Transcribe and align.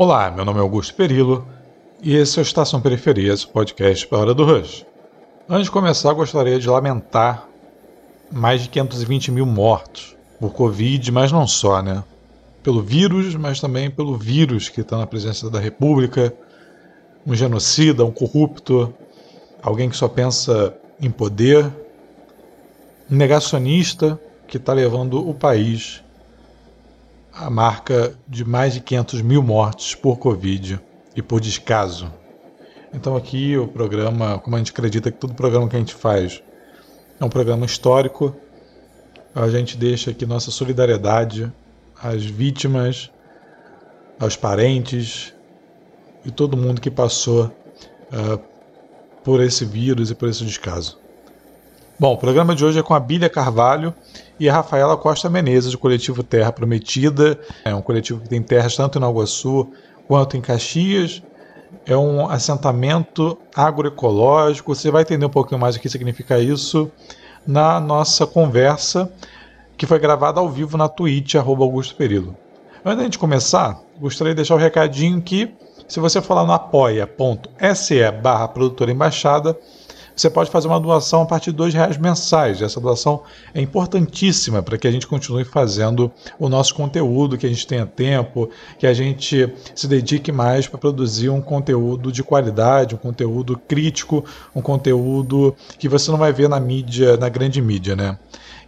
Olá, 0.00 0.30
meu 0.30 0.44
nome 0.44 0.60
é 0.60 0.62
Augusto 0.62 0.94
Perillo 0.94 1.44
e 2.00 2.14
esse 2.14 2.38
é 2.38 2.40
o 2.40 2.44
Estação 2.44 2.80
Periferias, 2.80 3.44
podcast 3.44 4.06
para 4.06 4.18
a 4.18 4.20
Hora 4.20 4.32
do 4.32 4.44
Rush. 4.44 4.86
Antes 5.48 5.64
de 5.64 5.72
começar, 5.72 6.12
gostaria 6.12 6.56
de 6.56 6.68
lamentar 6.68 7.48
mais 8.30 8.62
de 8.62 8.68
520 8.68 9.32
mil 9.32 9.44
mortos 9.44 10.14
por 10.38 10.52
Covid, 10.52 11.10
mas 11.10 11.32
não 11.32 11.48
só, 11.48 11.82
né? 11.82 12.04
Pelo 12.62 12.80
vírus, 12.80 13.34
mas 13.34 13.60
também 13.60 13.90
pelo 13.90 14.16
vírus 14.16 14.68
que 14.68 14.82
está 14.82 14.96
na 14.96 15.04
presença 15.04 15.50
da 15.50 15.58
República, 15.58 16.32
um 17.26 17.34
genocida, 17.34 18.04
um 18.04 18.12
corrupto, 18.12 18.94
alguém 19.60 19.90
que 19.90 19.96
só 19.96 20.06
pensa 20.06 20.76
em 21.02 21.10
poder, 21.10 21.64
um 23.10 23.16
negacionista 23.16 24.16
que 24.46 24.58
está 24.58 24.72
levando 24.72 25.28
o 25.28 25.34
país 25.34 26.04
à 27.38 27.48
marca 27.48 28.14
de 28.26 28.44
mais 28.44 28.74
de 28.74 28.80
500 28.80 29.22
mil 29.22 29.42
mortes 29.42 29.94
por 29.94 30.18
Covid 30.18 30.80
e 31.14 31.22
por 31.22 31.40
descaso. 31.40 32.12
Então 32.92 33.16
aqui 33.16 33.56
o 33.56 33.68
programa, 33.68 34.38
como 34.38 34.56
a 34.56 34.58
gente 34.58 34.72
acredita 34.72 35.10
que 35.10 35.18
todo 35.18 35.34
programa 35.34 35.68
que 35.68 35.76
a 35.76 35.78
gente 35.78 35.94
faz 35.94 36.42
é 37.20 37.24
um 37.24 37.28
programa 37.28 37.64
histórico, 37.64 38.34
a 39.34 39.48
gente 39.48 39.76
deixa 39.76 40.10
aqui 40.10 40.26
nossa 40.26 40.50
solidariedade 40.50 41.52
às 42.02 42.24
vítimas, 42.24 43.10
aos 44.18 44.36
parentes 44.36 45.32
e 46.24 46.30
todo 46.30 46.56
mundo 46.56 46.80
que 46.80 46.90
passou 46.90 47.46
uh, 47.46 48.40
por 49.22 49.40
esse 49.40 49.64
vírus 49.64 50.10
e 50.10 50.14
por 50.14 50.28
esse 50.28 50.44
descaso. 50.44 50.98
Bom, 51.98 52.14
o 52.14 52.16
programa 52.16 52.54
de 52.54 52.64
hoje 52.64 52.78
é 52.78 52.82
com 52.82 52.94
a 52.94 53.00
Bília 53.00 53.28
Carvalho 53.28 53.94
e 54.38 54.48
a 54.48 54.52
Rafaela 54.52 54.96
Costa 54.96 55.28
Menezes, 55.28 55.72
do 55.72 55.78
coletivo 55.78 56.22
Terra 56.22 56.52
Prometida. 56.52 57.38
É 57.64 57.74
um 57.74 57.82
coletivo 57.82 58.20
que 58.20 58.28
tem 58.28 58.42
terras 58.42 58.76
tanto 58.76 58.98
em 58.98 59.00
Naguaçu 59.00 59.68
quanto 60.06 60.36
em 60.36 60.40
Caxias. 60.40 61.22
É 61.84 61.96
um 61.96 62.28
assentamento 62.28 63.38
agroecológico. 63.54 64.74
Você 64.74 64.90
vai 64.90 65.02
entender 65.02 65.26
um 65.26 65.30
pouquinho 65.30 65.60
mais 65.60 65.76
o 65.76 65.80
que 65.80 65.88
significa 65.88 66.38
isso 66.38 66.90
na 67.46 67.80
nossa 67.80 68.26
conversa, 68.26 69.10
que 69.76 69.86
foi 69.86 69.98
gravada 69.98 70.40
ao 70.40 70.48
vivo 70.48 70.76
na 70.76 70.88
Twitch, 70.88 71.34
arroba 71.34 71.64
Augusto 71.64 71.94
Perilo. 71.96 72.36
Antes 72.84 73.04
gente 73.04 73.18
começar, 73.18 73.80
gostaria 73.98 74.32
de 74.32 74.36
deixar 74.36 74.54
o 74.54 74.58
um 74.58 74.60
recadinho 74.60 75.20
que, 75.20 75.52
se 75.86 75.98
você 75.98 76.22
for 76.22 76.34
lá 76.34 76.44
no 76.44 76.52
apoia.se 76.52 78.10
barra 78.12 78.48
produtora 78.48 78.92
embaixada, 78.92 79.58
você 80.20 80.28
pode 80.28 80.50
fazer 80.50 80.66
uma 80.66 80.80
doação 80.80 81.22
a 81.22 81.26
partir 81.26 81.52
de 81.52 81.62
R$ 81.62 81.70
reais 81.70 81.96
mensais. 81.96 82.60
Essa 82.60 82.80
doação 82.80 83.22
é 83.54 83.60
importantíssima 83.60 84.60
para 84.62 84.76
que 84.76 84.88
a 84.88 84.90
gente 84.90 85.06
continue 85.06 85.44
fazendo 85.44 86.10
o 86.38 86.48
nosso 86.48 86.74
conteúdo, 86.74 87.38
que 87.38 87.46
a 87.46 87.48
gente 87.48 87.66
tenha 87.66 87.86
tempo, 87.86 88.50
que 88.78 88.86
a 88.86 88.92
gente 88.92 89.48
se 89.74 89.86
dedique 89.86 90.32
mais 90.32 90.66
para 90.66 90.76
produzir 90.76 91.28
um 91.28 91.40
conteúdo 91.40 92.10
de 92.10 92.24
qualidade, 92.24 92.96
um 92.96 92.98
conteúdo 92.98 93.56
crítico, 93.56 94.24
um 94.54 94.60
conteúdo 94.60 95.54
que 95.78 95.88
você 95.88 96.10
não 96.10 96.18
vai 96.18 96.32
ver 96.32 96.48
na 96.48 96.58
mídia, 96.58 97.16
na 97.16 97.28
grande 97.28 97.62
mídia, 97.62 97.94
né? 97.94 98.18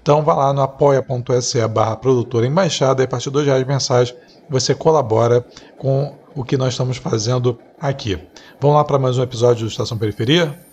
Então 0.00 0.22
vá 0.22 0.34
lá 0.34 0.52
no 0.52 0.62
apoia.se 0.62 1.66
barra 1.66 1.96
produtora 1.96 2.46
embaixada 2.46 3.02
e 3.02 3.04
a 3.04 3.08
partir 3.08 3.30
de 3.30 3.38
R$ 3.38 3.44
reais 3.44 3.66
mensais 3.66 4.14
você 4.48 4.72
colabora 4.72 5.44
com 5.76 6.14
o 6.34 6.44
que 6.44 6.56
nós 6.56 6.74
estamos 6.74 6.96
fazendo 6.96 7.58
aqui. 7.80 8.18
Vamos 8.60 8.76
lá 8.76 8.84
para 8.84 9.00
mais 9.00 9.18
um 9.18 9.22
episódio 9.22 9.64
do 9.64 9.68
Estação 9.68 9.98
Periferia? 9.98 10.69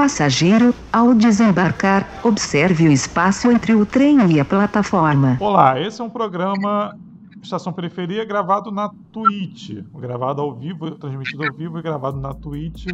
Passageiro, 0.00 0.74
ao 0.90 1.14
desembarcar, 1.14 2.08
observe 2.24 2.88
o 2.88 2.90
espaço 2.90 3.52
entre 3.52 3.74
o 3.74 3.84
trem 3.84 4.32
e 4.32 4.40
a 4.40 4.44
plataforma. 4.46 5.36
Olá, 5.38 5.78
esse 5.78 6.00
é 6.00 6.04
um 6.04 6.08
programa 6.08 6.96
Estação 7.42 7.70
Periferia 7.70 8.24
gravado 8.24 8.70
na 8.70 8.90
Twitch, 9.12 9.72
gravado 9.94 10.40
ao 10.40 10.54
vivo, 10.54 10.92
transmitido 10.92 11.44
ao 11.44 11.52
vivo 11.52 11.78
e 11.78 11.82
gravado 11.82 12.18
na 12.18 12.32
Twitch. 12.32 12.86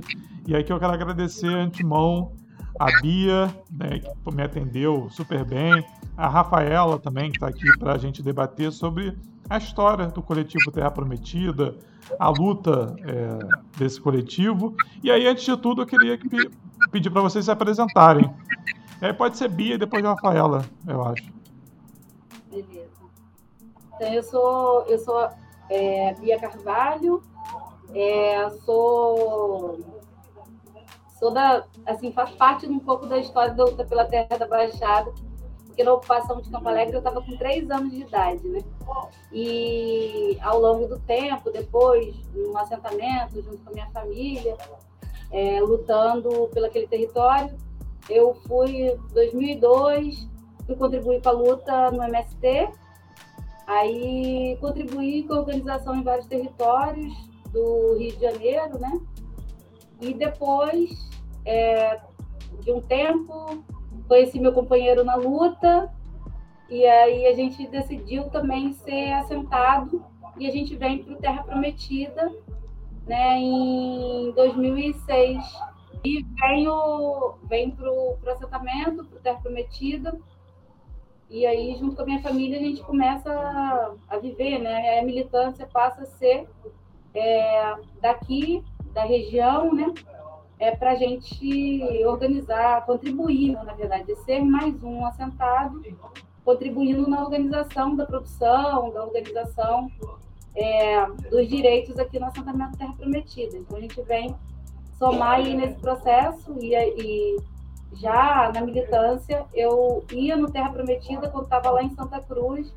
E 0.48 0.56
aí 0.56 0.64
que 0.64 0.72
eu 0.72 0.80
quero 0.80 0.94
agradecer 0.94 1.46
antemão 1.46 2.32
a 2.76 2.86
Bia, 3.00 3.54
né, 3.70 4.00
que 4.00 4.34
me 4.34 4.42
atendeu 4.42 5.06
super 5.08 5.44
bem, 5.44 5.86
a 6.16 6.28
Rafaela 6.28 6.98
também, 6.98 7.30
que 7.30 7.36
está 7.36 7.46
aqui 7.46 7.78
para 7.78 7.92
a 7.92 7.98
gente 7.98 8.20
debater 8.20 8.72
sobre 8.72 9.16
a 9.48 9.58
história 9.58 10.08
do 10.08 10.20
coletivo 10.20 10.72
Terra 10.72 10.90
Prometida, 10.90 11.76
a 12.18 12.28
luta 12.30 12.96
é, 13.04 13.38
desse 13.78 14.00
coletivo. 14.00 14.74
E 15.04 15.10
aí, 15.10 15.26
antes 15.26 15.44
de 15.44 15.56
tudo, 15.56 15.82
eu 15.82 15.86
queria 15.86 16.18
que, 16.18 16.50
pedir 16.90 17.10
para 17.10 17.22
vocês 17.22 17.44
se 17.44 17.50
apresentarem. 17.50 18.32
aí 19.00 19.12
pode 19.12 19.36
ser 19.36 19.48
Bia 19.48 19.74
e 19.74 19.78
depois 19.78 20.04
Rafaela, 20.04 20.64
eu 20.86 21.02
acho. 21.04 21.32
Beleza. 22.50 22.90
Então, 23.94 24.12
eu 24.12 24.22
sou, 24.22 24.82
eu 24.86 24.98
sou 24.98 25.28
é, 25.70 26.14
Bia 26.14 26.38
Carvalho, 26.38 27.22
é, 27.94 28.50
sou, 28.64 29.78
sou 31.18 31.30
da, 31.32 31.64
assim, 31.86 32.12
faço 32.12 32.36
parte 32.36 32.66
um 32.66 32.78
pouco 32.78 33.06
da 33.06 33.18
história 33.18 33.54
da 33.54 33.64
luta 33.64 33.84
pela 33.84 34.04
Terra 34.04 34.36
da 34.38 34.46
Baixada, 34.46 35.12
porque 35.66 35.84
na 35.84 35.92
ocupação 35.92 36.40
de 36.40 36.50
Campo 36.50 36.68
Alegre 36.68 36.94
eu 36.94 36.98
estava 36.98 37.20
com 37.20 37.36
três 37.36 37.70
anos 37.70 37.90
de 37.90 38.00
idade, 38.00 38.46
né? 38.48 38.60
E 39.32 40.38
ao 40.40 40.58
longo 40.58 40.86
do 40.86 40.98
tempo, 41.00 41.50
depois, 41.50 42.16
no 42.34 42.56
assentamento, 42.56 43.42
junto 43.42 43.58
com 43.58 43.70
a 43.70 43.72
minha 43.72 43.90
família, 43.90 44.56
é, 45.30 45.60
lutando 45.60 46.48
pelo 46.52 46.66
aquele 46.66 46.86
território, 46.86 47.56
eu 48.08 48.34
fui 48.46 48.88
em 48.88 48.96
2002, 49.12 50.28
fui 50.64 50.76
contribuir 50.76 51.22
com 51.22 51.28
a 51.28 51.32
luta 51.32 51.90
no 51.90 52.02
MST, 52.02 52.68
aí 53.66 54.56
contribuí 54.60 55.24
com 55.24 55.34
a 55.34 55.38
organização 55.40 55.96
em 55.96 56.02
vários 56.02 56.26
territórios 56.26 57.12
do 57.52 57.96
Rio 57.98 58.12
de 58.12 58.20
Janeiro, 58.20 58.78
né? 58.78 59.00
E 60.00 60.14
depois 60.14 61.10
é, 61.44 62.00
de 62.60 62.72
um 62.72 62.80
tempo, 62.80 63.64
conheci 64.06 64.38
meu 64.38 64.52
companheiro 64.52 65.04
na 65.04 65.16
luta, 65.16 65.92
e 66.68 66.84
aí 66.84 67.26
a 67.26 67.34
gente 67.34 67.66
decidiu 67.68 68.24
também 68.30 68.72
ser 68.72 69.12
assentado, 69.12 70.04
e 70.38 70.46
a 70.46 70.52
gente 70.52 70.76
vem 70.76 71.02
para 71.02 71.14
o 71.14 71.16
Terra 71.16 71.42
Prometida, 71.44 72.30
né, 73.06 73.38
em 73.38 74.32
2006. 74.32 75.42
E 76.04 76.22
venho, 76.38 77.34
venho 77.44 77.72
para 77.72 77.90
o 77.90 78.18
assentamento, 78.30 79.04
para 79.04 79.18
o 79.18 79.20
Terra 79.20 79.40
Prometida, 79.40 80.16
e 81.28 81.44
aí, 81.44 81.74
junto 81.76 81.96
com 81.96 82.02
a 82.02 82.04
minha 82.04 82.22
família, 82.22 82.56
a 82.56 82.62
gente 82.62 82.80
começa 82.82 83.28
a, 84.08 84.18
viver, 84.18 84.60
né? 84.60 85.00
A 85.00 85.04
militância 85.04 85.66
passa 85.66 86.02
a 86.02 86.06
ser 86.06 86.48
é, 87.12 87.74
daqui, 88.00 88.62
da 88.92 89.02
região, 89.02 89.74
né? 89.74 89.92
é, 90.58 90.74
para 90.74 90.92
a 90.92 90.94
gente 90.94 92.04
organizar, 92.04 92.84
contribuir, 92.86 93.52
na 93.52 93.74
verdade, 93.74 94.14
ser 94.24 94.40
mais 94.40 94.82
um 94.82 95.04
assentado, 95.04 95.82
contribuindo 96.44 97.08
na 97.08 97.22
organização 97.22 97.94
da 97.94 98.06
produção, 98.06 98.90
da 98.92 99.04
organização 99.04 99.90
é, 100.56 101.06
dos 101.30 101.48
direitos 101.48 101.98
aqui 101.98 102.18
no 102.18 102.26
assentamento 102.26 102.78
Terra 102.78 102.94
Prometida. 102.94 103.56
Então, 103.56 103.76
a 103.76 103.80
gente 103.80 104.00
vem 104.02 104.34
somar 104.98 105.34
aí 105.34 105.54
nesse 105.54 105.78
processo 105.78 106.56
e, 106.60 106.74
e 106.74 107.36
já 107.92 108.50
na 108.52 108.62
militância, 108.62 109.44
eu 109.54 110.04
ia 110.10 110.36
no 110.36 110.50
Terra 110.50 110.70
Prometida 110.70 111.28
quando 111.28 111.44
estava 111.44 111.70
lá 111.70 111.82
em 111.82 111.94
Santa 111.94 112.20
Cruz, 112.20 112.72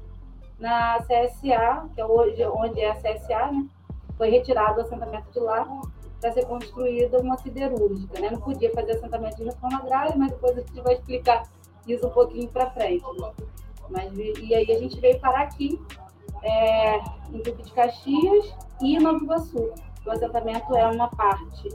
na 0.60 1.00
CSA, 1.00 1.90
que 1.96 2.02
é 2.02 2.06
hoje 2.06 2.46
onde 2.46 2.82
é 2.82 2.92
a 2.92 2.96
CSA, 2.96 3.52
né? 3.52 3.66
Foi 4.18 4.30
retirado 4.30 4.80
o 4.80 4.82
assentamento 4.82 5.32
de 5.32 5.40
lá 5.40 5.66
para 6.20 6.34
ser 6.34 6.46
construída 6.46 7.20
uma 7.20 7.38
siderúrgica. 7.38 8.20
Né? 8.20 8.30
Não 8.30 8.42
podia 8.42 8.70
fazer 8.74 8.94
assentamento 8.94 9.38
de 9.38 9.46
reforma 9.46 9.80
agrária, 9.80 10.14
mas 10.18 10.32
depois 10.32 10.58
a 10.58 10.62
gente 10.62 10.82
vai 10.82 10.96
explicar 10.96 11.44
isso 11.88 12.06
um 12.06 12.10
pouquinho 12.10 12.50
para 12.50 12.70
frente. 12.72 13.06
Mas, 13.90 14.12
e 14.18 14.54
aí 14.54 14.70
a 14.70 14.78
gente 14.78 15.00
veio 15.00 15.18
parar 15.22 15.44
aqui, 15.44 15.82
é, 16.44 16.98
em 17.32 17.42
Duque 17.44 17.64
de 17.64 17.72
Caxias 17.72 18.54
e 18.82 19.00
Nova 19.00 19.24
Iguaçu. 19.24 19.74
O 20.06 20.12
assentamento 20.12 20.76
é 20.76 20.88
uma 20.88 21.08
parte 21.10 21.70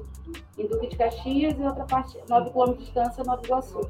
em 0.58 0.66
Duque 0.66 0.88
de 0.88 0.96
Caxias 0.96 1.58
e 1.58 1.62
outra 1.62 1.84
parte, 1.84 2.18
9 2.28 2.50
km 2.50 2.72
de 2.72 2.78
distância, 2.84 3.24
Nova 3.24 3.42
Iguaçu. 3.44 3.80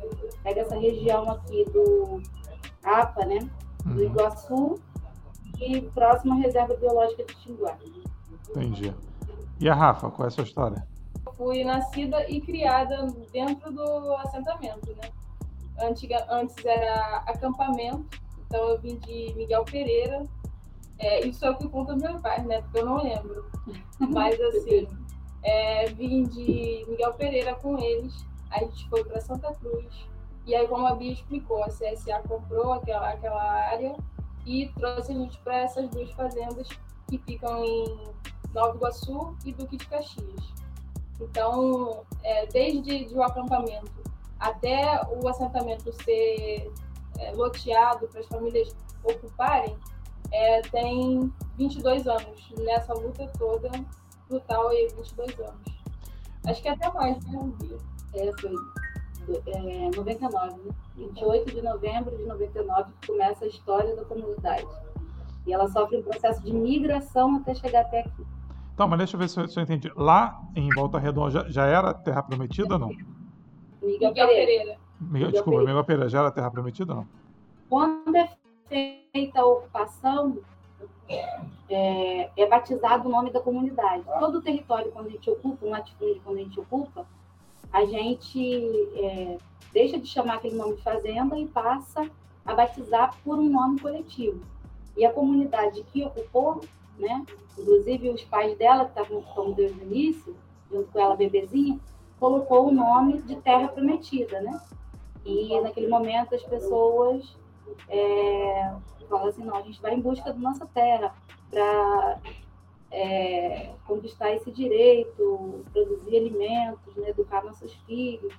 Pega 0.43 0.62
essa 0.62 0.76
região 0.76 1.31
aqui 1.31 1.65
do 1.71 2.21
APA, 2.82 3.25
né? 3.25 3.38
Do 3.85 4.00
uhum. 4.00 4.06
Iguaçu 4.06 4.81
e 5.61 5.81
próxima 5.81 6.35
reserva 6.37 6.75
biológica 6.75 7.25
de 7.25 7.35
Tinguá. 7.37 7.76
Entendi. 8.50 8.93
E 9.61 9.69
a 9.69 9.75
Rafa, 9.75 10.11
qual 10.11 10.26
é 10.26 10.29
a 10.29 10.31
sua 10.31 10.44
história? 10.44 10.87
Fui 11.37 11.65
nascida 11.65 12.29
e 12.29 12.41
criada 12.41 13.06
dentro 13.32 13.73
do 13.73 14.15
assentamento, 14.17 14.94
né? 14.94 15.11
Antiga, 15.81 16.25
antes 16.31 16.65
era 16.65 17.19
acampamento, 17.26 18.21
então 18.47 18.69
eu 18.69 18.81
vim 18.81 18.97
de 18.99 19.32
Miguel 19.37 19.65
Pereira. 19.65 20.25
É, 21.05 21.27
isso 21.27 21.45
é 21.45 21.51
o 21.51 21.56
que 21.56 21.69
conta 21.69 21.95
meu 21.95 22.19
pai, 22.19 22.43
né? 22.45 22.62
Porque 22.62 22.79
eu 22.79 22.87
não 22.87 23.03
lembro. 23.03 23.45
Mas 24.01 24.41
assim, 24.41 24.89
É, 25.43 25.85
vim 25.91 26.23
de 26.23 26.87
Miguel 26.89 27.12
Pereira 27.12 27.55
com 27.56 27.79
eles, 27.79 28.25
a 28.51 28.61
gente 28.61 28.89
foi 28.89 29.05
para 29.05 29.21
Santa 29.21 29.53
Cruz. 29.56 30.09
E 30.47 30.55
aí, 30.55 30.67
como 30.67 30.87
a 30.87 30.95
Bia 30.95 31.12
explicou, 31.12 31.62
a 31.62 31.69
CSA 31.69 32.23
comprou 32.27 32.73
aquela, 32.73 33.11
aquela 33.11 33.43
área 33.43 33.95
e 34.47 34.71
trouxe 34.77 35.12
a 35.12 35.15
gente 35.15 35.39
para 35.41 35.59
essas 35.59 35.91
duas 35.91 36.11
fazendas 36.12 36.67
que 37.09 37.19
ficam 37.19 37.62
em 37.62 37.85
Nova 38.55 38.75
Iguaçu 38.77 39.37
e 39.45 39.53
Duque 39.53 39.77
de 39.77 39.87
Caxias. 39.87 40.55
Então, 41.21 42.05
é, 42.23 42.47
desde 42.47 43.15
o 43.15 43.23
acampamento 43.23 43.93
até 44.41 45.03
o 45.11 45.29
assentamento 45.29 45.93
ser 46.03 46.73
é, 47.19 47.33
loteado 47.33 48.09
para 48.09 48.21
as 48.21 48.27
famílias 48.27 48.75
ocuparem, 49.03 49.77
é, 50.35 50.61
tem 50.63 51.33
22 51.57 52.07
anos. 52.09 52.53
Nessa 52.59 52.93
luta 52.93 53.31
toda, 53.39 53.71
total, 54.29 54.73
é 54.73 54.87
22 54.89 55.39
anos. 55.39 55.75
Acho 56.47 56.61
que 56.61 56.69
até 56.69 56.93
mais, 56.93 57.25
né, 57.27 57.53
Bia? 57.61 57.79
É, 58.15 58.33
foi 58.41 58.53
é, 59.47 59.91
99, 59.97 60.63
né? 60.63 60.75
28 60.97 61.55
de 61.55 61.63
novembro 61.63 62.17
de 62.17 62.25
99 62.25 62.93
começa 63.07 63.45
a 63.45 63.49
história 63.49 63.95
da 63.97 64.05
comunidade. 64.05 64.67
E 65.47 65.53
ela 65.53 65.69
sofre 65.69 65.99
um 65.99 66.03
processo 66.03 66.43
de 66.43 66.53
migração 66.53 67.37
até 67.37 67.55
chegar 67.55 67.83
até 67.83 68.01
aqui. 68.01 68.27
Então, 68.75 68.89
mas 68.89 68.99
deixa 68.99 69.15
eu 69.15 69.21
ver 69.21 69.29
se 69.29 69.41
eu, 69.41 69.49
se 69.49 69.59
eu 69.59 69.63
entendi. 69.63 69.91
Lá 69.95 70.43
em 70.57 70.69
Volta 70.75 70.99
Redonda 70.99 71.31
já, 71.31 71.49
já 71.49 71.67
era 71.67 71.95
terra 71.95 72.23
prometida 72.23 72.75
ou 72.75 72.81
não? 72.81 72.89
Miguel, 72.89 74.11
Miguel 74.11 74.27
Pereira. 74.27 74.77
Miguel, 75.01 75.31
desculpa, 75.31 75.51
Pereira. 75.51 75.73
Miguel 75.73 75.85
Pereira 75.85 76.09
já 76.09 76.19
era 76.21 76.31
terra 76.31 76.51
prometida 76.51 76.93
ou 76.93 76.99
não? 76.99 77.09
Quando 77.69 78.17
é 78.17 78.29
feita 78.69 79.40
a 79.40 79.46
ocupação, 79.46 80.38
é, 81.69 82.31
é, 82.37 82.46
batizado 82.46 83.08
o 83.08 83.12
nome 83.12 83.31
da 83.31 83.40
comunidade. 83.40 84.05
Todo 84.19 84.38
o 84.38 84.43
território, 84.43 84.93
quando 84.93 85.06
a 85.06 85.11
gente 85.11 85.31
ocupa, 85.31 85.66
um 85.66 85.70
latifúndio, 85.70 86.20
quando 86.25 86.38
a 86.38 86.43
gente 86.43 86.61
ocupa, 86.61 87.06
a 87.72 87.84
gente 87.84 88.64
é, 88.96 89.38
deixa 89.72 89.99
de 89.99 90.06
chamar 90.06 90.34
aquele 90.34 90.56
nome 90.56 90.76
de 90.76 90.82
fazenda 90.82 91.38
e 91.38 91.46
passa 91.46 92.08
a 92.44 92.55
batizar 92.55 93.16
por 93.25 93.38
um 93.38 93.49
nome 93.49 93.81
coletivo. 93.81 94.40
E 94.96 95.05
a 95.05 95.12
comunidade 95.12 95.82
que 95.93 96.05
ocupou, 96.05 96.61
né, 96.99 97.25
inclusive 97.58 98.11
os 98.11 98.22
pais 98.25 98.56
dela, 98.56 98.84
que 98.84 98.90
estavam 98.90 99.19
ocupando 99.19 99.55
desde 99.55 99.81
o 99.81 99.82
início, 99.82 100.37
junto 100.70 100.90
com 100.93 101.00
ela, 101.00 101.16
bebezinha, 101.16 101.78
colocou 102.20 102.69
o 102.69 102.72
nome 102.72 103.20
de 103.22 103.37
Terra 103.37 103.69
Prometida, 103.69 104.40
né? 104.40 104.61
E 105.25 105.61
naquele 105.61 105.88
momento 105.88 106.34
as 106.34 106.43
pessoas 106.43 107.37
é, 107.88 108.75
falam 109.08 109.28
assim, 109.28 109.44
não, 109.44 109.56
a 109.56 109.62
gente 109.62 109.81
vai 109.81 109.94
em 109.94 110.00
busca 110.00 110.32
da 110.32 110.38
nossa 110.38 110.66
terra 110.66 111.14
para 111.50 112.19
é, 112.90 113.72
conquistar 113.87 114.32
esse 114.32 114.50
direito, 114.50 115.64
produzir 115.72 116.16
alimentos, 116.16 116.96
né, 116.96 117.11
educar 117.11 117.44
nossos 117.44 117.72
filhos, 117.87 118.32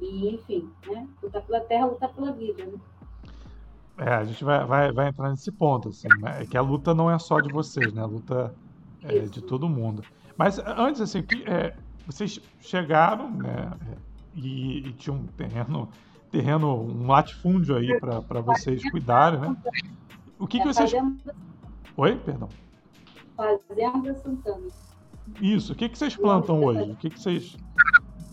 e 0.00 0.34
enfim, 0.34 0.70
né, 0.86 1.06
lutar 1.22 1.42
pela 1.42 1.60
terra, 1.60 1.86
lutar 1.86 2.12
pela 2.12 2.32
vida. 2.32 2.64
Né? 2.64 2.78
É, 3.98 4.14
a 4.14 4.24
gente 4.24 4.42
vai, 4.42 4.64
vai, 4.64 4.92
vai 4.92 5.08
entrar 5.08 5.30
nesse 5.30 5.52
ponto, 5.52 5.90
assim, 5.90 6.08
né? 6.20 6.42
é 6.42 6.46
que 6.46 6.56
a 6.56 6.62
luta 6.62 6.94
não 6.94 7.10
é 7.10 7.18
só 7.18 7.40
de 7.40 7.52
vocês, 7.52 7.92
né? 7.92 8.02
A 8.02 8.06
luta 8.06 8.54
é 9.02 9.20
de 9.20 9.42
todo 9.42 9.68
mundo. 9.68 10.02
Mas 10.36 10.58
antes, 10.58 11.00
assim, 11.00 11.22
que, 11.22 11.44
é, 11.44 11.76
vocês 12.06 12.40
chegaram, 12.60 13.30
né? 13.30 13.70
E, 14.34 14.88
e 14.88 14.92
tinham 14.94 15.18
um 15.18 15.26
terreno, 15.26 15.88
terreno, 16.32 16.82
um 16.82 17.06
latifúndio 17.06 17.76
aí 17.76 18.00
para 18.00 18.40
vocês 18.40 18.82
cuidarem, 18.90 19.38
né? 19.38 19.56
O 20.38 20.46
que, 20.46 20.58
que 20.58 20.66
vocês. 20.66 20.90
Oi, 21.96 22.16
perdão. 22.16 22.48
Fazenda 23.36 24.14
Santana. 24.14 24.66
Isso. 25.40 25.74
O 25.74 25.76
que, 25.76 25.90
que 25.90 25.98
vocês 25.98 26.16
plantam 26.16 26.64
hoje? 26.64 26.90
O 26.90 26.96
que, 26.96 27.10
que 27.10 27.20
vocês. 27.20 27.56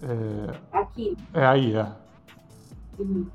É... 0.01 0.59
Aqui. 0.71 1.17
É 1.33 1.45
aí, 1.45 1.75
é. 1.75 1.91
Uhum. 2.97 3.27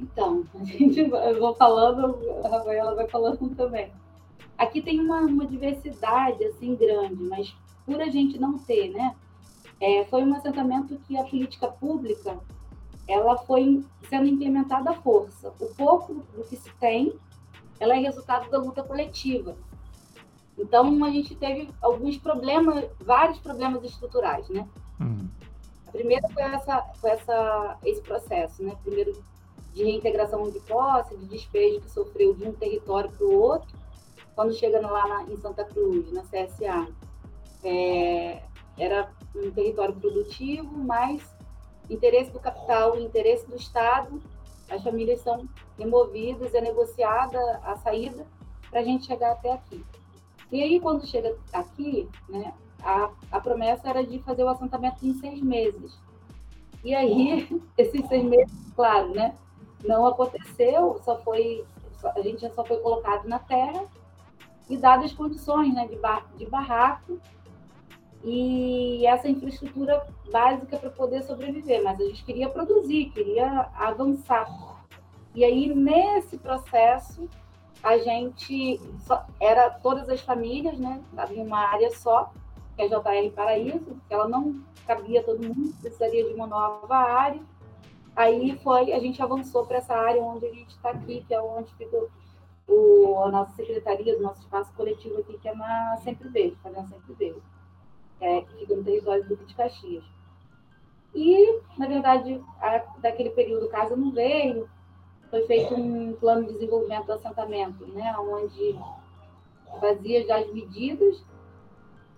Então, 0.00 0.44
a 0.60 0.64
gente, 0.64 0.98
eu 0.98 1.38
vou 1.38 1.54
falando, 1.54 2.18
a 2.44 2.48
Rafaela 2.48 2.94
vai 2.96 3.08
falando 3.08 3.54
também. 3.54 3.92
Aqui 4.58 4.82
tem 4.82 5.00
uma, 5.00 5.20
uma 5.20 5.46
diversidade 5.46 6.44
assim 6.44 6.74
grande, 6.74 7.22
mas 7.22 7.54
por 7.86 8.00
a 8.00 8.08
gente 8.08 8.38
não 8.38 8.58
ter, 8.58 8.90
né? 8.90 9.14
É, 9.80 10.04
foi 10.06 10.24
um 10.24 10.34
assentamento 10.34 10.98
que 11.06 11.16
a 11.16 11.24
política 11.24 11.68
pública 11.68 12.38
ela 13.06 13.36
foi 13.38 13.84
sendo 14.08 14.26
implementada 14.26 14.90
à 14.90 14.94
força. 14.94 15.52
O 15.60 15.66
pouco 15.74 16.14
do 16.14 16.44
que 16.44 16.56
se 16.56 16.70
tem, 16.80 17.14
ela 17.78 17.94
é 17.94 17.98
resultado 17.98 18.50
da 18.50 18.58
luta 18.58 18.82
coletiva. 18.82 19.56
Então, 20.56 21.04
a 21.04 21.10
gente 21.10 21.34
teve 21.34 21.68
alguns 21.82 22.16
problemas, 22.16 22.84
vários 23.00 23.38
problemas 23.40 23.82
estruturais, 23.84 24.48
né? 24.48 24.66
Hum. 25.00 25.28
A 25.86 25.90
primeira 25.90 26.28
foi, 26.28 26.42
essa, 26.42 26.82
foi 27.00 27.10
essa, 27.10 27.78
esse 27.84 28.00
processo, 28.02 28.62
né? 28.62 28.76
Primeiro, 28.82 29.12
de 29.72 29.82
reintegração 29.82 30.48
de 30.50 30.60
posse, 30.60 31.16
de 31.16 31.26
despejo 31.26 31.80
que 31.80 31.90
sofreu 31.90 32.34
de 32.34 32.44
um 32.44 32.52
território 32.52 33.10
para 33.10 33.26
o 33.26 33.32
outro, 33.32 33.76
quando 34.34 34.54
chega 34.54 34.80
lá 34.80 35.06
na, 35.06 35.22
em 35.24 35.36
Santa 35.36 35.64
Cruz, 35.64 36.12
na 36.12 36.22
CSA. 36.22 36.88
É, 37.64 38.42
era 38.78 39.10
um 39.34 39.50
território 39.50 39.94
produtivo, 39.94 40.76
mas 40.76 41.33
interesse 41.88 42.30
do 42.30 42.40
capital, 42.40 42.98
interesse 42.98 43.46
do 43.46 43.56
Estado, 43.56 44.20
as 44.70 44.82
famílias 44.82 45.20
são 45.20 45.46
removidas, 45.78 46.54
é 46.54 46.60
negociada 46.60 47.38
a 47.64 47.76
saída 47.76 48.26
para 48.70 48.80
a 48.80 48.84
gente 48.84 49.06
chegar 49.06 49.32
até 49.32 49.52
aqui. 49.52 49.84
E 50.50 50.62
aí, 50.62 50.80
quando 50.80 51.06
chega 51.06 51.36
aqui, 51.52 52.08
né, 52.28 52.52
a, 52.82 53.10
a 53.30 53.40
promessa 53.40 53.88
era 53.88 54.04
de 54.04 54.18
fazer 54.20 54.44
o 54.44 54.48
assentamento 54.48 55.04
em 55.06 55.14
seis 55.14 55.40
meses. 55.40 55.98
E 56.82 56.94
aí, 56.94 57.48
esses 57.76 58.06
seis 58.08 58.24
meses, 58.24 58.54
claro, 58.74 59.14
né, 59.14 59.34
não 59.84 60.06
aconteceu, 60.06 61.00
só 61.04 61.18
foi, 61.18 61.64
a 62.04 62.20
gente 62.20 62.48
só 62.54 62.64
foi 62.64 62.78
colocado 62.78 63.26
na 63.26 63.38
terra 63.38 63.84
e 64.68 64.76
dadas 64.76 65.06
as 65.06 65.12
condições 65.12 65.74
né, 65.74 65.86
de, 65.86 65.96
bar, 65.96 66.26
de 66.36 66.46
barraco 66.46 67.20
e 68.24 69.06
essa 69.06 69.28
infraestrutura 69.28 70.06
básica 70.32 70.78
para 70.78 70.90
poder 70.90 71.22
sobreviver, 71.22 71.82
mas 71.84 72.00
a 72.00 72.04
gente 72.04 72.24
queria 72.24 72.48
produzir, 72.48 73.10
queria 73.10 73.68
avançar. 73.74 74.48
E 75.34 75.44
aí, 75.44 75.74
nesse 75.74 76.38
processo, 76.38 77.28
a 77.82 77.98
gente 77.98 78.80
só, 79.00 79.26
era 79.38 79.68
todas 79.68 80.08
as 80.08 80.22
famílias, 80.22 80.78
né? 80.78 81.02
Havia 81.16 81.42
uma 81.42 81.58
área 81.58 81.90
só, 81.90 82.32
que 82.74 82.82
é 82.82 82.88
JR 82.88 83.30
Paraíso, 83.34 83.80
porque 83.80 84.14
ela 84.14 84.26
não 84.26 84.62
cabia 84.86 85.22
todo 85.22 85.42
mundo, 85.42 85.74
precisaria 85.82 86.24
de 86.24 86.34
uma 86.34 86.46
nova 86.46 86.96
área. 86.96 87.42
Aí 88.16 88.58
foi, 88.62 88.92
a 88.92 88.98
gente 89.00 89.20
avançou 89.20 89.66
para 89.66 89.78
essa 89.78 89.94
área 89.94 90.22
onde 90.22 90.46
a 90.46 90.52
gente 90.52 90.70
está 90.70 90.90
aqui, 90.90 91.24
que 91.26 91.34
é 91.34 91.42
onde 91.42 91.74
fica 91.74 92.06
o, 92.66 93.18
a 93.24 93.30
nossa 93.30 93.54
secretaria, 93.56 94.16
do 94.16 94.22
nosso 94.22 94.40
espaço 94.40 94.72
coletivo 94.74 95.18
aqui, 95.18 95.36
que 95.38 95.48
é 95.48 95.54
na 95.54 95.98
Sempre 96.02 96.28
Verde, 96.28 96.56
fazendo 96.62 96.88
Sempre 96.88 97.12
Verde, 97.14 97.42
é, 98.20 98.42
que 98.42 98.58
fica 98.58 98.76
no 98.76 98.84
território 98.84 99.22
do 99.24 99.28
Duque 99.30 99.46
de 99.46 99.54
Caxias. 99.54 100.04
E, 101.14 101.60
na 101.78 101.86
verdade, 101.86 102.42
a, 102.60 102.78
daquele 102.98 103.30
período 103.30 103.68
casa 103.68 103.96
não 103.96 104.10
veio, 104.10 104.68
foi 105.30 105.46
feito 105.46 105.74
um 105.74 106.14
plano 106.14 106.46
de 106.46 106.54
desenvolvimento 106.54 107.06
do 107.06 107.12
assentamento, 107.12 107.86
né, 107.86 108.14
onde 108.18 108.78
fazia 109.80 110.26
já 110.26 110.38
as 110.38 110.52
medidas 110.52 111.24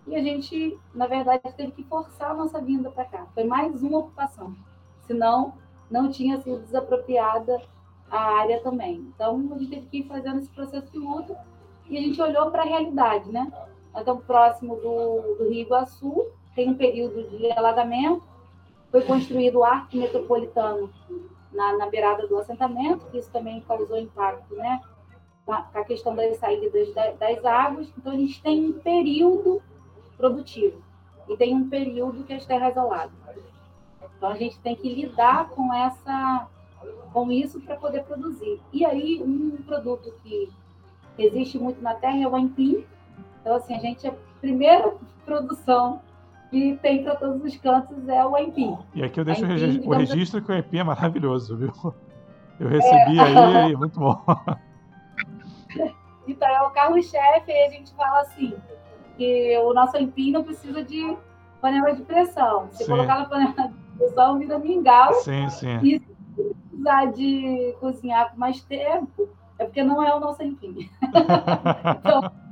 e 0.07 0.15
a 0.15 0.23
gente, 0.23 0.79
na 0.95 1.07
verdade, 1.07 1.43
teve 1.57 1.73
que 1.73 1.83
forçar 1.85 2.31
a 2.31 2.35
nossa 2.35 2.61
vinda 2.61 2.91
para 2.91 3.05
cá. 3.07 3.27
Foi 3.35 3.43
mais 3.43 3.83
uma 3.83 3.99
ocupação, 3.99 4.55
senão 5.05 5.55
não 5.91 6.11
tinha 6.11 6.41
sido 6.41 6.61
desapropriada 6.61 7.61
a 8.09 8.39
área 8.39 8.61
também. 8.61 8.99
Então, 9.15 9.51
a 9.53 9.59
gente 9.59 9.71
teve 9.71 9.87
que 9.87 9.99
ir 9.99 10.07
fazendo 10.07 10.39
esse 10.39 10.51
processo 10.51 10.91
de 10.93 10.99
luta 10.99 11.37
e 11.89 11.99
a 11.99 12.01
gente 12.01 12.23
olhou 12.23 12.51
para 12.53 12.63
a 12.63 12.67
realidade, 12.67 13.33
né? 13.33 13.51
Nós 13.97 14.03
estamos 14.03 14.25
próximo 14.25 14.77
do, 14.77 15.37
do 15.39 15.49
Rio 15.49 15.63
Iguaçu, 15.63 16.27
tem 16.55 16.69
um 16.69 16.75
período 16.75 17.31
de 17.31 17.51
alagamento, 17.53 18.23
foi 18.91 19.01
construído 19.01 19.61
o 19.61 19.65
arco 19.65 19.97
metropolitano 19.97 20.93
na, 21.51 21.79
na 21.79 21.87
beirada 21.87 22.27
do 22.27 22.37
assentamento, 22.37 23.07
que 23.07 23.17
isso 23.17 23.31
também 23.31 23.63
causou 23.63 23.99
impacto, 23.99 24.55
né? 24.55 24.83
Com 25.47 25.53
a 25.55 25.85
questão 25.85 26.15
das 26.15 26.37
saídas 26.37 26.93
das, 26.93 27.43
águas. 27.43 27.91
Então, 27.97 28.13
a 28.13 28.17
gente 28.17 28.43
tem 28.43 28.67
um 28.67 28.75
período 28.75 29.63
produtivo 30.19 30.83
e 31.27 31.35
tem 31.35 31.55
um 31.55 31.71
período 31.71 32.23
que 32.25 32.35
é 32.35 32.39
terra 32.39 32.69
isolada. 32.69 33.13
Então, 34.19 34.29
a 34.29 34.37
gente 34.37 34.59
tem 34.59 34.77
que 34.77 34.93
lidar 34.93 35.49
com 35.49 35.73
essa 35.73 36.47
com 37.15 37.33
isso 37.33 37.63
para 37.63 37.77
poder 37.77 38.05
produzir. 38.05 38.61
E 38.75 38.85
aí, 38.85 39.23
um 39.23 39.57
produto 39.63 40.13
que 40.23 40.53
existe 41.17 41.59
muito 41.59 41.81
na 41.81 41.95
terra 41.95 42.19
é 42.19 42.29
o 42.29 42.37
aipim. 42.37 42.85
Então, 43.47 43.59
assim, 43.59 43.77
a 43.77 43.79
gente, 43.79 44.09
a 44.09 44.13
primeira 44.41 44.93
produção 45.25 46.01
que 46.51 46.77
tem 46.83 47.05
para 47.05 47.15
todos 47.15 47.45
os 47.45 47.57
cantos 47.59 48.09
é 48.09 48.27
o 48.27 48.35
aipim. 48.35 48.77
E 48.93 49.05
aqui 49.05 49.21
eu 49.21 49.25
deixo 49.25 49.45
o 49.45 49.47
registro, 49.47 49.89
o 49.89 49.95
registro 49.95 50.43
que 50.43 50.51
o 50.51 50.55
aipim 50.57 50.79
é 50.79 50.83
maravilhoso, 50.83 51.57
viu? 51.57 51.73
Eu 52.59 52.69
recebi 52.69 53.21
é. 53.21 53.23
aí, 53.23 53.77
muito 53.79 54.01
bom. 54.01 54.21
Então, 56.29 56.49
é 56.49 56.61
o 56.63 56.71
carro-chefe, 56.71 57.53
e 57.53 57.67
a 57.67 57.71
gente 57.71 57.95
fala 57.95 58.23
assim, 58.23 58.53
que 59.17 59.57
o 59.59 59.73
nosso 59.73 59.97
empim 59.97 60.33
não 60.33 60.43
precisa 60.43 60.83
de 60.83 61.17
panela 61.61 61.95
de 61.95 62.03
pressão. 62.03 62.67
Se 62.73 62.83
sim. 62.83 62.91
colocar 62.91 63.21
na 63.21 63.27
panela 63.27 63.69
de 63.69 63.97
pressão, 63.97 64.37
vira 64.37 64.59
mingau. 64.59 65.15
Sim, 65.15 65.49
sim. 65.51 65.79
E 65.85 66.01
se 66.01 66.55
precisar 66.69 67.13
de 67.13 67.77
cozinhar 67.79 68.33
com 68.33 68.41
mais 68.41 68.61
tempo, 68.65 69.29
é 69.57 69.67
porque 69.67 69.85
não 69.85 70.03
é 70.03 70.13
o 70.17 70.19
nosso 70.19 70.43
empim. 70.43 70.91
então, 72.01 72.25
é 72.25 72.46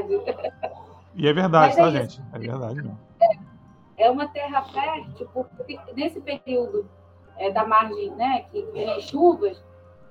verdade. 0.00 0.74
E 1.14 1.28
é 1.28 1.32
verdade, 1.32 1.76
tá, 1.76 1.90
gente? 1.90 2.22
É 2.32 2.38
verdade 2.38 2.76
mesmo. 2.76 2.98
É, 3.20 4.04
é 4.04 4.10
uma 4.10 4.28
terra 4.28 4.62
fértil, 4.62 5.28
porque 5.32 5.78
nesse 5.94 6.20
período 6.20 6.88
é, 7.36 7.50
da 7.50 7.66
margem, 7.66 8.10
né, 8.12 8.44
que 8.50 8.62
tem 8.62 9.00
chuvas, 9.00 9.62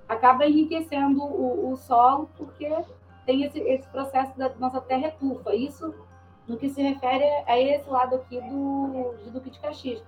acaba 0.08 0.46
enriquecendo 0.46 1.24
o, 1.24 1.72
o 1.72 1.78
solo, 1.78 2.30
porque 2.36 2.70
tem 3.26 3.44
esse, 3.44 3.60
esse 3.60 3.88
processo 3.90 4.38
da 4.38 4.50
nossa 4.56 4.82
terra 4.82 5.08
etufa. 5.08 5.56
Isso 5.56 5.94
no 6.48 6.58
que 6.58 6.70
se 6.70 6.82
refere 6.82 7.24
a 7.46 7.60
esse 7.60 7.88
lado 7.88 8.16
aqui 8.16 8.42
do, 8.42 9.14
de 9.24 9.30
Duque 9.30 9.52
de 9.52 9.60
Caxias. 9.60 10.04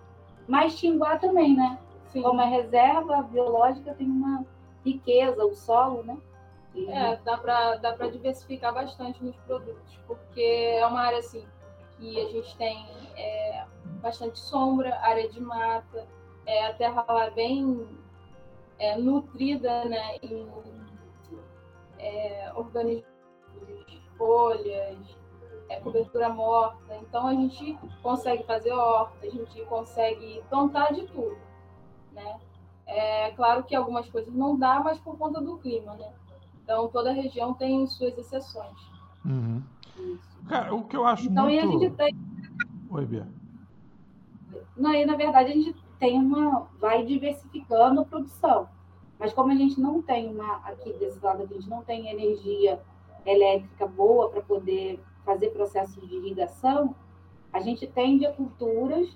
Mas 0.47 0.79
Tinguá 0.79 1.17
também, 1.17 1.55
né? 1.55 1.77
Sim. 2.07 2.23
Como 2.23 2.41
é 2.41 2.45
reserva 2.45 3.21
biológica, 3.21 3.93
tem 3.93 4.07
uma 4.07 4.43
riqueza, 4.83 5.45
o 5.45 5.55
solo, 5.55 6.03
né? 6.03 6.17
E... 6.73 6.89
É, 6.89 7.17
dá 7.17 7.37
para 7.37 7.75
dá 7.77 7.91
diversificar 8.07 8.73
bastante 8.73 9.23
nos 9.23 9.35
produtos, 9.37 9.99
porque 10.07 10.41
é 10.41 10.85
uma 10.85 11.01
área 11.01 11.19
assim 11.19 11.45
que 11.97 12.19
a 12.19 12.29
gente 12.29 12.57
tem 12.57 12.87
é, 13.15 13.65
bastante 14.01 14.39
sombra, 14.39 14.97
área 14.99 15.29
de 15.29 15.39
mata, 15.39 16.07
é, 16.45 16.65
a 16.65 16.73
terra 16.73 17.05
lá 17.07 17.25
é 17.25 17.31
bem 17.31 17.87
é, 18.79 18.97
nutrida 18.97 19.85
né, 19.85 20.17
em 20.23 20.47
é, 21.99 22.51
organismos, 22.55 23.05
folhas, 24.17 24.97
é, 25.69 25.79
cobertura 25.79 26.29
morta. 26.29 26.95
Então 26.97 27.27
a 27.27 27.33
gente 27.33 27.77
consegue 28.01 28.43
fazer 28.43 28.71
horta, 28.71 29.25
a 29.25 29.29
gente 29.29 29.61
consegue 29.65 30.43
plantar 30.49 30.93
de 30.93 31.05
tudo. 31.07 31.37
Né? 32.11 32.39
É 32.87 33.31
claro 33.31 33.63
que 33.63 33.75
algumas 33.75 34.09
coisas 34.09 34.33
não 34.33 34.57
dá, 34.57 34.79
mas 34.79 34.99
por 34.99 35.17
conta 35.17 35.39
do 35.39 35.57
clima. 35.59 35.95
Né? 35.95 36.11
Então 36.71 36.87
toda 36.87 37.11
região 37.11 37.53
tem 37.53 37.85
suas 37.85 38.17
exceções. 38.17 38.77
Uhum. 39.25 39.61
Cara, 40.47 40.73
o 40.73 40.85
que 40.85 40.95
eu 40.95 41.05
acho 41.05 41.27
então, 41.27 41.43
muito... 41.43 41.59
a 41.59 41.67
gente 41.67 41.91
tem... 41.97 42.15
Oi, 42.89 43.05
Bia. 43.05 43.27
Não, 44.77 44.93
e 44.93 45.05
na 45.05 45.17
verdade 45.17 45.51
a 45.51 45.53
gente 45.53 45.75
tem 45.99 46.17
uma, 46.17 46.69
vai 46.79 47.03
diversificando 47.03 47.99
a 47.99 48.05
produção. 48.05 48.69
Mas 49.19 49.33
como 49.33 49.51
a 49.51 49.55
gente 49.55 49.81
não 49.81 50.01
tem 50.01 50.33
uma, 50.33 50.59
aqui 50.65 50.93
desse 50.93 51.19
lado, 51.21 51.43
a 51.43 51.45
gente 51.45 51.69
não 51.69 51.83
tem 51.83 52.07
energia 52.07 52.81
elétrica 53.25 53.85
boa 53.85 54.29
para 54.29 54.41
poder 54.41 55.03
fazer 55.25 55.49
processos 55.49 56.07
de 56.07 56.15
irrigação, 56.15 56.95
a 57.51 57.59
gente 57.59 57.85
tende 57.85 58.25
a 58.25 58.31
culturas 58.31 59.09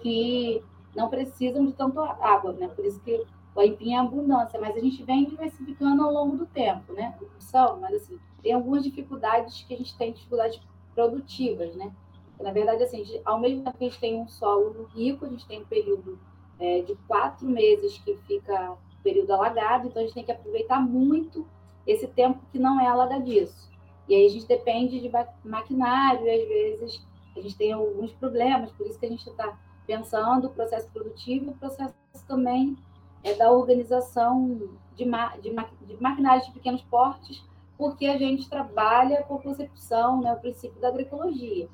que 0.00 0.60
não 0.94 1.08
precisam 1.08 1.64
de 1.66 1.72
tanto 1.72 2.00
água, 2.00 2.52
né? 2.52 2.66
Por 2.66 2.84
isso 2.84 3.00
que 3.00 3.24
o 3.54 3.60
aipim 3.60 3.94
é 3.94 3.98
abundância, 3.98 4.58
mas 4.60 4.76
a 4.76 4.80
gente 4.80 5.02
vem 5.02 5.24
diversificando 5.24 6.02
ao 6.02 6.12
longo 6.12 6.36
do 6.36 6.46
tempo, 6.46 6.92
né? 6.92 7.14
São, 7.38 7.80
mas 7.80 7.94
assim, 7.94 8.18
tem 8.42 8.52
algumas 8.52 8.82
dificuldades 8.82 9.62
que 9.62 9.74
a 9.74 9.76
gente 9.76 9.96
tem, 9.96 10.12
dificuldades 10.12 10.60
produtivas, 10.94 11.74
né? 11.74 11.92
Na 12.40 12.50
verdade, 12.50 12.82
assim, 12.82 13.04
ao 13.24 13.38
mesmo 13.38 13.62
tempo 13.62 13.78
que 13.78 13.84
a 13.84 13.88
gente 13.88 14.00
tem 14.00 14.20
um 14.20 14.26
solo 14.26 14.88
rico, 14.94 15.26
a 15.26 15.28
gente 15.28 15.46
tem 15.46 15.60
um 15.60 15.64
período 15.66 16.18
é, 16.58 16.80
de 16.80 16.94
quatro 17.06 17.46
meses 17.46 17.98
que 17.98 18.16
fica 18.26 18.76
período 19.02 19.32
alagado, 19.32 19.88
então 19.88 20.00
a 20.00 20.04
gente 20.04 20.14
tem 20.14 20.24
que 20.24 20.32
aproveitar 20.32 20.80
muito 20.80 21.46
esse 21.86 22.06
tempo 22.06 22.40
que 22.50 22.58
não 22.58 22.80
é 22.80 22.86
alagadiço. 22.86 23.70
E 24.08 24.14
aí 24.14 24.26
a 24.26 24.30
gente 24.30 24.46
depende 24.46 25.00
de 25.00 25.10
maquinário, 25.44 26.26
e 26.26 26.30
às 26.30 26.48
vezes 26.48 27.06
a 27.36 27.40
gente 27.40 27.56
tem 27.56 27.72
alguns 27.72 28.12
problemas, 28.12 28.70
por 28.72 28.86
isso 28.86 28.98
que 28.98 29.06
a 29.06 29.08
gente 29.08 29.28
está 29.28 29.58
pensando 29.86 30.46
o 30.46 30.50
processo 30.50 30.88
produtivo 30.90 31.46
e 31.46 31.48
o 31.50 31.54
processo 31.54 31.94
também 32.26 32.76
é 33.22 33.34
da 33.34 33.50
organização 33.50 34.60
de, 34.96 35.04
ma 35.04 35.36
de, 35.36 35.52
ma 35.52 35.66
de 35.86 36.00
maquinários 36.00 36.46
de 36.46 36.52
pequenos 36.52 36.82
portes, 36.82 37.42
porque 37.76 38.06
a 38.06 38.16
gente 38.16 38.48
trabalha 38.48 39.22
com 39.22 39.36
a 39.36 39.38
concepção, 39.38 40.20
né, 40.20 40.32
o 40.32 40.36
princípio 40.36 40.80
da 40.80 40.88
agroecologia. 40.88 41.68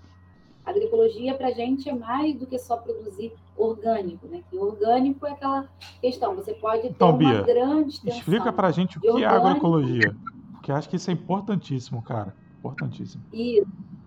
A 0.65 0.71
agroecologia, 0.71 1.35
para 1.35 1.49
a 1.49 1.53
gente, 1.53 1.89
é 1.89 1.95
mais 1.95 2.35
do 2.35 2.47
que 2.47 2.59
só 2.59 2.77
produzir 2.77 3.33
orgânico, 3.57 4.27
né? 4.29 4.43
Que 4.51 4.57
orgânico 4.57 5.27
é 5.27 5.33
aquela 5.33 5.69
questão, 6.01 6.35
você 6.35 6.53
pode 6.55 6.83
ter 6.83 6.89
então, 6.89 7.09
uma 7.11 7.19
Bia, 7.19 7.43
grande 7.43 7.95
extensão 7.95 8.19
Explica 8.19 8.53
para 8.53 8.69
a 8.69 8.71
gente 8.71 8.99
o 8.99 9.01
que 9.01 9.25
é 9.25 9.27
agroecologia, 9.27 10.15
porque 10.53 10.71
acho 10.71 10.89
que 10.89 10.97
isso 10.97 11.11
é 11.11 11.15
importantíssimo, 11.15 12.03
cara. 12.03 12.35
Importantíssimo. 12.59 13.25
Isso. 13.33 13.67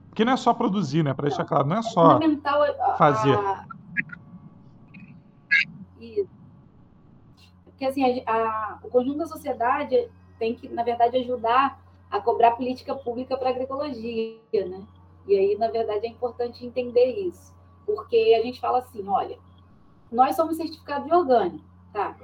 Porque 0.09 0.25
não 0.25 0.33
é 0.33 0.37
só 0.37 0.53
produzir, 0.53 1.03
né? 1.03 1.13
Para 1.13 1.29
deixar 1.29 1.45
claro, 1.45 1.67
não 1.67 1.77
é 1.77 1.81
só 1.81 2.19
é 2.19 2.97
fazer. 2.97 3.33
A... 3.33 3.65
Isso. 5.99 6.29
Porque, 7.81 7.99
assim, 7.99 8.23
a, 8.27 8.31
a, 8.31 8.79
o 8.83 8.89
conjunto 8.89 9.17
da 9.17 9.25
sociedade 9.25 10.07
tem 10.37 10.53
que, 10.53 10.69
na 10.69 10.83
verdade, 10.83 11.17
ajudar 11.17 11.81
a 12.11 12.21
cobrar 12.21 12.51
política 12.51 12.93
pública 12.93 13.35
para 13.35 13.49
a 13.49 13.51
agroecologia, 13.51 14.37
né? 14.53 14.85
E 15.27 15.35
aí, 15.35 15.57
na 15.57 15.67
verdade, 15.67 16.05
é 16.05 16.09
importante 16.09 16.63
entender 16.63 17.05
isso, 17.05 17.51
porque 17.83 18.37
a 18.39 18.43
gente 18.43 18.59
fala 18.59 18.77
assim, 18.77 19.07
olha, 19.07 19.35
nós 20.11 20.35
somos 20.35 20.57
certificados 20.57 21.07
de 21.07 21.13
orgânico, 21.13 21.65
tá? 21.91 22.15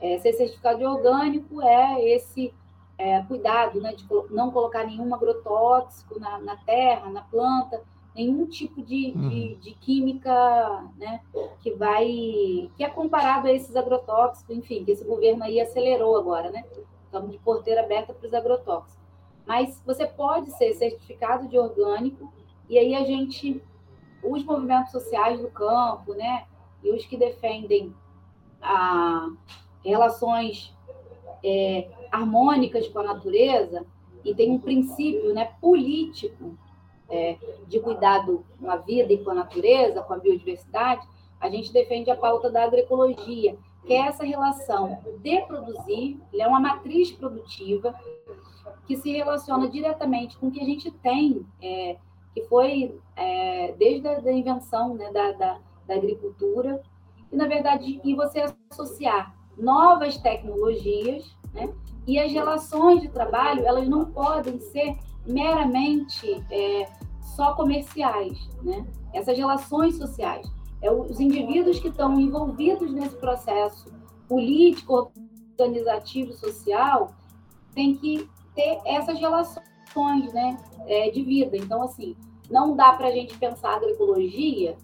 É, 0.00 0.18
ser 0.18 0.32
certificado 0.32 0.78
de 0.78 0.84
orgânico 0.84 1.62
é 1.62 2.02
esse 2.08 2.52
é, 2.98 3.22
cuidado, 3.22 3.80
né, 3.80 3.94
de 3.94 4.04
não 4.30 4.50
colocar 4.50 4.84
nenhum 4.84 5.14
agrotóxico 5.14 6.18
na, 6.18 6.40
na 6.40 6.56
terra, 6.56 7.08
na 7.08 7.22
planta, 7.22 7.80
nenhum 8.14 8.46
tipo 8.46 8.80
de, 8.82 9.12
uhum. 9.14 9.28
de, 9.28 9.54
de, 9.56 9.70
química, 9.72 10.88
né, 10.96 11.20
que 11.60 11.72
vai, 11.72 12.70
que 12.76 12.84
é 12.84 12.88
comparado 12.88 13.48
a 13.48 13.52
esses 13.52 13.74
agrotóxicos, 13.74 14.56
enfim, 14.56 14.84
que 14.84 14.92
esse 14.92 15.04
governo 15.04 15.42
aí 15.42 15.60
acelerou 15.60 16.16
agora, 16.16 16.50
né? 16.50 16.64
Estamos 17.04 17.32
de 17.32 17.38
porteira 17.38 17.82
aberta 17.82 18.14
para 18.14 18.26
os 18.26 18.34
agrotóxicos. 18.34 19.02
Mas 19.46 19.82
você 19.84 20.06
pode 20.06 20.50
ser 20.52 20.72
certificado 20.74 21.48
de 21.48 21.58
orgânico 21.58 22.32
e 22.68 22.78
aí 22.78 22.94
a 22.94 23.04
gente, 23.04 23.60
os 24.22 24.44
movimentos 24.44 24.92
sociais 24.92 25.40
do 25.40 25.50
campo, 25.50 26.14
né, 26.14 26.46
e 26.82 26.90
os 26.90 27.04
que 27.04 27.16
defendem 27.16 27.94
a, 28.62 29.28
relações 29.84 30.74
é, 31.42 31.88
harmônicas 32.10 32.88
com 32.88 33.00
a 33.00 33.02
natureza, 33.02 33.84
e 34.24 34.34
tem 34.34 34.50
um 34.50 34.58
princípio 34.58 35.34
né, 35.34 35.52
político 35.60 36.56
é, 37.14 37.36
de 37.68 37.78
cuidado 37.78 38.44
com 38.58 38.68
a 38.68 38.76
vida 38.76 39.12
e 39.12 39.22
com 39.22 39.30
a 39.30 39.34
natureza, 39.34 40.02
com 40.02 40.14
a 40.14 40.18
biodiversidade, 40.18 41.06
a 41.40 41.48
gente 41.48 41.72
defende 41.72 42.10
a 42.10 42.16
pauta 42.16 42.50
da 42.50 42.64
agroecologia, 42.64 43.56
que 43.86 43.92
é 43.92 44.06
essa 44.08 44.24
relação 44.24 44.98
de 45.22 45.40
produzir, 45.42 46.20
é 46.34 46.46
uma 46.48 46.58
matriz 46.58 47.12
produtiva 47.12 47.94
que 48.86 48.96
se 48.96 49.12
relaciona 49.12 49.68
diretamente 49.68 50.36
com 50.36 50.48
o 50.48 50.50
que 50.50 50.60
a 50.60 50.64
gente 50.64 50.90
tem 50.90 51.46
é, 51.62 51.96
que 52.34 52.42
foi 52.48 52.98
é, 53.14 53.72
desde 53.78 54.08
a 54.08 54.32
invenção 54.32 54.94
né, 54.94 55.12
da, 55.12 55.32
da, 55.32 55.58
da, 55.86 55.94
agricultura, 55.94 56.82
e, 57.30 57.36
na 57.36 57.46
verdade, 57.46 58.00
e 58.02 58.14
você 58.14 58.44
associar 58.70 59.34
novas 59.56 60.16
tecnologias, 60.18 61.36
né, 61.52 61.72
e 62.06 62.18
as 62.18 62.32
relações 62.32 63.00
de 63.00 63.08
trabalho, 63.08 63.64
elas 63.64 63.88
não 63.88 64.06
podem 64.06 64.58
ser 64.60 64.96
meramente 65.26 66.44
é, 66.50 66.88
só 67.34 67.54
comerciais, 67.54 68.48
né? 68.62 68.86
Essas 69.12 69.36
relações 69.36 69.96
sociais, 69.96 70.50
é 70.82 70.90
os 70.90 71.18
indivíduos 71.20 71.78
que 71.78 71.88
estão 71.88 72.18
envolvidos 72.20 72.92
nesse 72.92 73.16
processo 73.16 73.92
político, 74.28 75.12
organizativo, 75.52 76.32
social, 76.34 77.14
têm 77.74 77.94
que 77.94 78.28
ter 78.54 78.80
essas 78.84 79.18
relações 79.18 80.32
né, 80.32 80.58
é, 80.86 81.10
de 81.10 81.22
vida. 81.22 81.56
Então, 81.56 81.82
assim, 81.82 82.16
não 82.50 82.76
dá 82.76 82.92
para 82.92 83.08
a 83.08 83.10
gente 83.10 83.36
pensar 83.38 83.76
agroecologia 83.76 84.76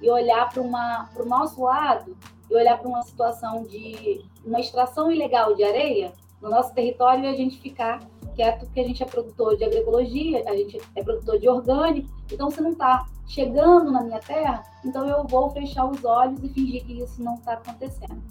e 0.00 0.10
olhar 0.10 0.50
para 0.50 0.62
o 0.62 1.26
nosso 1.26 1.62
lado 1.62 2.16
e 2.50 2.54
olhar 2.54 2.78
para 2.78 2.88
uma 2.88 3.02
situação 3.02 3.64
de 3.64 4.24
uma 4.44 4.60
extração 4.60 5.10
ilegal 5.10 5.54
de 5.54 5.64
areia 5.64 6.12
no 6.40 6.50
nosso 6.50 6.74
território 6.74 7.24
e 7.24 7.28
a 7.28 7.34
gente 7.34 7.60
ficar 7.60 8.00
quieto 8.32 8.66
porque 8.66 8.80
a 8.80 8.84
gente 8.84 9.02
é 9.02 9.06
produtor 9.06 9.56
de 9.56 9.64
agroecologia, 9.64 10.42
a 10.46 10.56
gente 10.56 10.80
é 10.94 11.02
produtor 11.02 11.38
de 11.38 11.48
orgânico, 11.48 12.08
então 12.30 12.50
se 12.50 12.60
não 12.60 12.72
está 12.72 13.06
chegando 13.26 13.90
na 13.90 14.02
minha 14.02 14.20
terra, 14.20 14.62
então 14.84 15.06
eu 15.06 15.24
vou 15.24 15.50
fechar 15.50 15.86
os 15.86 16.04
olhos 16.04 16.42
e 16.42 16.48
fingir 16.48 16.84
que 16.84 17.00
isso 17.00 17.22
não 17.22 17.34
está 17.34 17.54
acontecendo. 17.54 18.22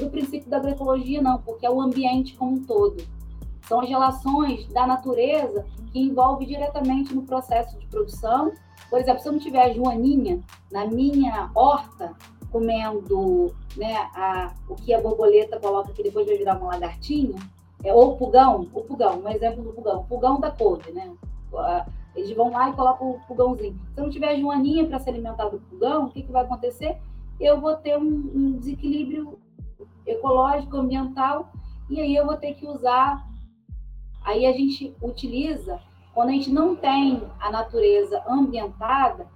O 0.00 0.10
princípio 0.10 0.48
da 0.50 0.58
agroecologia 0.58 1.22
não, 1.22 1.38
porque 1.38 1.66
é 1.66 1.70
o 1.70 1.80
ambiente 1.80 2.34
como 2.36 2.56
um 2.56 2.64
todo. 2.64 3.02
São 3.66 3.80
as 3.80 3.88
relações 3.88 4.66
da 4.68 4.86
natureza 4.86 5.64
que 5.92 5.98
envolve 5.98 6.46
diretamente 6.46 7.14
no 7.14 7.22
processo 7.22 7.78
de 7.78 7.86
produção. 7.86 8.52
Por 8.88 9.00
exemplo, 9.00 9.20
se 9.20 9.28
eu 9.28 9.32
não 9.32 9.38
tiver 9.40 9.64
a 9.64 9.72
joaninha 9.72 10.40
na 10.70 10.86
minha 10.86 11.50
horta 11.54 12.14
comendo 12.52 13.54
né, 13.76 13.94
a, 14.14 14.54
o 14.68 14.74
que 14.74 14.94
a 14.94 15.00
borboleta 15.00 15.58
coloca 15.58 15.92
que 15.92 16.02
depois 16.02 16.26
vai 16.26 16.36
virar 16.36 16.56
uma 16.58 16.68
lagartinha, 16.68 17.34
é, 17.84 17.92
ou 17.92 18.16
pulgão, 18.16 18.68
o 18.72 18.82
pulgão, 18.82 19.20
um 19.20 19.28
exemplo 19.28 19.62
do 19.62 19.72
pulgão, 19.72 20.04
pulgão 20.04 20.40
da 20.40 20.50
couve, 20.50 20.90
né? 20.92 21.12
Eles 22.14 22.34
vão 22.34 22.50
lá 22.50 22.70
e 22.70 22.72
colocam 22.72 23.10
o 23.10 23.20
pulgãozinho. 23.26 23.78
Se 23.92 24.00
eu 24.00 24.04
não 24.04 24.10
tiver 24.10 24.38
joaninha 24.38 24.86
para 24.86 24.98
se 24.98 25.08
alimentar 25.08 25.48
do 25.48 25.60
pulgão, 25.60 26.06
o 26.06 26.10
que, 26.10 26.22
que 26.22 26.32
vai 26.32 26.44
acontecer? 26.44 26.98
Eu 27.38 27.60
vou 27.60 27.76
ter 27.76 27.96
um, 27.98 28.30
um 28.34 28.52
desequilíbrio 28.52 29.38
ecológico, 30.06 30.76
ambiental, 30.76 31.52
e 31.90 32.00
aí 32.00 32.16
eu 32.16 32.24
vou 32.24 32.36
ter 32.36 32.54
que 32.54 32.66
usar. 32.66 33.26
Aí 34.24 34.46
a 34.46 34.52
gente 34.52 34.94
utiliza, 35.02 35.78
quando 36.14 36.30
a 36.30 36.32
gente 36.32 36.50
não 36.50 36.74
tem 36.74 37.22
a 37.38 37.50
natureza 37.50 38.22
ambientada, 38.26 39.26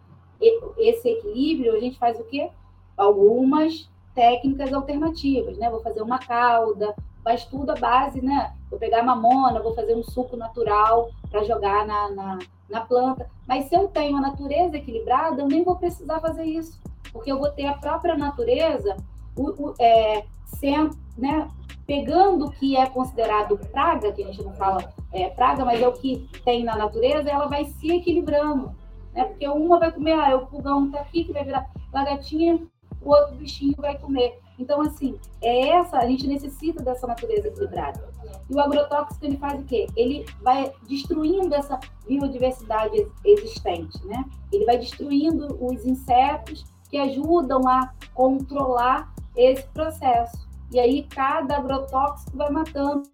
esse 0.78 1.08
equilíbrio, 1.08 1.74
a 1.74 1.80
gente 1.80 1.98
faz 1.98 2.18
o 2.18 2.24
quê? 2.24 2.50
Algumas 2.96 3.90
técnicas 4.14 4.72
alternativas, 4.72 5.58
né? 5.58 5.70
Vou 5.70 5.82
fazer 5.82 6.00
uma 6.02 6.18
calda, 6.18 6.94
faz 7.22 7.44
tudo 7.44 7.70
a 7.70 7.74
base, 7.74 8.22
né? 8.22 8.52
Vou 8.70 8.78
pegar 8.78 9.02
mamona, 9.02 9.60
vou 9.60 9.74
fazer 9.74 9.94
um 9.94 10.02
suco 10.02 10.36
natural 10.36 11.10
para 11.30 11.44
jogar 11.44 11.86
na, 11.86 12.10
na, 12.10 12.38
na, 12.68 12.80
planta. 12.80 13.28
Mas 13.46 13.66
se 13.66 13.74
eu 13.74 13.88
tenho 13.88 14.16
a 14.16 14.20
natureza 14.20 14.76
equilibrada, 14.76 15.42
eu 15.42 15.48
nem 15.48 15.62
vou 15.62 15.76
precisar 15.76 16.20
fazer 16.20 16.44
isso, 16.44 16.80
porque 17.12 17.30
eu 17.30 17.38
vou 17.38 17.50
ter 17.50 17.66
a 17.66 17.74
própria 17.74 18.16
natureza 18.16 18.96
o, 19.36 19.70
o, 19.70 19.74
é, 19.78 20.24
sendo, 20.44 20.96
né, 21.16 21.48
pegando 21.86 22.46
o 22.46 22.50
que 22.50 22.76
é 22.76 22.86
considerado 22.86 23.58
praga, 23.72 24.12
que 24.12 24.22
a 24.22 24.26
gente 24.26 24.42
não 24.42 24.52
fala 24.54 24.92
é, 25.12 25.28
praga, 25.28 25.64
mas 25.64 25.80
é 25.80 25.88
o 25.88 25.92
que 25.92 26.28
tem 26.44 26.64
na 26.64 26.76
natureza, 26.76 27.28
ela 27.28 27.46
vai 27.46 27.64
se 27.64 27.90
equilibrando. 27.90 28.74
Né? 29.12 29.24
Porque 29.24 29.48
uma 29.48 29.78
vai 29.78 29.90
comer, 29.90 30.12
ah, 30.12 30.36
o 30.36 30.46
pulgão 30.46 30.86
está 30.86 31.00
aqui, 31.00 31.24
que 31.24 31.32
vai 31.32 31.44
virar 31.44 31.68
lagartinha, 31.92 32.60
o 33.02 33.10
outro 33.10 33.34
bichinho 33.34 33.74
vai 33.76 33.98
comer. 33.98 34.38
Então, 34.60 34.82
assim, 34.82 35.18
é 35.40 35.70
essa, 35.70 35.96
a 35.96 36.06
gente 36.06 36.26
necessita 36.26 36.82
dessa 36.82 37.06
natureza 37.06 37.48
equilibrada. 37.48 38.06
E 38.48 38.54
o 38.54 38.60
agrotóxico, 38.60 39.24
ele 39.24 39.38
faz 39.38 39.58
o 39.58 39.64
quê? 39.64 39.86
Ele 39.96 40.26
vai 40.42 40.70
destruindo 40.86 41.54
essa 41.54 41.80
biodiversidade 42.06 43.06
existente, 43.24 44.06
né? 44.06 44.22
Ele 44.52 44.66
vai 44.66 44.76
destruindo 44.76 45.56
os 45.64 45.86
insetos 45.86 46.64
que 46.90 46.98
ajudam 46.98 47.66
a 47.66 47.92
controlar 48.14 49.14
esse 49.34 49.66
processo. 49.68 50.46
E 50.70 50.78
aí, 50.78 51.04
cada 51.04 51.56
agrotóxico 51.56 52.36
vai 52.36 52.50
matando 52.50 53.04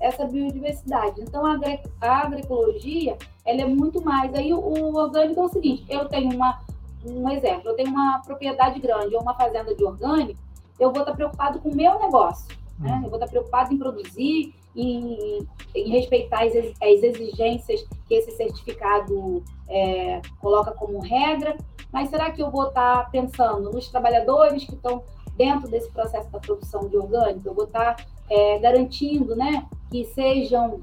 essa 0.00 0.26
biodiversidade. 0.26 1.20
Então, 1.20 1.46
a, 1.46 1.58
agroecologia, 2.00 3.16
ela 3.46 3.60
é 3.60 3.66
muito 3.66 4.02
mais. 4.02 4.34
Aí, 4.34 4.52
o, 4.52 4.58
o 4.58 4.96
orgânico 4.96 5.40
é 5.40 5.44
o 5.44 5.48
seguinte: 5.48 5.84
eu 5.88 6.08
tenho 6.08 6.34
uma 6.34 6.58
um 7.04 7.28
exemplo, 7.30 7.70
eu 7.70 7.74
tenho 7.74 7.90
uma 7.90 8.20
propriedade 8.24 8.78
grande 8.80 9.14
ou 9.14 9.22
uma 9.22 9.34
fazenda 9.34 9.74
de 9.74 9.84
orgânico, 9.84 10.40
eu 10.78 10.92
vou 10.92 11.00
estar 11.00 11.14
preocupado 11.14 11.60
com 11.60 11.70
o 11.70 11.74
meu 11.74 11.98
negócio, 11.98 12.48
né? 12.78 12.92
Uhum. 12.92 13.04
Eu 13.04 13.10
vou 13.10 13.18
estar 13.18 13.28
preocupado 13.28 13.72
em 13.74 13.78
produzir, 13.78 14.54
em, 14.74 15.46
em 15.74 15.90
respeitar 15.90 16.44
as, 16.44 16.54
as, 16.54 17.02
exigências 17.02 17.86
que 18.06 18.14
esse 18.14 18.30
certificado 18.32 19.42
é, 19.68 20.20
coloca 20.40 20.72
como 20.72 21.00
regra, 21.00 21.56
mas 21.92 22.08
será 22.08 22.30
que 22.30 22.42
eu 22.42 22.50
vou 22.50 22.68
estar 22.68 23.10
pensando 23.10 23.70
nos 23.70 23.88
trabalhadores 23.88 24.64
que 24.64 24.74
estão 24.74 25.02
dentro 25.36 25.68
desse 25.68 25.90
processo 25.90 26.30
da 26.30 26.38
produção 26.38 26.88
de 26.88 26.96
orgânico? 26.96 27.48
Eu 27.48 27.54
vou 27.54 27.64
estar 27.64 27.96
é, 28.28 28.58
garantindo, 28.58 29.34
né, 29.34 29.66
que 29.90 30.04
sejam 30.04 30.80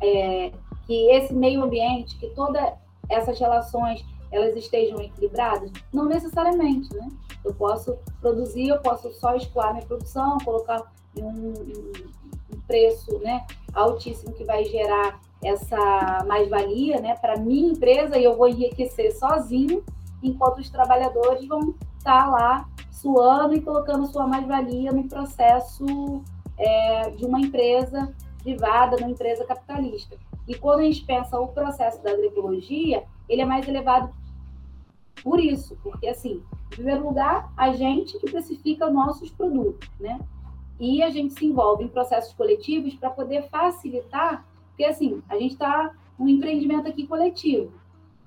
é, 0.00 0.52
que 0.86 1.10
esse 1.10 1.34
meio 1.34 1.62
ambiente, 1.62 2.16
que 2.18 2.28
todas 2.28 2.72
essas 3.08 3.38
relações 3.38 4.04
elas 4.30 4.56
estejam 4.56 5.00
equilibradas? 5.00 5.70
Não 5.92 6.06
necessariamente, 6.06 6.94
né? 6.94 7.08
Eu 7.44 7.54
posso 7.54 7.96
produzir, 8.20 8.68
eu 8.68 8.78
posso 8.80 9.10
só 9.12 9.34
escoar 9.36 9.72
minha 9.72 9.86
produção, 9.86 10.38
colocar 10.44 10.92
um, 11.16 11.52
um 12.52 12.60
preço 12.66 13.18
né, 13.20 13.46
altíssimo 13.72 14.32
que 14.34 14.44
vai 14.44 14.64
gerar 14.64 15.20
essa 15.42 16.24
mais-valia 16.26 17.00
né, 17.00 17.16
para 17.16 17.38
minha 17.38 17.72
empresa 17.72 18.18
e 18.18 18.24
eu 18.24 18.36
vou 18.36 18.48
enriquecer 18.48 19.16
sozinho, 19.16 19.84
enquanto 20.22 20.58
os 20.58 20.68
trabalhadores 20.68 21.46
vão 21.46 21.74
estar 21.96 22.24
tá 22.24 22.30
lá 22.30 22.68
suando 22.90 23.54
e 23.54 23.60
colocando 23.60 24.06
sua 24.06 24.26
mais-valia 24.26 24.92
no 24.92 25.08
processo 25.08 26.22
é, 26.58 27.10
de 27.10 27.24
uma 27.24 27.40
empresa 27.40 28.12
privada, 28.42 28.96
numa 28.96 29.10
empresa 29.10 29.44
capitalista. 29.44 30.16
E 30.46 30.54
quando 30.54 30.80
a 30.80 30.84
gente 30.84 31.04
pensa 31.04 31.38
o 31.38 31.48
processo 31.48 32.02
da 32.02 32.10
agroecologia, 32.10 33.04
ele 33.28 33.42
é 33.42 33.44
mais 33.44 33.68
elevado 33.68 34.12
por 35.22 35.40
isso, 35.40 35.76
porque 35.82 36.08
assim, 36.08 36.42
em 36.66 36.76
primeiro 36.76 37.04
lugar, 37.04 37.52
a 37.56 37.72
gente 37.72 38.18
que 38.18 38.30
precifica 38.30 38.90
nossos 38.90 39.30
produtos, 39.30 39.88
né? 39.98 40.20
E 40.78 41.02
a 41.02 41.10
gente 41.10 41.34
se 41.34 41.44
envolve 41.44 41.84
em 41.84 41.88
processos 41.88 42.32
coletivos 42.34 42.94
para 42.94 43.10
poder 43.10 43.48
facilitar, 43.48 44.46
porque 44.68 44.84
assim, 44.84 45.22
a 45.28 45.36
gente 45.36 45.52
está 45.52 45.92
um 46.18 46.28
empreendimento 46.28 46.88
aqui 46.88 47.06
coletivo. 47.06 47.72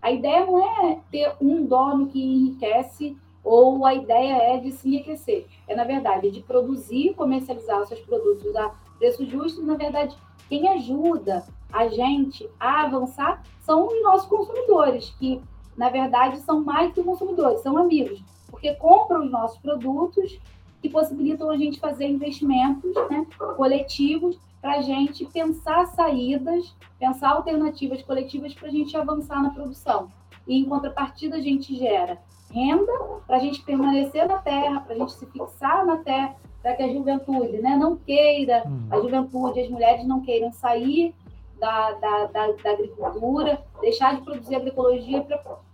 A 0.01 0.11
ideia 0.11 0.45
não 0.45 0.59
é 0.59 0.99
ter 1.11 1.33
um 1.39 1.65
dono 1.65 2.07
que 2.07 2.21
enriquece 2.21 3.15
ou 3.43 3.85
a 3.85 3.93
ideia 3.93 4.55
é 4.55 4.57
de 4.57 4.71
se 4.71 4.87
enriquecer. 4.87 5.47
É, 5.67 5.75
na 5.75 5.83
verdade, 5.83 6.31
de 6.31 6.41
produzir, 6.41 7.13
comercializar 7.13 7.85
seus 7.85 7.99
produtos 8.01 8.55
a 8.55 8.71
preço 8.97 9.25
justo. 9.25 9.63
Na 9.63 9.75
verdade, 9.75 10.15
quem 10.47 10.67
ajuda 10.69 11.43
a 11.71 11.87
gente 11.87 12.47
a 12.59 12.83
avançar 12.83 13.43
são 13.61 13.87
os 13.87 14.01
nossos 14.03 14.27
consumidores, 14.27 15.09
que 15.19 15.41
na 15.77 15.89
verdade 15.89 16.39
são 16.39 16.63
mais 16.63 16.93
que 16.93 17.03
consumidores, 17.03 17.61
são 17.61 17.77
amigos, 17.77 18.21
porque 18.49 18.73
compram 18.75 19.25
os 19.25 19.31
nossos 19.31 19.57
produtos 19.59 20.39
que 20.81 20.89
possibilitam 20.89 21.49
a 21.49 21.57
gente 21.57 21.79
fazer 21.79 22.07
investimentos 22.07 22.93
né, 23.09 23.25
coletivos 23.55 24.37
para 24.61 24.77
a 24.77 24.81
gente 24.81 25.25
pensar 25.25 25.87
saídas, 25.87 26.75
pensar 26.99 27.31
alternativas 27.31 28.01
coletivas 28.01 28.53
para 28.53 28.67
a 28.67 28.71
gente 28.71 28.95
avançar 28.95 29.41
na 29.41 29.49
produção. 29.49 30.11
E 30.47 30.57
em 30.57 30.65
contrapartida, 30.65 31.37
a 31.37 31.41
gente 31.41 31.75
gera 31.75 32.17
renda 32.51 32.91
para 33.25 33.37
a 33.37 33.39
gente 33.39 33.61
permanecer 33.61 34.27
na 34.27 34.37
terra, 34.37 34.81
para 34.81 34.95
a 34.95 34.97
gente 34.97 35.13
se 35.13 35.25
fixar 35.25 35.85
na 35.85 35.97
terra, 35.97 36.35
para 36.61 36.75
que 36.75 36.83
a 36.83 36.93
juventude 36.93 37.57
né, 37.59 37.75
não 37.75 37.95
queira, 37.95 38.63
a 38.89 38.97
hum. 38.97 39.01
juventude, 39.01 39.61
as 39.61 39.69
mulheres 39.69 40.05
não 40.05 40.21
queiram 40.21 40.51
sair 40.51 41.15
da, 41.61 41.91
da, 41.91 42.25
da, 42.25 42.51
da 42.51 42.71
agricultura, 42.71 43.63
deixar 43.79 44.15
de 44.15 44.23
produzir 44.23 44.55
agroecologia 44.55 45.23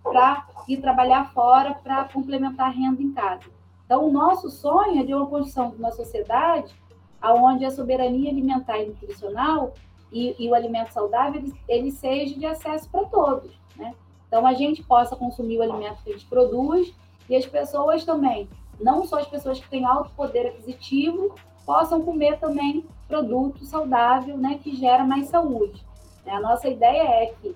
para 0.04 0.46
ir 0.68 0.82
trabalhar 0.82 1.32
fora 1.34 1.76
para 1.76 2.04
complementar 2.10 2.68
a 2.68 2.72
renda 2.72 3.02
em 3.02 3.14
casa. 3.14 3.46
Então, 3.86 4.06
o 4.06 4.12
nosso 4.12 4.50
sonho 4.50 5.02
é 5.02 5.06
de 5.06 5.14
uma 5.14 5.26
construção 5.26 5.70
de 5.70 5.78
uma 5.78 5.92
sociedade 5.94 6.76
onde 7.24 7.66
a 7.66 7.72
soberania 7.72 8.30
alimentar 8.30 8.78
e 8.80 8.88
nutricional 8.88 9.74
e, 10.12 10.36
e 10.38 10.50
o 10.50 10.54
alimento 10.54 10.92
saudável 10.92 11.42
ele, 11.42 11.54
ele 11.68 11.92
seja 11.92 12.38
de 12.38 12.46
acesso 12.46 12.90
para 12.90 13.06
todos. 13.06 13.58
Né? 13.78 13.96
Então, 14.28 14.46
a 14.46 14.54
gente 14.54 14.84
possa 14.84 15.16
consumir 15.16 15.58
o 15.58 15.64
alimento 15.64 16.04
que 16.04 16.10
a 16.10 16.14
gente 16.14 16.28
produz 16.28 16.94
e 17.30 17.36
as 17.36 17.46
pessoas 17.46 18.04
também, 18.04 18.50
não 18.80 19.06
só 19.06 19.20
as 19.20 19.28
pessoas 19.28 19.58
que 19.58 19.70
têm 19.70 19.86
alto 19.86 20.12
poder 20.16 20.48
aquisitivo, 20.48 21.34
possam 21.66 22.02
comer 22.02 22.40
também 22.40 22.86
produto 23.08 23.66
saudável, 23.66 24.38
né, 24.38 24.60
que 24.62 24.76
gera 24.76 25.04
mais 25.04 25.28
saúde. 25.28 25.86
A 26.26 26.40
nossa 26.42 26.68
ideia 26.68 27.24
é 27.24 27.34
que 27.42 27.56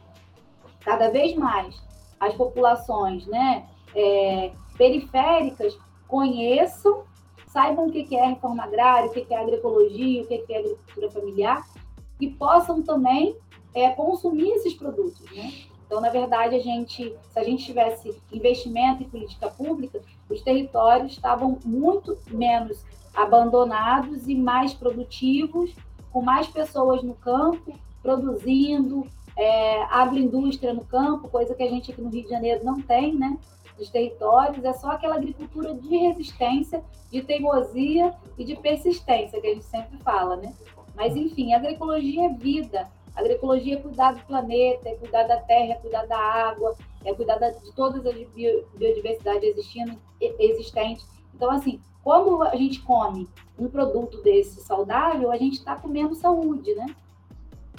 cada 0.79 1.09
vez 1.09 1.35
mais 1.35 1.75
as 2.19 2.33
populações, 2.33 3.25
né, 3.27 3.65
é, 3.95 4.51
periféricas 4.77 5.77
conheçam, 6.07 7.03
saibam 7.47 7.87
o 7.87 7.91
que 7.91 8.15
é 8.15 8.27
reforma 8.27 8.63
agrária, 8.63 9.09
o 9.09 9.13
que 9.13 9.33
é 9.33 9.37
agroecologia, 9.37 10.23
o 10.23 10.27
que 10.27 10.53
é 10.53 10.59
agricultura 10.59 11.11
familiar, 11.11 11.67
e 12.19 12.29
possam 12.29 12.81
também 12.81 13.35
é, 13.73 13.89
consumir 13.89 14.51
esses 14.51 14.73
produtos, 14.73 15.29
né? 15.31 15.51
Então, 15.91 15.99
na 15.99 16.07
verdade, 16.09 16.55
a 16.55 16.59
gente, 16.59 17.13
se 17.33 17.37
a 17.37 17.43
gente 17.43 17.65
tivesse 17.65 18.17
investimento 18.31 19.03
em 19.03 19.09
política 19.09 19.49
pública, 19.49 19.99
os 20.29 20.41
territórios 20.41 21.11
estavam 21.11 21.59
muito 21.65 22.17
menos 22.29 22.85
abandonados 23.13 24.25
e 24.25 24.33
mais 24.33 24.73
produtivos, 24.73 25.75
com 26.09 26.21
mais 26.21 26.47
pessoas 26.47 27.03
no 27.03 27.13
campo, 27.13 27.77
produzindo, 28.01 29.05
é, 29.35 29.83
agroindústria 29.83 30.73
no 30.73 30.85
campo, 30.85 31.27
coisa 31.27 31.53
que 31.53 31.63
a 31.63 31.69
gente 31.69 31.91
aqui 31.91 32.01
no 32.01 32.09
Rio 32.09 32.23
de 32.23 32.29
Janeiro 32.29 32.63
não 32.63 32.81
tem, 32.81 33.13
né? 33.13 33.37
Dos 33.77 33.89
territórios, 33.89 34.63
é 34.63 34.71
só 34.71 34.91
aquela 34.91 35.15
agricultura 35.15 35.73
de 35.73 35.97
resistência, 35.97 36.81
de 37.11 37.21
teimosia 37.21 38.15
e 38.37 38.45
de 38.45 38.55
persistência 38.55 39.41
que 39.41 39.47
a 39.47 39.53
gente 39.55 39.65
sempre 39.65 39.97
fala, 39.97 40.37
né? 40.37 40.53
Mas, 40.95 41.17
enfim, 41.17 41.51
a 41.51 41.57
agroecologia 41.57 42.27
é 42.27 42.29
vida, 42.29 42.89
agroecologia 43.15 43.75
é 43.75 43.81
cuidar 43.81 44.13
do 44.13 44.25
planeta, 44.25 44.89
é 44.89 44.95
cuidar 44.95 45.23
da 45.23 45.37
terra, 45.37 45.73
é 45.73 45.75
cuidar 45.75 46.05
da 46.05 46.17
água, 46.17 46.75
é 47.03 47.13
cuidar 47.13 47.37
de 47.37 47.71
todas 47.73 48.05
as 48.05 48.15
biodiversidades 48.75 49.43
existindo, 49.43 49.97
existentes. 50.19 51.05
Então, 51.33 51.51
assim, 51.51 51.81
quando 52.03 52.41
a 52.43 52.55
gente 52.55 52.81
come 52.81 53.27
um 53.57 53.67
produto 53.67 54.21
desse 54.21 54.61
saudável, 54.61 55.31
a 55.31 55.37
gente 55.37 55.57
está 55.57 55.75
comendo 55.75 56.15
saúde, 56.15 56.73
né? 56.73 56.95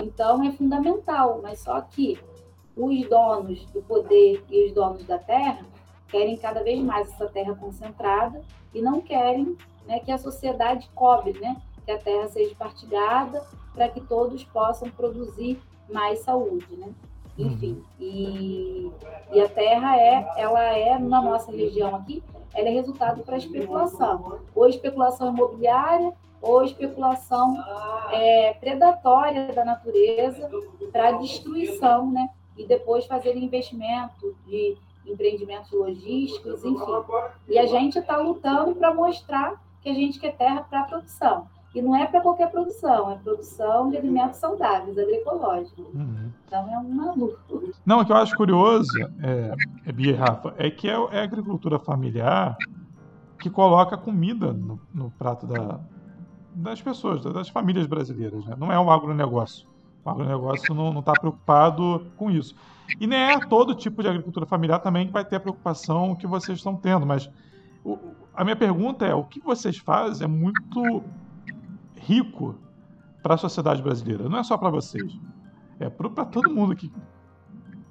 Então 0.03 0.43
é 0.45 0.53
fundamental, 0.53 1.41
mas 1.43 1.61
só 1.61 1.81
que 1.81 2.19
os 2.77 3.09
donos 3.09 3.65
do 3.67 3.83
poder 3.83 4.45
e 4.49 4.67
os 4.67 4.73
donos 4.73 5.05
da 5.05 5.19
terra 5.19 5.65
querem 6.09 6.37
cada 6.37 6.63
vez 6.63 6.83
mais 6.83 7.09
essa 7.09 7.27
terra 7.27 7.55
concentrada 7.55 8.43
e 8.75 8.81
não 8.81 9.01
querem 9.01 9.57
né, 9.87 9.99
que 10.01 10.13
a 10.13 10.19
sociedade 10.19 10.89
cobre, 10.95 11.39
né? 11.39 11.61
Que 11.85 11.91
a 11.91 11.99
terra 11.99 12.29
seja 12.29 12.55
partilhada 12.55 13.45
para 13.75 13.89
que 13.89 14.01
todos 14.01 14.45
possam 14.45 14.91
produzir 14.91 15.61
mais 15.91 16.21
saúde, 16.21 16.77
né? 16.77 16.93
Enfim, 17.39 17.83
e, 17.99 18.93
e 19.33 19.41
a 19.41 19.49
terra 19.49 19.97
é, 19.97 20.33
ela 20.37 20.63
é 20.63 20.99
na 20.99 21.23
nossa 21.23 21.51
região 21.51 21.97
aqui, 21.97 22.23
ela 22.55 22.69
é 22.69 22.73
resultado 22.73 23.23
para 23.23 23.39
especulação, 23.39 24.41
ou 24.55 24.69
especulação 24.69 25.35
imobiliária, 25.35 26.13
ou 26.43 26.63
especulação 26.63 27.57
é, 28.11 28.53
predatória 28.55 29.53
da 29.53 29.65
natureza 29.65 30.51
para 30.93 31.13
destruição, 31.13 32.11
né? 32.11 32.29
E 32.59 32.67
depois 32.67 33.07
fazer 33.07 33.37
investimento 33.37 34.37
de 34.47 34.77
empreendimentos 35.07 35.71
logísticos, 35.71 36.65
enfim. 36.65 36.85
E 37.49 37.59
a 37.59 37.67
gente 37.67 37.99
está 37.99 38.17
lutando 38.17 38.75
para 38.75 38.93
mostrar 38.93 39.63
que 39.81 39.89
a 39.89 39.95
gente 39.95 40.19
quer 40.19 40.37
terra 40.37 40.63
para 40.69 40.85
produção. 40.85 41.47
E 41.75 41.81
não 41.81 41.97
é 41.97 42.07
para 42.07 42.21
qualquer 42.21 42.51
produção, 42.51 43.11
é 43.11 43.17
produção 43.17 43.89
de 43.89 43.97
alimentos 43.97 44.39
saudáveis, 44.39 44.99
agroecológicos. 44.99 45.95
Uhum. 45.95 46.31
Então 46.47 46.71
é 46.71 46.79
uma 46.79 47.13
luta. 47.13 47.39
Não, 47.87 48.01
o 48.01 48.05
que 48.05 48.13
eu 48.13 48.17
acho 48.17 48.37
curioso, 48.37 48.93
é, 49.23 49.55
é 49.87 49.93
Bia 49.93 50.13
e 50.13 50.15
Rafa, 50.15 50.55
é 50.59 50.71
que 50.71 50.89
é, 50.89 50.93
é, 50.93 51.21
a 51.21 51.25
agricultura 51.25 51.79
familiar 51.79 52.57
que 53.39 53.49
coloca 53.49 53.97
comida 53.97 54.53
no, 54.53 54.79
no 54.93 55.11
prato 55.13 55.47
da, 55.47 55.81
das 56.55 56.83
pessoas, 56.83 57.25
das 57.25 57.49
famílias 57.49 57.87
brasileiras. 57.87 58.45
Né? 58.45 58.55
Não 58.59 58.71
é 58.71 58.79
um 58.79 58.91
agronegócio. 58.91 59.67
O 60.05 60.11
agronegócio 60.11 60.75
não 60.75 60.99
está 60.99 61.13
preocupado 61.13 62.07
com 62.17 62.31
isso. 62.31 62.55
E 63.01 63.07
nem 63.07 63.19
é 63.19 63.41
todo 63.41 63.75
tipo 63.75 64.03
de 64.03 64.09
agricultura 64.09 64.45
familiar 64.45 64.79
também 64.81 65.07
que 65.07 65.13
vai 65.13 65.25
ter 65.25 65.37
a 65.37 65.41
preocupação 65.41 66.15
que 66.15 66.27
vocês 66.27 66.59
estão 66.59 66.77
tendo. 66.77 67.07
Mas 67.07 67.31
o, 67.83 67.99
a 68.35 68.45
minha 68.45 68.57
pergunta 68.57 69.07
é: 69.07 69.15
o 69.15 69.25
que 69.25 69.41
vocês 69.41 69.79
fazem 69.79 70.25
é 70.25 70.29
muito 70.29 71.03
rico 72.07 72.59
para 73.23 73.35
a 73.35 73.39
sociedade 73.39 73.83
brasileira. 73.83 74.29
Não 74.29 74.39
é 74.39 74.43
só 74.43 74.57
para 74.57 74.71
vocês. 74.71 75.19
É 75.79 75.89
para 75.89 76.25
todo 76.25 76.53
mundo 76.53 76.75
que 76.77 76.93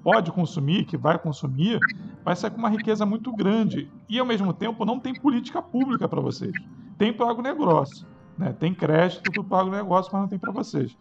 pode 0.03 0.31
consumir, 0.31 0.85
que 0.85 0.97
vai 0.97 1.17
consumir, 1.17 1.79
vai 2.23 2.35
ser 2.35 2.51
com 2.51 2.57
uma 2.57 2.69
riqueza 2.69 3.05
muito 3.05 3.31
grande. 3.31 3.89
E, 4.09 4.19
ao 4.19 4.25
mesmo 4.25 4.53
tempo, 4.53 4.85
não 4.85 4.99
tem 4.99 5.13
política 5.13 5.61
pública 5.61 6.07
para 6.07 6.21
vocês. 6.21 6.51
Tem 6.97 7.13
para 7.13 7.25
o 7.25 7.29
agronegócio. 7.29 8.05
Né? 8.37 8.53
Tem 8.53 8.73
crédito 8.73 9.43
para 9.43 9.57
o 9.57 9.59
agronegócio, 9.61 10.11
mas 10.11 10.21
não 10.21 10.29
tem 10.29 10.39
para 10.39 10.51
vocês. 10.51 10.95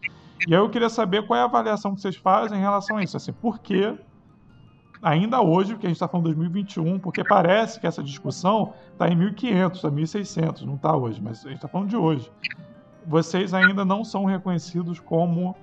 E 0.47 0.55
aí 0.55 0.61
eu 0.61 0.69
queria 0.69 0.89
saber 0.89 1.25
qual 1.25 1.37
é 1.37 1.41
a 1.41 1.45
avaliação 1.45 1.93
que 1.93 2.01
vocês 2.01 2.15
fazem 2.15 2.57
em 2.57 2.61
relação 2.61 2.97
a 2.97 3.03
isso. 3.03 3.17
Assim, 3.17 3.31
por 3.33 3.59
que, 3.59 3.95
ainda 5.01 5.41
hoje, 5.41 5.73
porque 5.73 5.87
a 5.87 5.89
gente 5.89 5.97
está 5.97 6.07
falando 6.07 6.27
de 6.27 6.35
2021, 6.35 6.99
porque 6.99 7.23
parece 7.23 7.79
que 7.79 7.87
essa 7.87 8.03
discussão 8.03 8.73
está 8.91 9.07
em 9.07 9.15
1500, 9.15 9.77
está 9.77 9.89
em 9.89 9.91
1600, 9.91 10.65
não 10.65 10.75
está 10.75 10.95
hoje, 10.95 11.21
mas 11.21 11.45
a 11.45 11.49
gente 11.49 11.57
está 11.57 11.67
falando 11.67 11.89
de 11.89 11.95
hoje. 11.95 12.31
Vocês 13.05 13.53
ainda 13.53 13.83
não 13.83 14.03
são 14.03 14.25
reconhecidos 14.25 14.99
como. 14.99 15.55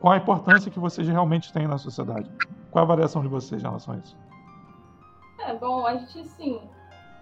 Qual 0.00 0.12
a 0.12 0.16
importância 0.16 0.70
que 0.70 0.78
vocês 0.78 1.08
realmente 1.08 1.52
têm 1.52 1.66
na 1.66 1.78
sociedade? 1.78 2.30
Qual 2.70 2.82
a 2.82 2.84
avaliação 2.84 3.22
de 3.22 3.28
vocês 3.28 3.62
em 3.62 3.64
relação 3.64 3.94
a 3.94 3.98
isso? 3.98 4.16
É, 5.40 5.54
bom, 5.54 5.86
a 5.86 5.96
gente, 5.96 6.26
sim. 6.28 6.60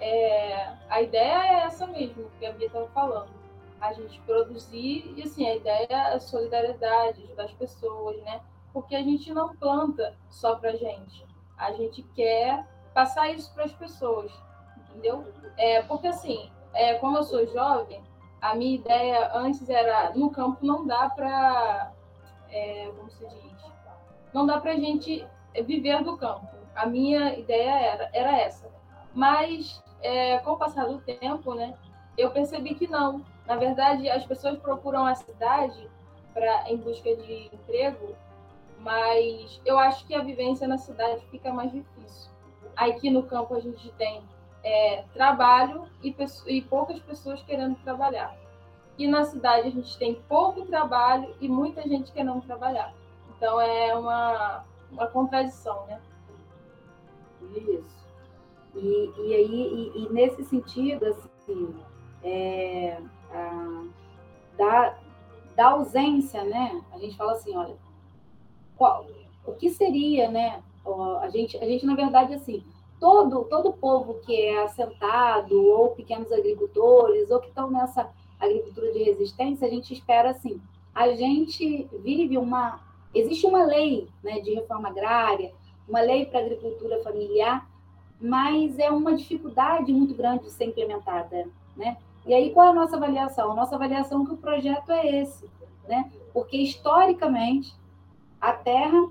É, 0.01 0.73
a 0.91 1.01
ideia 1.01 1.39
é 1.47 1.63
essa 1.65 1.87
mesmo, 1.87 2.25
que 2.39 2.47
a 2.47 2.53
Bia 2.53 2.67
estava 2.67 2.89
falando 2.89 3.45
a 3.85 3.93
gente 3.93 4.19
produzir 4.21 5.13
e 5.17 5.23
assim 5.23 5.47
a 5.47 5.57
ideia 5.57 5.87
é 5.91 6.19
solidariedade, 6.19 7.23
ajudar 7.25 7.45
as 7.45 7.53
pessoas, 7.53 8.17
né? 8.23 8.41
Porque 8.73 8.97
a 8.97 9.03
gente 9.03 9.33
não 9.33 9.55
planta 9.57 10.17
só 10.31 10.57
para 10.57 10.73
gente, 10.73 11.25
a 11.57 11.73
gente 11.73 12.03
quer 12.15 12.67
passar 12.95 13.31
isso 13.31 13.53
para 13.53 13.65
as 13.65 13.73
pessoas, 13.73 14.33
entendeu? 14.89 15.27
É 15.57 15.83
porque 15.83 16.07
assim, 16.07 16.51
é, 16.73 16.95
como 16.95 17.19
eu 17.19 17.25
sou 17.25 17.47
jovem, 17.47 18.03
a 18.45 18.55
minha 18.55 18.75
ideia 18.75 19.31
antes 19.35 19.71
era 19.71 20.13
no 20.15 20.29
campo 20.29 20.59
não 20.61 20.87
dá 20.87 21.09
para, 21.09 21.93
é, 22.51 22.93
como 22.95 23.11
se 23.11 23.27
diz, 23.27 23.73
não 24.35 24.45
dá 24.45 24.61
para 24.61 24.77
gente 24.77 25.27
viver 25.65 26.05
do 26.05 26.19
campo. 26.19 26.47
A 26.77 26.85
minha 26.85 27.39
ideia 27.39 27.71
era, 27.71 28.11
era 28.13 28.39
essa. 28.39 28.71
Mas 29.15 29.83
é, 30.03 30.37
com 30.41 30.51
o 30.51 30.57
passar 30.59 30.87
do 30.87 30.99
tempo, 31.01 31.55
né, 31.55 31.73
eu 32.19 32.33
percebi 32.33 32.75
que 32.75 32.87
não, 32.87 33.25
na 33.47 33.57
verdade, 33.57 34.11
as 34.11 34.27
pessoas 34.27 34.59
procuram 34.59 35.07
a 35.07 35.15
cidade 35.15 35.89
para 36.35 36.71
em 36.71 36.77
busca 36.77 37.17
de 37.17 37.49
emprego, 37.51 38.15
mas 38.79 39.59
eu 39.65 39.79
acho 39.79 40.07
que 40.07 40.15
a 40.15 40.21
vivência 40.21 40.69
na 40.69 40.77
cidade 40.77 41.25
fica 41.31 41.51
mais 41.51 41.73
difícil. 41.73 42.31
Aqui 42.77 43.09
no 43.09 43.23
campo 43.23 43.55
a 43.55 43.61
gente 43.61 43.91
tem 43.93 44.23
é, 44.65 45.05
trabalho 45.13 45.87
e, 46.03 46.15
e 46.47 46.63
poucas 46.63 46.99
pessoas 47.01 47.43
querendo 47.43 47.77
trabalhar. 47.85 48.35
E 48.97 49.07
na 49.07 49.25
cidade 49.25 49.69
a 49.69 49.71
gente 49.71 49.97
tem 49.99 50.15
pouco 50.29 50.65
trabalho 50.65 51.35
e 51.41 51.49
muita 51.49 51.83
gente 51.83 52.11
querendo 52.11 52.41
trabalhar. 52.43 52.95
Então 53.37 53.61
é 53.61 53.95
uma, 53.95 54.65
uma 54.91 55.07
contradição, 55.07 55.87
né? 55.87 56.01
Isso. 57.55 58.05
E, 58.75 59.13
e 59.19 59.35
aí, 59.35 59.93
e, 59.95 60.05
e 60.05 60.13
nesse 60.13 60.45
sentido, 60.45 61.07
assim, 61.07 61.75
é, 62.23 63.01
da, 64.57 64.97
da 65.55 65.67
ausência, 65.67 66.43
né? 66.45 66.83
A 66.93 66.99
gente 66.99 67.17
fala 67.17 67.33
assim, 67.33 67.55
olha, 67.55 67.77
qual, 68.77 69.07
o 69.45 69.53
que 69.53 69.71
seria, 69.71 70.31
né? 70.31 70.63
A 71.21 71.29
gente, 71.29 71.57
a 71.59 71.65
gente 71.67 71.87
na 71.87 71.95
verdade 71.95 72.35
assim, 72.35 72.65
todo 73.05 73.45
todo 73.45 73.71
povo 73.75 74.15
que 74.15 74.35
é 74.35 74.63
assentado 74.63 75.63
ou 75.63 75.91
pequenos 75.91 76.33
agricultores 76.33 77.31
ou 77.31 77.39
que 77.39 77.49
estão 77.49 77.71
nessa 77.71 78.09
agricultura 78.41 78.91
de 78.95 79.03
resistência, 79.03 79.69
a 79.69 79.71
gente 79.71 79.93
espera 79.93 80.31
assim, 80.31 80.59
a 80.95 81.13
gente 81.13 81.87
vive 82.03 82.39
uma 82.39 82.81
existe 83.15 83.45
uma 83.45 83.63
lei, 83.63 84.09
né, 84.23 84.41
de 84.41 84.55
reforma 84.55 84.89
agrária, 84.89 85.53
uma 85.87 86.01
lei 86.01 86.25
para 86.25 86.41
agricultura 86.41 87.03
familiar, 87.03 87.69
mas 88.19 88.79
é 88.79 88.91
uma 88.91 89.15
dificuldade 89.15 89.93
muito 89.93 90.15
grande 90.15 90.45
de 90.45 90.51
ser 90.51 90.65
implementada, 90.65 91.47
né? 91.77 91.99
E 92.27 92.33
aí, 92.33 92.55
qual 92.55 92.69
é 92.69 92.71
a 92.71 92.73
nossa 92.73 92.97
avaliação? 92.97 93.53
A 93.53 93.55
nossa 93.55 93.75
avaliação 93.75 94.23
é 94.23 94.27
que 94.27 94.33
o 94.33 94.39
projeto 94.39 94.91
é 94.91 95.21
esse, 95.21 95.49
né? 95.87 96.11
Porque, 96.33 96.57
historicamente, 96.57 97.77
a 98.41 98.53
Terra, 98.55 99.11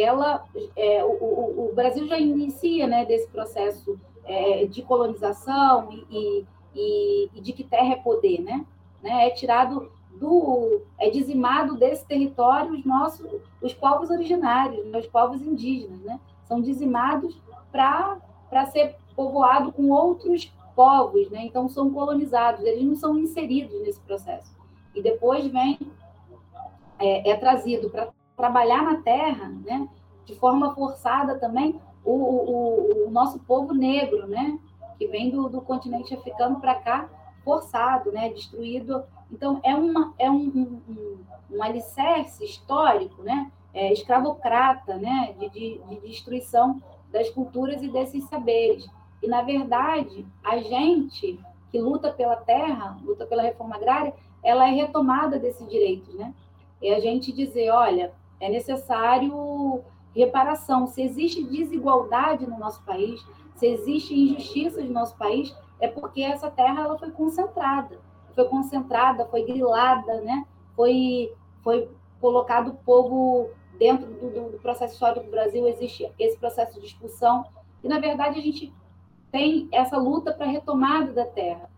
ela, 0.00 0.44
é, 0.76 1.04
o, 1.04 1.08
o, 1.08 1.68
o, 1.70 1.74
Brasil 1.74 2.06
já 2.06 2.18
inicia 2.18 2.86
né, 2.86 3.04
desse 3.04 3.28
processo 3.28 3.98
é, 4.24 4.66
de 4.66 4.82
colonização 4.82 5.88
e, 5.92 6.44
e, 6.74 7.30
e, 7.34 7.40
de 7.40 7.52
que 7.52 7.64
terra 7.64 7.94
é 7.94 7.96
poder, 7.96 8.40
né? 8.42 8.64
né? 9.02 9.28
É 9.28 9.30
tirado 9.30 9.90
do, 10.12 10.82
é 10.98 11.10
dizimado 11.10 11.76
desse 11.76 12.04
território 12.06 12.72
os 12.72 12.84
nossos, 12.84 13.26
os 13.62 13.72
povos 13.72 14.10
originários, 14.10 14.84
né? 14.86 14.98
os 14.98 15.06
povos 15.06 15.40
indígenas, 15.42 16.00
né? 16.00 16.20
São 16.44 16.60
dizimados 16.60 17.40
para 17.70 18.66
ser 18.66 18.96
povoado 19.14 19.72
com 19.72 19.90
outros 19.90 20.52
povos, 20.74 21.30
né? 21.30 21.42
então 21.44 21.68
são 21.68 21.90
colonizados, 21.90 22.62
eles 22.64 22.84
não 22.84 22.94
são 22.94 23.18
inseridos 23.18 23.80
nesse 23.80 24.00
processo. 24.00 24.54
E 24.94 25.00
depois 25.00 25.46
vem, 25.46 25.78
é, 26.98 27.30
é 27.30 27.36
trazido 27.36 27.88
para 27.88 28.10
trabalhar 28.36 28.82
na 28.82 28.96
terra, 29.02 29.48
né? 29.64 29.88
de 30.24 30.34
forma 30.34 30.74
forçada 30.74 31.38
também, 31.38 31.80
o, 32.04 32.12
o, 32.12 33.06
o, 33.06 33.10
nosso 33.10 33.38
povo 33.40 33.72
negro, 33.72 34.26
né? 34.26 34.58
que 34.98 35.06
vem 35.06 35.30
do, 35.30 35.48
do 35.48 35.60
continente 35.60 36.14
africano 36.14 36.60
para 36.60 36.74
cá, 36.74 37.08
forçado, 37.44 38.12
né? 38.12 38.28
destruído. 38.30 39.04
Então, 39.30 39.60
é, 39.62 39.74
uma, 39.74 40.14
é 40.18 40.30
um, 40.30 40.80
um, 40.88 41.18
um 41.50 41.62
alicerce 41.62 42.44
histórico, 42.44 43.22
né? 43.22 43.50
É, 43.74 43.92
escravocrata, 43.92 44.96
né? 44.96 45.34
De, 45.38 45.50
de, 45.50 45.78
de 45.78 46.00
destruição 46.08 46.80
das 47.12 47.28
culturas 47.30 47.82
e 47.82 47.88
desses 47.88 48.24
saberes. 48.24 48.88
E, 49.22 49.28
na 49.28 49.42
verdade, 49.42 50.26
a 50.44 50.58
gente 50.58 51.38
que 51.70 51.78
luta 51.78 52.10
pela 52.10 52.36
terra, 52.36 52.98
luta 53.02 53.26
pela 53.26 53.42
reforma 53.42 53.76
agrária, 53.76 54.14
ela 54.42 54.68
é 54.68 54.72
retomada 54.72 55.38
desses 55.38 55.68
direitos, 55.68 56.14
né? 56.14 56.32
É 56.82 56.94
a 56.94 57.00
gente 57.00 57.32
dizer, 57.32 57.70
olha, 57.70 58.12
é 58.40 58.48
necessário 58.48 59.82
reparação. 60.14 60.86
Se 60.86 61.02
existe 61.02 61.42
desigualdade 61.44 62.46
no 62.46 62.58
nosso 62.58 62.82
país, 62.84 63.24
se 63.54 63.66
existe 63.66 64.14
injustiça 64.14 64.82
no 64.82 64.92
nosso 64.92 65.16
país, 65.16 65.54
é 65.80 65.88
porque 65.88 66.22
essa 66.22 66.50
terra 66.50 66.82
ela 66.82 66.98
foi 66.98 67.10
concentrada. 67.10 68.00
Foi 68.34 68.44
concentrada, 68.48 69.26
foi 69.26 69.44
grilada, 69.44 70.20
né? 70.20 70.46
Foi, 70.74 71.32
foi 71.62 71.88
colocado 72.20 72.68
o 72.68 72.74
povo 72.74 73.50
dentro 73.78 74.06
do, 74.06 74.52
do 74.52 74.58
processo 74.58 74.94
histórico 74.94 75.26
do 75.26 75.30
Brasil, 75.30 75.66
existe 75.66 76.10
esse 76.18 76.36
processo 76.38 76.80
de 76.80 76.86
expulsão. 76.86 77.44
E, 77.82 77.88
na 77.88 77.98
verdade, 77.98 78.38
a 78.38 78.42
gente 78.42 78.72
tem 79.30 79.68
essa 79.70 79.98
luta 79.98 80.32
para 80.32 80.46
a 80.46 80.50
retomada 80.50 81.12
da 81.12 81.26
terra. 81.26 81.70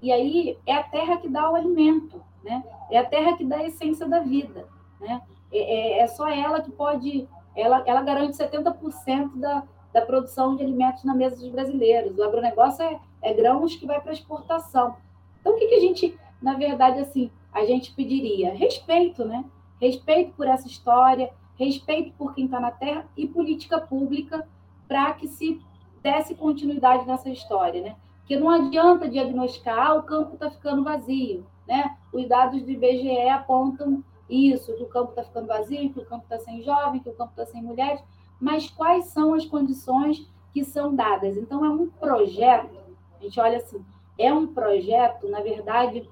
E 0.00 0.12
aí 0.12 0.58
é 0.66 0.74
a 0.74 0.82
terra 0.82 1.16
que 1.16 1.28
dá 1.28 1.50
o 1.50 1.54
alimento, 1.54 2.22
né? 2.42 2.62
É 2.90 2.98
a 2.98 3.06
terra 3.06 3.36
que 3.36 3.44
dá 3.44 3.56
a 3.56 3.66
essência 3.66 4.06
da 4.06 4.20
vida, 4.20 4.68
né? 5.00 5.22
É, 5.54 5.98
é, 5.98 5.98
é 6.00 6.06
só 6.06 6.28
ela 6.28 6.60
que 6.60 6.70
pode, 6.70 7.28
ela, 7.56 7.82
ela 7.86 8.02
garante 8.02 8.36
70% 8.36 9.36
da, 9.36 9.62
da 9.92 10.02
produção 10.02 10.56
de 10.56 10.62
alimentos 10.62 11.04
na 11.04 11.14
mesa 11.14 11.36
dos 11.36 11.48
brasileiros. 11.48 12.18
O 12.18 12.22
agronegócio 12.22 12.82
é, 12.82 13.00
é 13.22 13.32
grãos 13.32 13.76
que 13.76 13.86
vai 13.86 14.00
para 14.00 14.12
exportação. 14.12 14.96
Então, 15.40 15.54
o 15.54 15.56
que, 15.56 15.66
que 15.66 15.74
a 15.74 15.80
gente 15.80 16.18
na 16.44 16.52
verdade, 16.52 17.00
assim, 17.00 17.30
a 17.50 17.64
gente 17.64 17.94
pediria 17.94 18.52
respeito, 18.52 19.24
né? 19.24 19.46
Respeito 19.80 20.34
por 20.34 20.46
essa 20.46 20.68
história, 20.68 21.30
respeito 21.58 22.12
por 22.18 22.34
quem 22.34 22.44
está 22.44 22.60
na 22.60 22.70
Terra 22.70 23.06
e 23.16 23.26
política 23.26 23.80
pública 23.80 24.46
para 24.86 25.14
que 25.14 25.26
se 25.26 25.58
desse 26.02 26.34
continuidade 26.34 27.06
nessa 27.06 27.30
história, 27.30 27.80
né? 27.80 27.96
Porque 28.18 28.36
não 28.36 28.50
adianta 28.50 29.08
diagnosticar, 29.08 29.86
ah, 29.86 29.94
o 29.94 30.02
campo 30.02 30.34
está 30.34 30.50
ficando 30.50 30.84
vazio, 30.84 31.46
né? 31.66 31.96
Os 32.12 32.28
dados 32.28 32.60
do 32.62 32.70
IBGE 32.70 33.28
apontam 33.30 34.04
isso, 34.28 34.74
que 34.74 34.82
o 34.82 34.88
campo 34.88 35.10
está 35.10 35.24
ficando 35.24 35.46
vazio, 35.46 35.92
que 35.92 36.00
o 36.00 36.06
campo 36.06 36.24
está 36.24 36.38
sem 36.38 36.62
jovem, 36.62 37.00
que 37.00 37.08
o 37.08 37.14
campo 37.14 37.30
está 37.30 37.46
sem 37.46 37.62
mulheres, 37.62 38.02
mas 38.40 38.68
quais 38.70 39.06
são 39.06 39.34
as 39.34 39.44
condições 39.44 40.26
que 40.52 40.64
são 40.64 40.94
dadas? 40.94 41.36
Então, 41.36 41.64
é 41.64 41.68
um 41.68 41.88
projeto, 41.88 42.76
a 43.18 43.22
gente 43.22 43.40
olha 43.40 43.58
assim, 43.58 43.84
é 44.18 44.32
um 44.32 44.46
projeto, 44.46 45.28
na 45.28 45.40
verdade, 45.40 46.08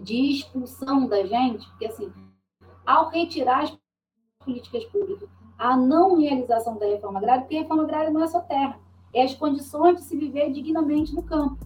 de 0.00 0.30
expulsão 0.30 1.06
da 1.06 1.24
gente, 1.24 1.68
porque 1.70 1.86
assim, 1.86 2.12
ao 2.84 3.08
retirar 3.08 3.64
as 3.64 3.78
políticas 4.44 4.84
públicas, 4.86 5.28
a 5.56 5.76
não 5.76 6.18
realização 6.18 6.76
da 6.76 6.86
reforma 6.86 7.18
agrária, 7.18 7.42
porque 7.42 7.56
a 7.56 7.62
reforma 7.62 7.84
agrária 7.84 8.10
não 8.10 8.22
é 8.22 8.26
só 8.26 8.40
terra, 8.40 8.78
é 9.12 9.22
as 9.22 9.34
condições 9.34 9.96
de 9.96 10.02
se 10.02 10.16
viver 10.16 10.52
dignamente 10.52 11.14
no 11.14 11.22
campo. 11.22 11.64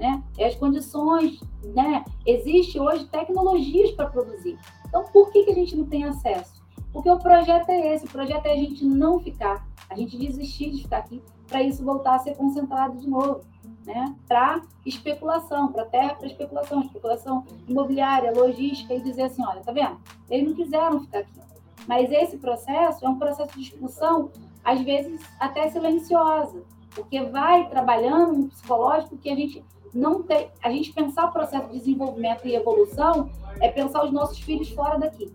Né? 0.00 0.22
É 0.38 0.46
as 0.46 0.54
condições, 0.54 1.38
né? 1.62 2.02
Existe 2.24 2.80
hoje 2.80 3.04
tecnologias 3.08 3.90
para 3.90 4.08
produzir. 4.08 4.58
Então, 4.88 5.04
por 5.12 5.30
que, 5.30 5.44
que 5.44 5.50
a 5.50 5.54
gente 5.54 5.76
não 5.76 5.84
tem 5.84 6.04
acesso? 6.04 6.60
Porque 6.90 7.10
o 7.10 7.18
projeto 7.18 7.68
é 7.68 7.94
esse, 7.94 8.06
o 8.06 8.10
projeto 8.10 8.46
é 8.46 8.52
a 8.52 8.56
gente 8.56 8.82
não 8.82 9.20
ficar, 9.20 9.64
a 9.90 9.94
gente 9.94 10.16
desistir 10.16 10.70
de 10.70 10.82
ficar 10.82 10.98
aqui, 10.98 11.22
para 11.46 11.62
isso 11.62 11.84
voltar 11.84 12.14
a 12.14 12.18
ser 12.18 12.34
concentrado 12.34 12.96
de 12.96 13.06
novo, 13.08 13.42
né? 13.84 14.16
Para 14.26 14.62
especulação, 14.86 15.70
para 15.70 15.84
terra, 15.84 16.14
para 16.14 16.26
especulação, 16.26 16.80
especulação 16.80 17.44
imobiliária, 17.68 18.32
logística, 18.32 18.94
e 18.94 19.02
dizer 19.02 19.24
assim, 19.24 19.44
olha, 19.44 19.60
tá 19.60 19.70
vendo? 19.70 19.98
Eles 20.30 20.48
não 20.48 20.56
quiseram 20.56 21.00
ficar 21.00 21.20
aqui. 21.20 21.40
Mas 21.86 22.10
esse 22.10 22.38
processo 22.38 23.04
é 23.04 23.08
um 23.08 23.18
processo 23.18 23.52
de 23.54 23.64
expulsão, 23.64 24.30
às 24.64 24.80
vezes 24.80 25.20
até 25.38 25.68
silenciosa, 25.68 26.62
porque 26.94 27.22
vai 27.22 27.68
trabalhando 27.68 28.36
no 28.36 28.48
psicológico 28.48 29.16
que 29.16 29.30
a 29.30 29.36
gente 29.36 29.64
não 29.94 30.22
tem. 30.22 30.50
A 30.62 30.70
gente 30.70 30.92
pensar 30.92 31.26
o 31.26 31.32
processo 31.32 31.68
de 31.68 31.78
desenvolvimento 31.78 32.46
e 32.46 32.54
evolução 32.54 33.30
é 33.60 33.68
pensar 33.68 34.04
os 34.04 34.12
nossos 34.12 34.38
filhos 34.38 34.70
fora 34.70 34.98
daqui. 34.98 35.32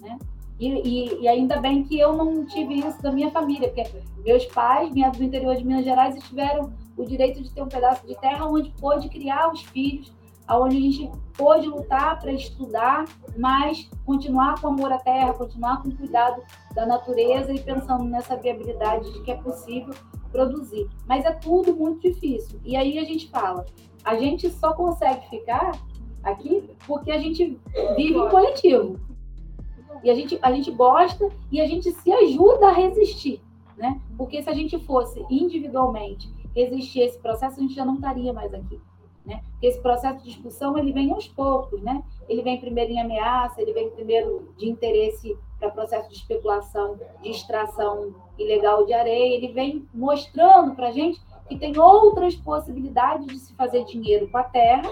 Né? 0.00 0.18
E, 0.58 0.68
e, 0.68 1.22
e, 1.22 1.28
ainda 1.28 1.60
bem 1.60 1.84
que 1.84 1.98
eu 1.98 2.14
não 2.14 2.46
tive 2.46 2.74
isso 2.74 3.00
da 3.02 3.12
minha 3.12 3.30
família, 3.30 3.68
porque 3.68 3.90
meus 4.24 4.46
pais 4.46 4.92
vieram 4.92 5.12
do 5.12 5.22
interior 5.22 5.54
de 5.54 5.64
Minas 5.64 5.84
Gerais 5.84 6.18
tiveram 6.24 6.72
o 6.96 7.04
direito 7.04 7.42
de 7.42 7.50
ter 7.50 7.62
um 7.62 7.68
pedaço 7.68 8.06
de 8.06 8.18
terra 8.18 8.46
onde 8.46 8.70
pôde 8.70 9.08
criar 9.10 9.52
os 9.52 9.62
filhos, 9.62 10.10
onde 10.48 10.76
a 10.76 10.80
gente 10.80 11.10
pôde 11.36 11.68
lutar 11.68 12.18
para 12.18 12.32
estudar, 12.32 13.04
mas 13.36 13.90
continuar 14.06 14.58
com 14.60 14.68
amor 14.68 14.92
à 14.92 14.98
terra, 14.98 15.34
continuar 15.34 15.82
com 15.82 15.90
cuidado 15.90 16.42
da 16.74 16.86
natureza 16.86 17.52
e 17.52 17.60
pensando 17.60 18.04
nessa 18.04 18.36
viabilidade 18.36 19.12
de 19.12 19.22
que 19.22 19.32
é 19.32 19.36
possível 19.36 19.94
produzir. 20.36 20.88
Mas 21.08 21.24
é 21.24 21.32
tudo 21.32 21.74
muito 21.74 22.00
difícil. 22.00 22.60
E 22.64 22.76
aí 22.76 22.98
a 22.98 23.04
gente 23.04 23.28
fala, 23.28 23.64
a 24.04 24.16
gente 24.16 24.50
só 24.50 24.74
consegue 24.74 25.28
ficar 25.30 25.72
aqui 26.22 26.68
porque 26.86 27.10
a 27.10 27.18
gente 27.18 27.58
vive 27.96 28.18
em 28.18 28.28
coletivo. 28.28 29.00
E 30.04 30.10
a 30.10 30.14
gente, 30.14 30.38
a 30.42 30.52
gente 30.52 30.70
gosta 30.70 31.30
e 31.50 31.60
a 31.60 31.66
gente 31.66 31.90
se 31.90 32.12
ajuda 32.12 32.68
a 32.68 32.72
resistir, 32.72 33.40
né? 33.76 34.00
Porque 34.16 34.42
se 34.42 34.50
a 34.50 34.54
gente 34.54 34.78
fosse 34.78 35.24
individualmente 35.30 36.30
resistir 36.54 37.00
esse 37.00 37.18
processo, 37.18 37.58
a 37.58 37.62
gente 37.62 37.74
já 37.74 37.84
não 37.84 37.94
estaria 37.94 38.32
mais 38.32 38.52
aqui. 38.52 38.78
Né? 39.24 39.42
Porque 39.50 39.66
esse 39.66 39.80
processo 39.80 40.18
de 40.18 40.30
discussão 40.30 40.78
ele 40.78 40.92
vem 40.92 41.10
aos 41.10 41.26
poucos, 41.26 41.82
né? 41.82 42.04
Ele 42.28 42.42
vem 42.42 42.60
primeiro 42.60 42.92
em 42.92 43.00
ameaça, 43.00 43.60
ele 43.60 43.72
vem 43.72 43.90
primeiro 43.90 44.54
de 44.56 44.68
interesse 44.68 45.36
para 45.58 45.70
processo 45.70 46.08
de 46.08 46.16
especulação, 46.16 46.98
de 47.22 47.30
extração 47.30 48.14
ilegal 48.38 48.84
de 48.84 48.92
areia, 48.92 49.36
ele 49.36 49.52
vem 49.52 49.88
mostrando 49.94 50.74
para 50.74 50.88
a 50.88 50.92
gente 50.92 51.20
que 51.48 51.56
tem 51.56 51.78
outras 51.78 52.34
possibilidades 52.34 53.26
de 53.26 53.38
se 53.38 53.54
fazer 53.54 53.84
dinheiro 53.84 54.28
com 54.28 54.38
a 54.38 54.44
terra 54.44 54.88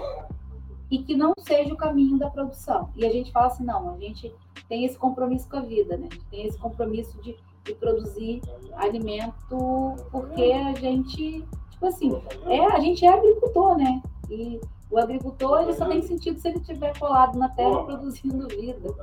e 0.90 0.98
que 0.98 1.16
não 1.16 1.32
seja 1.38 1.72
o 1.72 1.76
caminho 1.76 2.18
da 2.18 2.30
produção. 2.30 2.90
E 2.94 3.04
a 3.04 3.10
gente 3.10 3.32
fala 3.32 3.46
assim, 3.46 3.64
não, 3.64 3.94
a 3.94 3.98
gente 3.98 4.32
tem 4.68 4.84
esse 4.84 4.96
compromisso 4.96 5.48
com 5.48 5.56
a 5.56 5.60
vida, 5.60 5.96
né? 5.96 6.08
A 6.10 6.14
gente 6.14 6.26
tem 6.26 6.46
esse 6.46 6.58
compromisso 6.58 7.20
de, 7.20 7.36
de 7.64 7.74
produzir 7.74 8.40
alimento 8.76 9.94
porque 10.10 10.52
a 10.52 10.72
gente, 10.74 11.44
tipo 11.70 11.86
assim, 11.86 12.22
é, 12.46 12.64
a 12.66 12.78
gente 12.78 13.04
é 13.04 13.08
agricultor, 13.08 13.76
né? 13.76 14.00
E 14.30 14.60
o 14.94 14.98
agricultor 14.98 15.62
ele 15.62 15.74
só 15.74 15.86
tem 15.86 16.00
sentido 16.02 16.38
se 16.38 16.46
ele 16.46 16.58
estiver 16.58 16.96
colado 16.96 17.36
na 17.36 17.48
terra 17.48 17.82
produzindo 17.82 18.46
vida. 18.46 18.94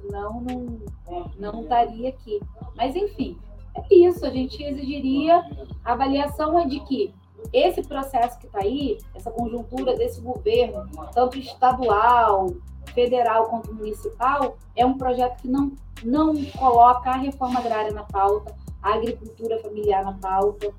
Senão 0.00 0.40
não, 0.40 1.30
não 1.38 1.62
estaria 1.62 2.08
aqui. 2.08 2.40
Mas 2.74 2.96
enfim, 2.96 3.38
é 3.76 3.94
isso. 3.94 4.26
A 4.26 4.30
gente 4.30 4.60
exigiria 4.60 5.40
a 5.84 5.92
avaliação 5.92 6.58
é 6.58 6.66
de 6.66 6.80
que 6.80 7.14
esse 7.52 7.82
processo 7.82 8.36
que 8.40 8.46
está 8.46 8.58
aí, 8.58 8.98
essa 9.14 9.30
conjuntura 9.30 9.96
desse 9.96 10.20
governo, 10.20 10.84
tanto 11.14 11.38
estadual, 11.38 12.48
federal 12.92 13.46
quanto 13.46 13.72
municipal, 13.72 14.58
é 14.74 14.84
um 14.84 14.98
projeto 14.98 15.42
que 15.42 15.48
não, 15.48 15.70
não 16.02 16.34
coloca 16.46 17.10
a 17.10 17.16
reforma 17.16 17.60
agrária 17.60 17.92
na 17.92 18.02
pauta, 18.02 18.56
a 18.82 18.94
agricultura 18.94 19.60
familiar 19.60 20.04
na 20.04 20.14
pauta, 20.14 20.74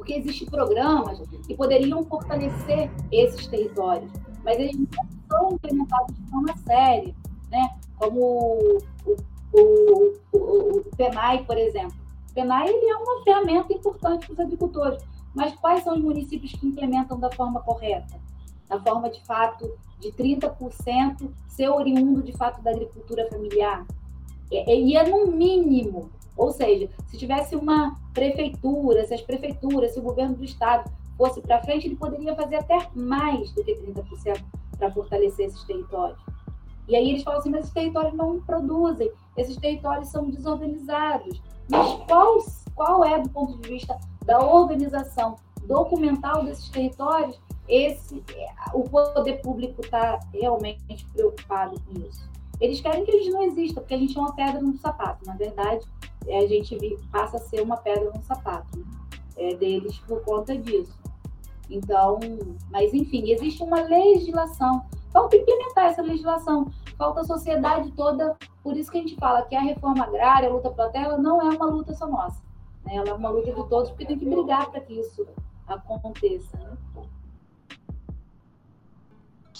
porque 0.00 0.14
existem 0.14 0.48
programas 0.48 1.20
que 1.46 1.54
poderiam 1.54 2.02
fortalecer 2.06 2.90
esses 3.12 3.46
territórios, 3.46 4.10
mas 4.42 4.58
eles 4.58 4.74
não 4.78 4.88
são 5.28 5.52
implementados 5.52 6.16
de 6.16 6.30
forma 6.30 6.56
séria, 6.56 7.14
né? 7.50 7.76
como 7.98 8.18
o, 8.18 9.16
o, 9.52 10.14
o, 10.32 10.78
o 10.78 10.84
PENAI, 10.96 11.44
por 11.44 11.58
exemplo. 11.58 11.94
O 12.30 12.32
PENAI 12.32 12.70
ele 12.70 12.88
é 12.88 12.96
uma 12.96 13.22
ferramenta 13.24 13.74
importante 13.74 14.24
para 14.24 14.32
os 14.32 14.40
agricultores, 14.40 15.02
mas 15.34 15.54
quais 15.56 15.84
são 15.84 15.94
os 15.94 16.00
municípios 16.00 16.52
que 16.52 16.66
implementam 16.66 17.20
da 17.20 17.30
forma 17.30 17.60
correta? 17.60 18.18
Da 18.70 18.80
forma, 18.80 19.10
de 19.10 19.22
fato, 19.26 19.70
de 19.98 20.10
30% 20.12 21.30
ser 21.46 21.68
oriundo, 21.68 22.22
de 22.22 22.32
fato, 22.32 22.62
da 22.62 22.70
agricultura 22.70 23.28
familiar? 23.28 23.86
E 24.50 24.96
é 24.96 25.06
no 25.06 25.26
mínimo 25.26 26.10
ou 26.40 26.50
seja, 26.52 26.88
se 27.06 27.18
tivesse 27.18 27.54
uma 27.54 28.00
prefeitura, 28.14 29.06
se 29.06 29.12
as 29.12 29.20
prefeituras, 29.20 29.92
se 29.92 29.98
o 29.98 30.02
governo 30.02 30.34
do 30.34 30.42
estado 30.42 30.90
fosse 31.18 31.38
para 31.42 31.60
frente, 31.60 31.86
ele 31.86 31.96
poderia 31.96 32.34
fazer 32.34 32.56
até 32.56 32.88
mais 32.94 33.52
do 33.52 33.62
que 33.62 33.74
30% 33.74 34.42
para 34.78 34.90
fortalecer 34.90 35.48
esses 35.48 35.62
territórios. 35.64 36.18
E 36.88 36.96
aí 36.96 37.10
eles 37.10 37.22
falam 37.22 37.40
assim, 37.40 37.50
mas 37.50 37.60
esses 37.60 37.74
territórios 37.74 38.14
não 38.14 38.40
produzem, 38.40 39.12
esses 39.36 39.58
territórios 39.58 40.08
são 40.08 40.30
desorganizados. 40.30 41.42
Mas 41.68 41.92
qual, 42.06 42.38
qual 42.74 43.04
é, 43.04 43.20
do 43.20 43.28
ponto 43.28 43.58
de 43.58 43.68
vista 43.68 43.98
da 44.24 44.38
organização 44.42 45.36
documental 45.66 46.42
desses 46.42 46.70
territórios, 46.70 47.38
esse, 47.68 48.24
o 48.72 48.82
poder 48.84 49.42
público 49.42 49.82
está 49.82 50.18
realmente 50.32 51.04
preocupado 51.12 51.78
com 51.82 52.00
isso? 52.00 52.30
Eles 52.60 52.80
querem 52.80 53.04
que 53.04 53.10
a 53.10 53.18
gente 53.18 53.30
não 53.30 53.42
exista, 53.42 53.80
porque 53.80 53.94
a 53.94 53.98
gente 53.98 54.16
é 54.16 54.20
uma 54.20 54.34
pedra 54.34 54.60
no 54.60 54.76
sapato. 54.76 55.24
Na 55.26 55.34
verdade, 55.34 55.86
a 56.28 56.46
gente 56.46 56.76
passa 57.10 57.38
a 57.38 57.40
ser 57.40 57.62
uma 57.62 57.76
pedra 57.78 58.10
no 58.14 58.22
sapato 58.22 58.78
né? 58.78 58.84
é, 59.36 59.54
deles 59.54 59.98
por 60.00 60.22
conta 60.22 60.56
disso. 60.56 60.98
Então, 61.70 62.18
mas 62.70 62.92
enfim, 62.92 63.30
existe 63.30 63.62
uma 63.62 63.80
legislação. 63.80 64.84
Falta 65.12 65.36
implementar 65.36 65.86
essa 65.86 66.02
legislação. 66.02 66.70
Falta 66.98 67.20
a 67.20 67.24
sociedade 67.24 67.90
toda. 67.92 68.36
Por 68.62 68.76
isso 68.76 68.90
que 68.90 68.98
a 68.98 69.00
gente 69.00 69.16
fala 69.16 69.42
que 69.42 69.54
a 69.54 69.60
reforma 69.60 70.04
agrária, 70.04 70.48
a 70.48 70.52
luta 70.52 70.70
pela 70.70 70.90
terra, 70.90 71.16
não 71.16 71.40
é 71.40 71.56
uma 71.56 71.66
luta 71.66 71.94
só 71.94 72.06
nossa. 72.06 72.42
Né? 72.84 72.96
Ela 72.96 73.10
é 73.10 73.14
uma 73.14 73.30
luta 73.30 73.52
de 73.52 73.68
todos, 73.68 73.90
porque 73.90 74.04
tem 74.04 74.18
que 74.18 74.28
brigar 74.28 74.70
para 74.70 74.80
que 74.80 74.94
isso 74.94 75.26
aconteça. 75.66 76.56
Né? 76.58 76.76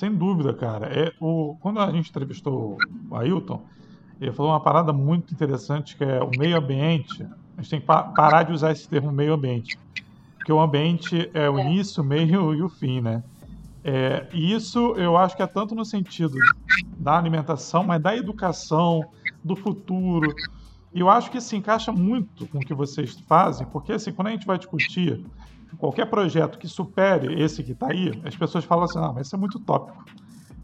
Sem 0.00 0.14
dúvida, 0.14 0.54
cara. 0.54 0.86
É, 0.86 1.12
o, 1.20 1.58
quando 1.60 1.78
a 1.78 1.92
gente 1.92 2.08
entrevistou 2.08 2.78
o 3.10 3.14
Ailton, 3.14 3.62
ele 4.18 4.32
falou 4.32 4.52
uma 4.52 4.60
parada 4.60 4.94
muito 4.94 5.34
interessante 5.34 5.94
que 5.94 6.02
é 6.02 6.22
o 6.22 6.30
meio 6.38 6.56
ambiente. 6.56 7.22
A 7.54 7.60
gente 7.60 7.70
tem 7.70 7.80
que 7.80 7.86
parar 7.86 8.44
de 8.44 8.52
usar 8.54 8.72
esse 8.72 8.88
termo 8.88 9.12
meio 9.12 9.34
ambiente. 9.34 9.78
Porque 10.38 10.50
o 10.50 10.58
ambiente 10.58 11.30
é 11.34 11.50
o 11.50 11.58
é. 11.58 11.66
início, 11.66 12.02
o 12.02 12.06
meio 12.06 12.54
e 12.54 12.62
o 12.62 12.68
fim, 12.70 13.02
né? 13.02 13.22
É, 13.84 14.26
e 14.32 14.54
isso 14.54 14.94
eu 14.96 15.18
acho 15.18 15.36
que 15.36 15.42
é 15.42 15.46
tanto 15.46 15.74
no 15.74 15.84
sentido 15.84 16.38
da 16.96 17.18
alimentação, 17.18 17.84
mas 17.84 18.00
da 18.00 18.16
educação, 18.16 19.04
do 19.44 19.54
futuro. 19.54 20.34
E 20.94 21.00
eu 21.00 21.10
acho 21.10 21.30
que 21.30 21.42
se 21.42 21.56
encaixa 21.56 21.92
muito 21.92 22.46
com 22.46 22.56
o 22.56 22.62
que 22.62 22.72
vocês 22.72 23.20
fazem, 23.28 23.66
porque 23.66 23.92
assim, 23.92 24.12
quando 24.12 24.28
a 24.28 24.30
gente 24.30 24.46
vai 24.46 24.56
discutir 24.56 25.22
qualquer 25.78 26.06
projeto 26.06 26.58
que 26.58 26.68
supere 26.68 27.40
esse 27.40 27.62
que 27.62 27.72
está 27.72 27.90
aí, 27.90 28.20
as 28.24 28.36
pessoas 28.36 28.64
falam 28.64 28.84
assim, 28.84 28.98
não, 28.98 29.14
mas 29.14 29.26
isso 29.26 29.36
é 29.36 29.38
muito 29.38 29.58
tópico. 29.60 30.04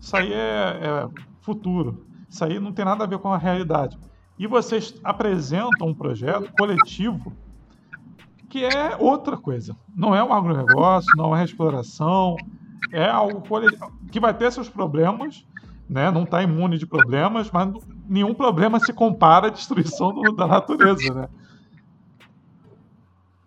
Isso 0.01 0.17
aí 0.17 0.33
é, 0.33 0.81
é 0.83 1.09
futuro. 1.41 2.05
Isso 2.29 2.45
aí 2.45 2.59
não 2.59 2.73
tem 2.73 2.85
nada 2.85 3.05
a 3.05 3.07
ver 3.07 3.19
com 3.19 3.33
a 3.33 3.39
realidade. 3.39 3.99
E 4.39 4.47
vocês 4.47 4.95
apresentam 5.03 5.89
um 5.89 5.95
projeto 5.95 6.53
coletivo 6.53 7.33
que 8.49 8.65
é 8.65 8.97
outra 8.99 9.37
coisa. 9.37 9.77
Não 9.95 10.15
é 10.15 10.23
um 10.23 10.33
agronegócio, 10.33 11.11
não 11.17 11.37
é 11.37 11.45
exploração, 11.45 12.37
é 12.93 13.09
algo 13.09 13.43
que 14.11 14.21
vai 14.21 14.35
ter 14.35 14.53
seus 14.53 14.69
problemas, 14.69 15.47
né? 15.89 16.11
não 16.11 16.25
está 16.25 16.43
imune 16.43 16.79
de 16.79 16.87
problemas, 16.87 17.51
mas 17.51 17.73
nenhum 18.09 18.35
problema 18.35 18.79
se 18.79 18.93
compara 18.93 19.49
à 19.49 19.51
destruição 19.51 20.13
do, 20.13 20.33
da 20.33 20.47
natureza. 20.47 21.15
Né? 21.15 21.29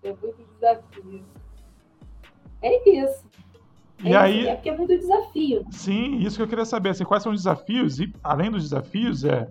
É 0.03 0.15
muito 0.21 0.43
desafio. 0.53 1.28
É 2.61 2.89
isso. 2.89 3.29
E 4.03 4.13
é 4.13 4.17
aí, 4.17 4.47
é 4.47 4.55
porque 4.55 4.69
é 4.69 4.77
muito 4.77 4.97
desafio. 4.97 5.65
Sim, 5.71 6.17
isso 6.19 6.37
que 6.37 6.43
eu 6.43 6.47
queria 6.47 6.65
saber. 6.65 6.89
Assim, 6.89 7.03
quais 7.03 7.23
são 7.23 7.31
os 7.31 7.39
desafios? 7.39 7.99
E, 7.99 8.13
além 8.23 8.49
dos 8.49 8.63
desafios, 8.63 9.23
é 9.25 9.49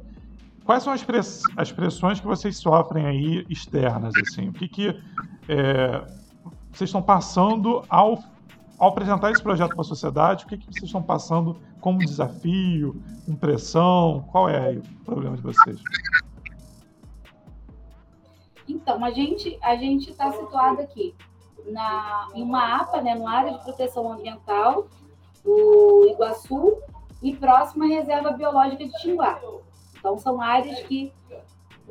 quais 0.64 0.82
são 0.82 0.92
as, 0.92 1.02
press, 1.02 1.42
as 1.56 1.70
pressões 1.70 2.20
que 2.20 2.26
vocês 2.26 2.56
sofrem 2.56 3.04
aí 3.06 3.46
externas? 3.48 4.14
Assim? 4.16 4.48
O 4.48 4.52
que, 4.52 4.68
que 4.68 4.88
é, 5.48 6.04
vocês 6.72 6.88
estão 6.88 7.02
passando 7.02 7.82
ao, 7.90 8.18
ao 8.78 8.88
apresentar 8.88 9.30
esse 9.30 9.42
projeto 9.42 9.70
para 9.70 9.82
a 9.82 9.84
sociedade? 9.84 10.44
O 10.44 10.48
que, 10.48 10.56
que 10.56 10.66
vocês 10.66 10.84
estão 10.84 11.02
passando 11.02 11.60
como 11.80 11.98
desafio, 11.98 13.02
pressão? 13.38 14.26
Qual 14.32 14.48
é 14.48 14.72
o 14.72 15.04
problema 15.04 15.36
de 15.36 15.42
vocês? 15.42 15.78
Então, 18.66 19.02
a 19.04 19.10
gente 19.10 19.58
a 19.62 19.76
gente 19.76 20.10
está 20.10 20.30
situado 20.32 20.80
aqui 20.80 21.14
na, 21.70 22.28
em 22.34 22.42
uma 22.42 22.80
APA, 22.80 23.00
né, 23.00 23.14
numa 23.14 23.32
área 23.32 23.52
de 23.52 23.64
proteção 23.64 24.10
ambiental 24.12 24.86
do 25.44 26.06
Iguaçu 26.10 26.76
e 27.22 27.34
próxima 27.34 27.84
à 27.84 27.88
reserva 27.88 28.32
biológica 28.32 28.84
de 28.84 28.92
Tinguá. 29.00 29.40
Então, 29.98 30.18
são 30.18 30.40
áreas 30.40 30.80
que 30.80 31.12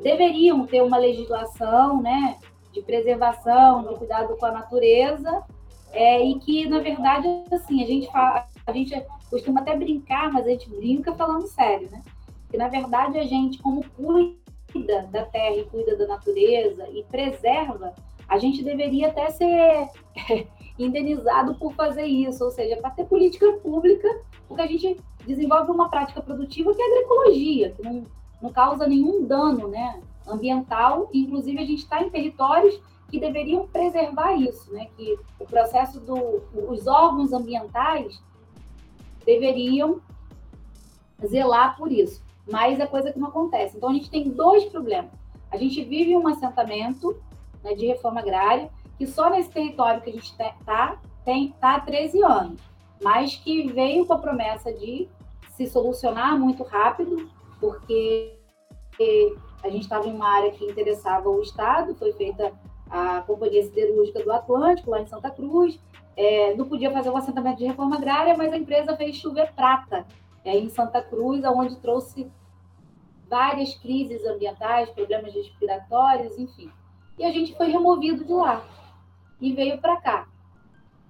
deveriam 0.02 0.66
ter 0.66 0.82
uma 0.82 0.96
legislação 0.96 2.00
né, 2.00 2.38
de 2.72 2.80
preservação, 2.82 3.82
de 3.82 3.94
cuidado 3.96 4.36
com 4.36 4.46
a 4.46 4.52
natureza, 4.52 5.44
é, 5.92 6.22
e 6.22 6.38
que, 6.38 6.68
na 6.68 6.80
verdade, 6.80 7.26
assim, 7.50 7.82
a 7.82 7.86
gente, 7.86 8.10
fala, 8.10 8.46
a 8.66 8.72
gente 8.72 8.94
costuma 9.30 9.60
até 9.60 9.76
brincar, 9.76 10.32
mas 10.32 10.46
a 10.46 10.50
gente 10.50 10.68
brinca 10.68 11.14
falando 11.14 11.46
sério, 11.46 11.90
né? 11.90 12.02
Que, 12.50 12.56
na 12.56 12.68
verdade, 12.68 13.18
a 13.18 13.24
gente, 13.24 13.58
como 13.58 13.84
cuida 13.90 15.02
da 15.10 15.24
terra 15.24 15.56
e 15.56 15.64
cuida 15.64 15.96
da 15.96 16.06
natureza 16.06 16.88
e 16.90 17.02
preserva, 17.04 17.94
a 18.28 18.38
gente 18.38 18.62
deveria 18.62 19.08
até 19.08 19.30
ser 19.30 19.88
indenizado 20.78 21.54
por 21.54 21.72
fazer 21.74 22.04
isso, 22.04 22.44
ou 22.44 22.50
seja, 22.50 22.76
para 22.76 22.90
ter 22.90 23.04
política 23.04 23.50
pública, 23.54 24.08
porque 24.46 24.62
a 24.62 24.66
gente 24.66 25.00
desenvolve 25.26 25.70
uma 25.70 25.88
prática 25.88 26.20
produtiva 26.20 26.74
que 26.74 26.80
é 26.80 26.84
a 26.84 26.88
agroecologia, 26.88 27.70
que 27.72 27.82
não, 27.82 28.04
não 28.40 28.52
causa 28.52 28.86
nenhum 28.86 29.24
dano 29.24 29.68
né, 29.68 30.00
ambiental, 30.26 31.08
inclusive 31.12 31.58
a 31.58 31.66
gente 31.66 31.80
está 31.80 32.02
em 32.02 32.10
territórios 32.10 32.80
que 33.10 33.18
deveriam 33.18 33.66
preservar 33.66 34.34
isso, 34.34 34.70
né, 34.72 34.86
que 34.96 35.18
o 35.40 35.46
processo 35.46 35.98
dos 35.98 36.86
órgãos 36.86 37.32
ambientais 37.32 38.22
deveriam 39.24 40.00
zelar 41.26 41.76
por 41.76 41.90
isso, 41.90 42.22
mas 42.50 42.78
é 42.78 42.86
coisa 42.86 43.12
que 43.12 43.18
não 43.18 43.28
acontece. 43.28 43.76
Então 43.76 43.88
a 43.88 43.92
gente 43.94 44.10
tem 44.10 44.30
dois 44.30 44.64
problemas. 44.66 45.10
A 45.50 45.56
gente 45.56 45.82
vive 45.84 46.16
um 46.16 46.28
assentamento 46.28 47.16
né, 47.62 47.74
de 47.74 47.86
reforma 47.86 48.20
agrária, 48.20 48.70
que 48.96 49.06
só 49.06 49.30
nesse 49.30 49.50
território 49.50 50.00
que 50.00 50.10
a 50.10 50.12
gente 50.12 50.30
está 50.30 50.98
tem 51.24 51.54
tá 51.60 51.76
há 51.76 51.80
13 51.80 52.22
anos, 52.22 52.60
mas 53.02 53.36
que 53.36 53.70
veio 53.70 54.06
com 54.06 54.14
a 54.14 54.18
promessa 54.18 54.72
de 54.72 55.08
se 55.50 55.66
solucionar 55.66 56.38
muito 56.38 56.62
rápido, 56.62 57.28
porque 57.60 58.36
a 59.62 59.68
gente 59.68 59.82
estava 59.82 60.06
em 60.08 60.12
uma 60.12 60.28
área 60.28 60.50
que 60.50 60.64
interessava 60.64 61.28
o 61.28 61.42
Estado, 61.42 61.94
foi 61.94 62.12
feita 62.12 62.52
a 62.90 63.20
Companhia 63.22 63.62
Siderúrgica 63.62 64.22
do 64.22 64.32
Atlântico, 64.32 64.90
lá 64.90 65.00
em 65.00 65.06
Santa 65.06 65.30
Cruz, 65.30 65.78
é, 66.16 66.54
não 66.54 66.68
podia 66.68 66.90
fazer 66.90 67.10
um 67.10 67.16
assentamento 67.16 67.58
de 67.58 67.66
reforma 67.66 67.96
agrária, 67.96 68.36
mas 68.36 68.52
a 68.52 68.56
empresa 68.56 68.96
fez 68.96 69.16
chover 69.16 69.52
prata 69.52 70.04
é, 70.44 70.56
em 70.56 70.68
Santa 70.68 71.00
Cruz, 71.00 71.44
onde 71.44 71.76
trouxe 71.76 72.28
várias 73.28 73.74
crises 73.74 74.24
ambientais, 74.24 74.90
problemas 74.90 75.32
respiratórios, 75.32 76.36
enfim. 76.38 76.70
E 77.18 77.24
a 77.24 77.32
gente 77.32 77.56
foi 77.56 77.68
removido 77.68 78.24
de 78.24 78.32
lá 78.32 78.64
e 79.40 79.52
veio 79.52 79.78
para 79.78 79.96
cá. 80.00 80.28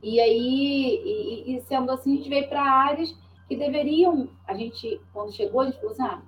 E 0.02 0.20
aí, 0.20 1.02
e, 1.04 1.56
e, 1.56 1.60
sendo 1.62 1.90
assim, 1.90 2.14
a 2.14 2.16
gente 2.16 2.28
veio 2.28 2.48
para 2.48 2.62
áreas 2.62 3.14
que 3.48 3.56
deveriam. 3.56 4.28
A 4.46 4.54
gente, 4.54 5.00
quando 5.12 5.32
chegou, 5.32 5.62
a 5.62 5.64
gente 5.66 5.76
falou 5.76 5.92
assim: 5.92 6.02
ah, 6.02 6.22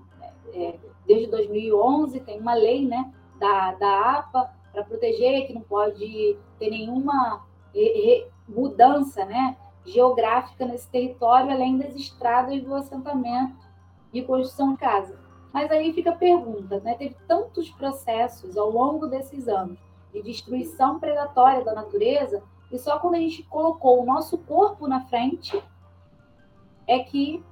é, 0.53 0.75
desde 1.07 1.31
2011 1.31 2.21
tem 2.21 2.41
uma 2.41 2.55
lei 2.55 2.87
né, 2.87 3.13
da, 3.39 3.73
da 3.75 4.19
APA 4.19 4.51
para 4.73 4.85
proteger, 4.85 5.47
que 5.47 5.53
não 5.53 5.63
pode 5.63 6.37
ter 6.59 6.71
nenhuma 6.71 7.47
mudança 8.49 9.25
né, 9.25 9.57
geográfica 9.85 10.67
nesse 10.67 10.89
território, 10.91 11.51
além 11.51 11.79
das 11.79 11.95
estradas 11.95 12.61
do 12.63 12.75
assentamento 12.75 13.57
e 14.13 14.23
construção 14.23 14.73
de 14.73 14.79
casa. 14.79 15.30
Mas 15.53 15.71
aí 15.71 15.93
fica 15.93 16.11
a 16.11 16.17
pergunta, 16.17 16.81
né? 16.81 16.95
Teve 16.95 17.17
tantos 17.27 17.71
processos 17.71 18.57
ao 18.57 18.71
longo 18.71 19.07
desses 19.07 19.49
anos 19.49 19.79
de 20.13 20.23
destruição 20.23 20.99
predatória 20.99 21.65
da 21.65 21.73
natureza, 21.73 22.43
e 22.71 22.79
só 22.79 22.99
quando 22.99 23.15
a 23.15 23.19
gente 23.19 23.43
colocou 23.45 24.03
o 24.03 24.07
nosso 24.07 24.39
corpo 24.39 24.87
na 24.87 25.01
frente 25.03 25.61
é 26.87 27.01
que 27.01 27.43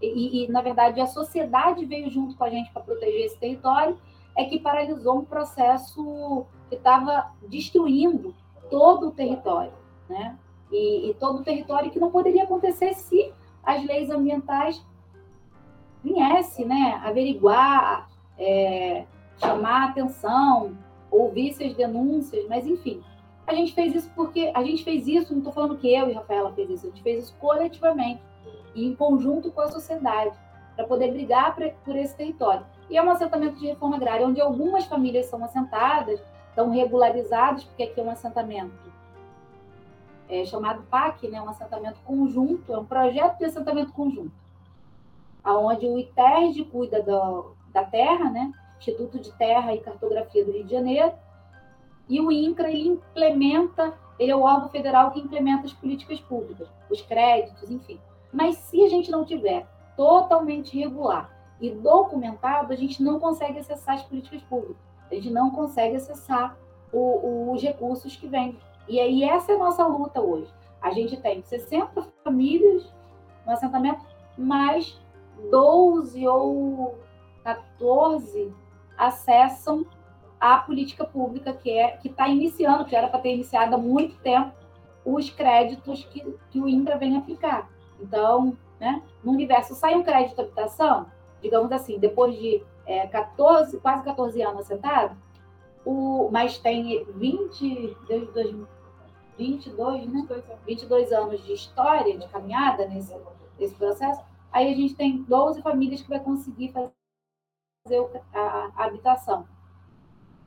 e, 0.00 0.44
e, 0.44 0.48
na 0.48 0.60
verdade 0.60 1.00
a 1.00 1.06
sociedade 1.06 1.84
veio 1.84 2.10
junto 2.10 2.36
com 2.36 2.44
a 2.44 2.50
gente 2.50 2.72
para 2.72 2.82
proteger 2.82 3.26
esse 3.26 3.38
território, 3.38 3.96
é 4.36 4.44
que 4.44 4.58
paralisou 4.58 5.20
um 5.20 5.24
processo 5.24 6.44
que 6.68 6.74
estava 6.74 7.30
destruindo 7.48 8.34
todo 8.68 9.08
o 9.08 9.12
território, 9.12 9.72
né? 10.08 10.36
E, 10.72 11.10
e, 11.10 11.14
todo 11.14 11.40
o 11.40 11.44
território 11.44 11.90
que 11.90 12.00
não 12.00 12.10
poderia 12.10 12.44
acontecer 12.44 12.94
se 12.94 13.32
as 13.62 13.84
leis 13.84 14.10
ambientais 14.10 14.84
viesse, 16.02 16.64
né, 16.64 17.00
averiguar, 17.04 18.08
é, 18.38 19.04
chamar 19.38 19.90
atenção, 19.90 20.76
ouvir 21.10 21.54
suas 21.54 21.74
denúncias, 21.74 22.46
mas 22.48 22.66
enfim. 22.66 23.02
A 23.46 23.54
gente 23.54 23.74
fez 23.74 23.94
isso 23.94 24.10
porque 24.14 24.50
a 24.54 24.62
gente 24.62 24.84
fez 24.84 25.06
isso, 25.06 25.32
não 25.32 25.38
estou 25.38 25.52
falando 25.52 25.76
que 25.76 25.92
eu 25.92 26.08
e 26.08 26.12
Rafaela 26.12 26.52
fez 26.52 26.70
isso, 26.70 26.86
a 26.86 26.90
gente 26.90 27.02
fez 27.02 27.24
isso 27.24 27.34
coletivamente 27.40 28.22
e 28.74 28.86
em 28.86 28.94
conjunto 28.94 29.50
com 29.50 29.60
a 29.60 29.70
sociedade 29.70 30.34
para 30.74 30.86
poder 30.86 31.12
brigar 31.12 31.54
por 31.84 31.96
esse 31.96 32.16
território. 32.16 32.64
E 32.88 32.96
é 32.96 33.02
um 33.02 33.10
assentamento 33.10 33.58
de 33.58 33.66
reforma 33.66 33.96
agrária 33.96 34.26
onde 34.26 34.40
algumas 34.40 34.84
famílias 34.86 35.26
são 35.26 35.44
assentadas, 35.44 36.22
estão 36.48 36.70
regularizadas, 36.70 37.64
porque 37.64 37.82
aqui 37.82 38.00
é 38.00 38.02
um 38.02 38.10
assentamento 38.10 38.72
é, 40.28 40.44
chamado 40.44 40.82
PAC, 40.84 41.28
né, 41.28 41.42
um 41.42 41.48
assentamento 41.48 41.98
conjunto, 42.04 42.72
é 42.72 42.78
um 42.78 42.84
projeto 42.84 43.38
de 43.38 43.44
assentamento 43.44 43.92
conjunto 43.92 44.41
aonde 45.42 45.86
o 45.86 45.98
ITERD 45.98 46.64
cuida 46.64 47.02
do, 47.02 47.54
da 47.72 47.84
terra, 47.84 48.30
né? 48.30 48.52
Instituto 48.78 49.20
de 49.20 49.32
Terra 49.32 49.74
e 49.74 49.80
Cartografia 49.80 50.44
do 50.44 50.50
Rio 50.50 50.64
de 50.64 50.72
Janeiro, 50.72 51.12
e 52.08 52.20
o 52.20 52.30
INCRA 52.30 52.68
ele 52.68 52.88
implementa, 52.88 53.94
ele 54.18 54.32
é 54.32 54.36
o 54.36 54.42
órgão 54.42 54.68
federal 54.68 55.10
que 55.12 55.20
implementa 55.20 55.66
as 55.66 55.72
políticas 55.72 56.20
públicas, 56.20 56.68
os 56.90 57.00
créditos, 57.02 57.70
enfim. 57.70 58.00
Mas 58.32 58.56
se 58.56 58.84
a 58.84 58.88
gente 58.88 59.10
não 59.10 59.24
tiver 59.24 59.66
totalmente 59.96 60.76
regular 60.78 61.30
e 61.60 61.70
documentado, 61.70 62.72
a 62.72 62.76
gente 62.76 63.02
não 63.02 63.20
consegue 63.20 63.58
acessar 63.58 63.94
as 63.94 64.02
políticas 64.02 64.42
públicas, 64.42 64.76
a 65.10 65.14
gente 65.14 65.30
não 65.30 65.50
consegue 65.50 65.96
acessar 65.96 66.56
o, 66.92 67.52
os 67.52 67.62
recursos 67.62 68.16
que 68.16 68.26
vêm. 68.26 68.58
E 68.88 68.98
aí 68.98 69.22
essa 69.22 69.52
é 69.52 69.54
a 69.54 69.58
nossa 69.58 69.86
luta 69.86 70.20
hoje. 70.20 70.52
A 70.80 70.90
gente 70.90 71.16
tem 71.16 71.42
60 71.42 72.02
famílias 72.24 72.92
no 73.46 73.52
assentamento, 73.52 74.04
mais 74.36 75.00
12 75.50 76.26
ou 76.26 76.98
14 77.44 78.52
acessam 78.96 79.86
a 80.40 80.58
política 80.58 81.04
pública 81.04 81.52
que 81.52 81.70
é 81.70 81.92
que 81.96 82.08
está 82.08 82.28
iniciando, 82.28 82.84
que 82.84 82.96
era 82.96 83.08
para 83.08 83.20
ter 83.20 83.34
iniciado 83.34 83.74
há 83.74 83.78
muito 83.78 84.16
tempo, 84.18 84.52
os 85.04 85.30
créditos 85.30 86.04
que, 86.04 86.20
que 86.50 86.60
o 86.60 86.68
INCRA 86.68 86.98
vem 86.98 87.16
aplicar. 87.16 87.70
Então, 88.00 88.56
né, 88.78 89.02
no 89.22 89.32
universo 89.32 89.74
sai 89.74 89.94
um 89.94 90.02
crédito 90.02 90.34
de 90.36 90.42
habitação, 90.42 91.06
digamos 91.40 91.70
assim, 91.72 91.98
depois 91.98 92.36
de 92.36 92.62
é, 92.86 93.06
14, 93.06 93.78
quase 93.78 94.04
14 94.04 94.42
anos 94.42 94.60
assentado, 94.60 95.16
o, 95.84 96.28
mas 96.30 96.58
tem 96.58 97.04
20, 97.04 97.96
desde 98.08 98.66
22, 99.38 100.06
né? 100.06 100.26
22 100.66 101.12
anos 101.12 101.44
de 101.44 101.52
história, 101.52 102.16
de 102.16 102.28
caminhada 102.28 102.86
nesse, 102.86 103.14
nesse 103.58 103.74
processo, 103.74 104.20
Aí 104.52 104.72
a 104.72 104.76
gente 104.76 104.94
tem 104.94 105.22
12 105.22 105.62
famílias 105.62 106.02
que 106.02 106.08
vai 106.08 106.20
conseguir 106.20 106.72
fazer 106.72 106.92
a, 108.34 108.70
habitação. 108.76 109.46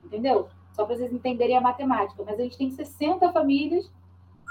Entendeu? 0.03 0.47
Só 0.73 0.85
para 0.85 0.95
vocês 0.95 1.11
entenderem 1.11 1.57
a 1.57 1.61
matemática. 1.61 2.23
Mas 2.23 2.39
a 2.39 2.43
gente 2.43 2.57
tem 2.57 2.69
60 2.69 3.31
famílias 3.31 3.91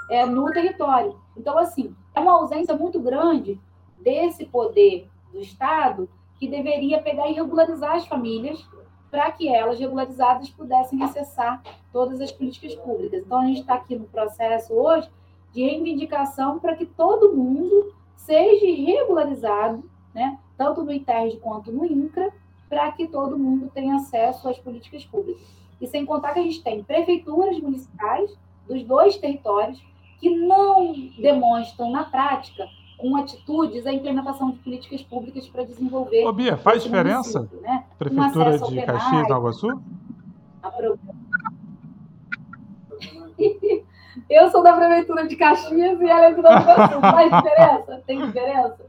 é, 0.09 0.25
no 0.25 0.51
território. 0.51 1.19
Então, 1.37 1.57
assim, 1.57 1.95
é 2.13 2.19
uma 2.19 2.33
ausência 2.33 2.75
muito 2.75 2.99
grande 2.99 3.59
desse 3.97 4.45
poder 4.45 5.09
do 5.31 5.39
Estado 5.39 6.09
que 6.37 6.47
deveria 6.47 7.01
pegar 7.01 7.29
e 7.29 7.33
regularizar 7.33 7.95
as 7.95 8.05
famílias 8.05 8.67
para 9.09 9.31
que 9.31 9.47
elas, 9.47 9.79
regularizadas, 9.79 10.49
pudessem 10.49 11.01
acessar 11.01 11.63
todas 11.93 12.19
as 12.19 12.31
políticas 12.31 12.75
públicas. 12.75 13.23
Então, 13.25 13.39
a 13.39 13.45
gente 13.45 13.61
está 13.61 13.75
aqui 13.75 13.95
no 13.95 14.05
processo 14.05 14.73
hoje 14.73 15.09
de 15.53 15.61
reivindicação 15.63 16.59
para 16.59 16.75
que 16.75 16.85
todo 16.85 17.33
mundo 17.33 17.95
seja 18.25 18.65
regularizado, 18.65 19.83
né, 20.13 20.39
tanto 20.57 20.83
no 20.83 20.91
ITERJ 20.91 21.37
quanto 21.37 21.71
no 21.71 21.85
INCRA, 21.85 22.31
para 22.67 22.91
que 22.91 23.07
todo 23.07 23.37
mundo 23.37 23.69
tenha 23.73 23.95
acesso 23.95 24.49
às 24.49 24.57
políticas 24.57 25.05
públicas. 25.05 25.41
E 25.79 25.87
sem 25.87 26.05
contar 26.05 26.33
que 26.33 26.39
a 26.39 26.43
gente 26.43 26.63
tem 26.63 26.83
prefeituras 26.83 27.59
municipais 27.59 28.35
dos 28.67 28.83
dois 28.83 29.17
territórios 29.17 29.81
que 30.19 30.29
não 30.29 30.93
demonstram 31.19 31.91
na 31.91 32.05
prática 32.05 32.67
com 32.97 33.15
atitudes 33.17 33.85
a 33.85 33.93
implementação 33.93 34.51
de 34.51 34.59
políticas 34.59 35.01
públicas 35.03 35.47
para 35.47 35.63
desenvolver. 35.63 36.25
Ô, 36.25 36.33
Bia, 36.33 36.57
faz 36.57 36.83
diferença? 36.83 37.47
Né? 37.61 37.83
Prefeitura 37.99 38.57
de 38.57 38.81
Caxias, 38.81 39.27
Nova 39.27 39.51
Sul? 39.51 39.81
Pro... 40.77 40.97
Eu 44.29 44.49
sou 44.49 44.63
da 44.63 44.73
prefeitura 44.73 45.27
de 45.27 45.35
Caxias 45.35 46.01
e 46.01 46.09
ela 46.09 46.25
é 46.25 46.33
de 46.33 46.41
Nova 46.41 46.61
Iguaçu. 46.61 46.99
Faz 47.01 47.31
diferença? 47.31 48.03
Tem 48.07 48.25
diferença? 48.25 48.85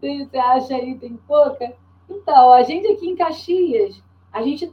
Você 0.00 0.38
acha 0.38 0.74
aí 0.74 0.96
tem 0.98 1.16
pouca? 1.16 1.74
Então, 2.08 2.52
a 2.52 2.62
gente 2.62 2.86
aqui 2.86 3.08
em 3.08 3.16
Caxias, 3.16 4.02
a 4.32 4.42
gente, 4.42 4.72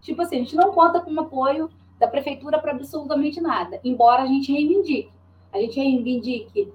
tipo 0.00 0.20
assim, 0.20 0.36
a 0.36 0.38
gente 0.40 0.56
não 0.56 0.72
conta 0.72 1.00
com 1.00 1.12
o 1.12 1.20
apoio 1.20 1.70
da 1.98 2.08
prefeitura 2.08 2.58
para 2.58 2.72
absolutamente 2.72 3.40
nada, 3.40 3.80
embora 3.84 4.22
a 4.22 4.26
gente 4.26 4.52
reivindique. 4.52 5.10
A 5.52 5.58
gente 5.58 5.80
reivindique 5.80 6.72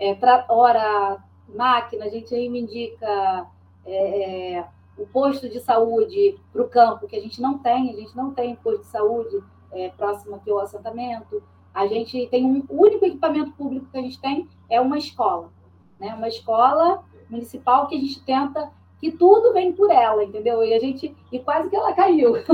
é, 0.00 0.16
hora 0.48 1.22
máquina, 1.48 2.04
a 2.04 2.08
gente 2.08 2.34
reivindica 2.34 3.46
é, 3.86 4.56
é, 4.56 4.66
o 4.96 5.06
posto 5.06 5.48
de 5.48 5.60
saúde 5.60 6.38
para 6.52 6.62
o 6.62 6.68
campo, 6.68 7.06
que 7.06 7.16
a 7.16 7.20
gente 7.20 7.40
não 7.40 7.58
tem, 7.58 7.90
a 7.90 7.96
gente 7.96 8.16
não 8.16 8.32
tem 8.32 8.54
posto 8.56 8.80
de 8.80 8.86
saúde 8.86 9.42
é, 9.72 9.88
próximo 9.90 10.36
aqui 10.36 10.50
ao 10.50 10.60
assentamento. 10.60 11.42
A 11.72 11.86
gente 11.86 12.26
tem 12.28 12.44
um 12.44 12.64
o 12.68 12.82
único 12.82 13.04
equipamento 13.04 13.52
público 13.52 13.86
que 13.90 13.98
a 13.98 14.02
gente 14.02 14.20
tem 14.20 14.48
é 14.70 14.80
uma 14.80 14.96
escola, 14.96 15.50
né? 15.98 16.14
Uma 16.14 16.28
escola 16.28 17.04
municipal 17.28 17.88
que 17.88 17.96
a 17.96 18.00
gente 18.00 18.22
tenta 18.24 18.70
que 19.00 19.10
tudo 19.10 19.52
vem 19.52 19.72
por 19.72 19.90
ela, 19.90 20.22
entendeu? 20.22 20.62
E 20.62 20.72
a 20.72 20.78
gente 20.78 21.14
e 21.32 21.38
quase 21.40 21.68
que 21.68 21.76
ela 21.76 21.92
caiu. 21.92 22.34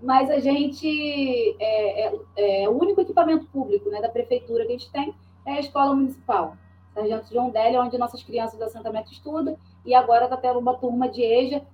mas 0.00 0.30
a 0.30 0.38
gente 0.38 1.56
é, 1.58 2.06
é, 2.06 2.14
é, 2.36 2.68
o 2.68 2.72
único 2.72 3.00
equipamento 3.00 3.46
público 3.46 3.90
né, 3.90 4.00
da 4.00 4.08
prefeitura 4.08 4.64
que 4.64 4.72
a 4.72 4.78
gente 4.78 4.92
tem 4.92 5.14
é 5.44 5.52
a 5.54 5.60
escola 5.60 5.94
municipal. 5.94 6.56
Sargento 6.94 7.32
João 7.32 7.50
Délio, 7.50 7.80
onde 7.80 7.98
nossas 7.98 8.22
crianças 8.22 8.58
do 8.58 8.64
assentamento 8.64 9.12
estudam, 9.12 9.56
e 9.88 9.94
agora 9.94 10.24
está 10.24 10.36
tendo 10.36 10.60
uma 10.60 10.74
turma 10.74 11.08
de 11.08 11.22
EJA, 11.22 11.66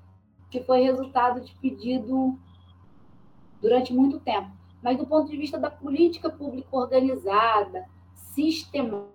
que 0.51 0.63
foi 0.63 0.81
resultado 0.81 1.41
de 1.41 1.55
pedido 1.57 2.39
durante 3.61 3.93
muito 3.93 4.21
tempo. 4.21 4.51
Mas 4.83 4.97
do 4.97 5.07
ponto 5.07 5.31
de 5.31 5.37
vista 5.37 5.59
da 5.59 5.71
política 5.71 6.31
pública 6.31 6.69
organizada, 6.77 7.87
sistemática, 8.15 9.09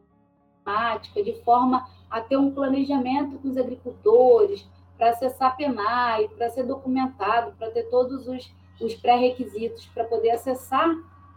de 1.23 1.41
forma 1.43 1.89
a 2.09 2.21
ter 2.21 2.37
um 2.37 2.51
planejamento 2.51 3.39
com 3.39 3.47
os 3.49 3.57
agricultores, 3.57 4.67
para 4.97 5.11
acessar 5.11 5.55
PENAI, 5.55 6.27
para 6.29 6.49
ser 6.49 6.63
documentado, 6.63 7.53
para 7.57 7.71
ter 7.71 7.83
todos 7.83 8.27
os 8.27 8.51
os 8.79 8.95
pré-requisitos 8.95 9.85
para 9.87 10.05
poder 10.05 10.31
acessar 10.31 10.89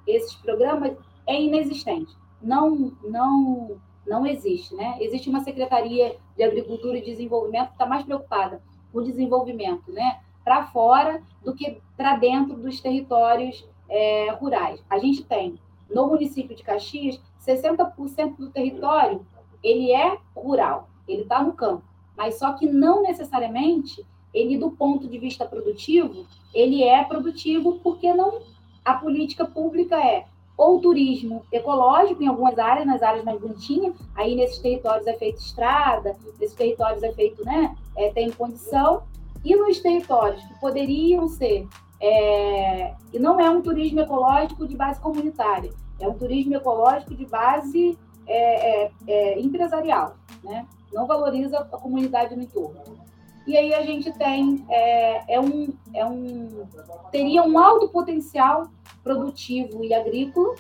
esses 0.07 0.35
programas 0.37 0.97
é 1.27 1.41
inexistente. 1.41 2.17
Não, 2.41 2.93
não, 3.03 3.81
não 4.07 4.27
existe, 4.27 4.75
né? 4.75 4.97
Existe 5.01 5.29
uma 5.29 5.41
secretaria 5.41 6.17
de 6.37 6.43
Agricultura 6.43 6.99
e 6.99 7.05
Desenvolvimento 7.05 7.69
que 7.69 7.75
está 7.75 7.87
mais 7.87 8.05
preocupada 8.05 8.63
com 8.93 8.99
o 8.99 9.05
desenvolvimento, 9.05 9.91
né? 9.93 10.21
Para 10.45 10.67
fora 10.67 11.23
do 11.45 11.55
que 11.55 11.81
para 11.97 12.17
dentro 12.17 12.57
dos 12.57 12.81
territórios 12.81 13.67
é, 13.89 14.31
rurais. 14.33 14.85
A 14.91 14.99
gente 14.99 15.25
tem 15.25 15.59
no 15.89 16.09
município 16.09 16.57
de 16.57 16.63
Caxias 16.63 17.21
60% 17.47 18.37
do 18.37 18.51
território 18.51 19.27
ele 19.63 19.93
é 19.93 20.19
rural, 20.35 20.89
ele 21.07 21.23
está 21.23 21.43
no 21.43 21.53
campo, 21.53 21.85
mas 22.17 22.39
só 22.39 22.53
que 22.55 22.67
não 22.67 23.03
necessariamente 23.03 24.05
ele 24.33 24.57
do 24.57 24.71
ponto 24.71 25.07
de 25.07 25.19
vista 25.19 25.45
produtivo 25.45 26.27
ele 26.55 26.83
é 26.83 27.05
produtivo 27.05 27.79
porque 27.83 28.13
não 28.15 28.41
a 28.85 28.95
política 28.95 29.45
pública 29.45 29.97
é 29.97 30.27
ou 30.63 30.81
turismo 30.81 31.45
ecológico 31.51 32.23
em 32.23 32.29
algumas 32.29 32.57
áreas, 32.57 32.87
nas 32.87 33.03
áreas 33.03 33.25
mais 33.25 33.41
bonitinhas, 33.41 33.95
aí 34.15 34.37
nesses 34.37 34.59
territórios 34.59 35.05
é 35.09 35.15
feito 35.15 35.39
estrada, 35.39 36.15
nesses 36.39 36.55
territórios 36.55 37.03
é 37.03 37.13
feito, 37.13 37.45
né, 37.45 37.77
é, 37.97 38.13
tem 38.13 38.31
condição, 38.31 39.03
e 39.45 39.57
nos 39.57 39.81
territórios 39.81 40.41
que 40.45 40.61
poderiam 40.61 41.27
ser, 41.27 41.67
é, 42.01 42.95
e 43.13 43.19
não 43.19 43.41
é 43.41 43.51
um 43.51 43.61
turismo 43.61 44.01
ecológico 44.01 44.69
de 44.69 44.77
base 44.77 45.01
comunitária, 45.01 45.73
é 45.99 46.07
um 46.07 46.15
turismo 46.15 46.55
ecológico 46.55 47.13
de 47.13 47.27
base 47.27 47.99
é, 48.29 48.85
é, 48.85 48.93
é 49.09 49.41
empresarial, 49.41 50.15
né, 50.45 50.65
não 50.93 51.09
valoriza 51.09 51.59
a 51.59 51.77
comunidade 51.77 52.37
no 52.37 52.43
entorno. 52.43 53.03
E 53.47 53.57
aí 53.57 53.75
a 53.75 53.83
gente 53.83 54.13
tem 54.13 54.65
é, 54.69 55.35
é, 55.35 55.41
um, 55.41 55.73
é 55.93 56.05
um 56.05 56.67
teria 57.11 57.43
um 57.43 57.59
alto 57.59 57.89
potencial 57.89 58.69
produtivo 59.03 59.85
e 59.85 59.93
agrícola 59.93 60.55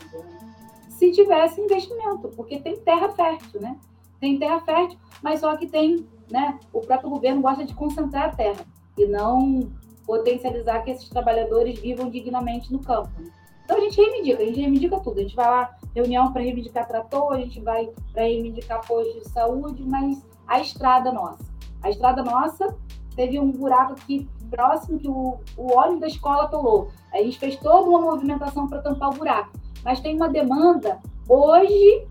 se 0.88 1.12
tivesse 1.12 1.60
investimento, 1.60 2.28
porque 2.28 2.60
tem 2.60 2.76
terra 2.76 3.08
fértil, 3.10 3.60
né? 3.60 3.78
Tem 4.20 4.38
terra 4.38 4.60
fértil, 4.60 4.98
mas 5.22 5.40
só 5.40 5.56
que 5.56 5.66
tem, 5.66 6.06
né? 6.30 6.58
O 6.72 6.80
próprio 6.80 7.10
governo 7.10 7.40
gosta 7.40 7.64
de 7.64 7.74
concentrar 7.74 8.30
a 8.30 8.36
terra 8.36 8.64
e 8.98 9.06
não 9.06 9.72
potencializar 10.04 10.82
que 10.82 10.90
esses 10.90 11.08
trabalhadores 11.08 11.78
vivam 11.78 12.10
dignamente 12.10 12.72
no 12.72 12.80
campo. 12.80 13.10
Né? 13.20 13.30
Então 13.64 13.76
a 13.76 13.80
gente 13.80 13.96
reivindica, 13.96 14.42
a 14.42 14.46
gente 14.46 14.60
reivindica 14.60 15.00
tudo. 15.00 15.18
A 15.18 15.22
gente 15.22 15.36
vai 15.36 15.46
lá, 15.46 15.76
reunião 15.94 16.32
para 16.32 16.42
reivindicar 16.42 16.86
trator, 16.86 17.32
a 17.32 17.38
gente 17.38 17.60
vai 17.60 17.88
para 18.12 18.24
reivindicar 18.24 18.86
posto 18.86 19.20
de 19.20 19.28
saúde, 19.28 19.84
mas 19.84 20.24
a 20.46 20.60
estrada 20.60 21.12
nossa 21.12 21.51
a 21.82 21.90
estrada 21.90 22.22
nossa 22.22 22.76
teve 23.14 23.38
um 23.38 23.50
buraco 23.50 23.92
aqui 23.92 24.28
próximo 24.50 24.98
que 24.98 25.08
o, 25.08 25.40
o 25.56 25.72
óleo 25.74 25.98
da 25.98 26.06
escola 26.06 26.44
atolou. 26.44 26.90
A 27.12 27.18
gente 27.18 27.38
fez 27.38 27.56
toda 27.56 27.88
uma 27.88 28.00
movimentação 28.00 28.68
para 28.68 28.82
tampar 28.82 29.10
o 29.10 29.14
buraco. 29.14 29.50
Mas 29.82 30.00
tem 30.00 30.14
uma 30.14 30.28
demanda 30.28 31.00
hoje, 31.28 32.06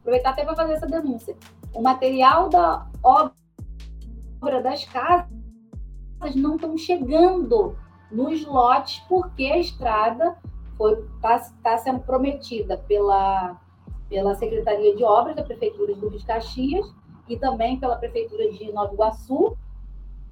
aproveitar 0.00 0.30
até 0.30 0.44
para 0.44 0.56
fazer 0.56 0.72
essa 0.72 0.86
denúncia. 0.86 1.36
O 1.74 1.82
material 1.82 2.48
da 2.48 2.86
obra 3.02 4.62
das 4.62 4.84
casas 4.84 5.28
não 6.34 6.56
estão 6.56 6.76
chegando 6.76 7.76
nos 8.10 8.44
lotes 8.46 9.00
porque 9.08 9.44
a 9.44 9.58
estrada 9.58 10.36
está 11.16 11.50
tá 11.62 11.78
sendo 11.78 12.00
prometida 12.00 12.78
pela, 12.78 13.60
pela 14.08 14.34
Secretaria 14.36 14.96
de 14.96 15.04
Obras 15.04 15.36
da 15.36 15.42
Prefeitura 15.42 15.94
de 15.94 16.00
Rio 16.00 16.10
de 16.10 16.24
Caxias 16.24 16.86
e 17.28 17.36
também 17.36 17.78
pela 17.78 17.96
Prefeitura 17.96 18.50
de 18.50 18.72
Nova 18.72 18.92
Iguaçu, 18.92 19.56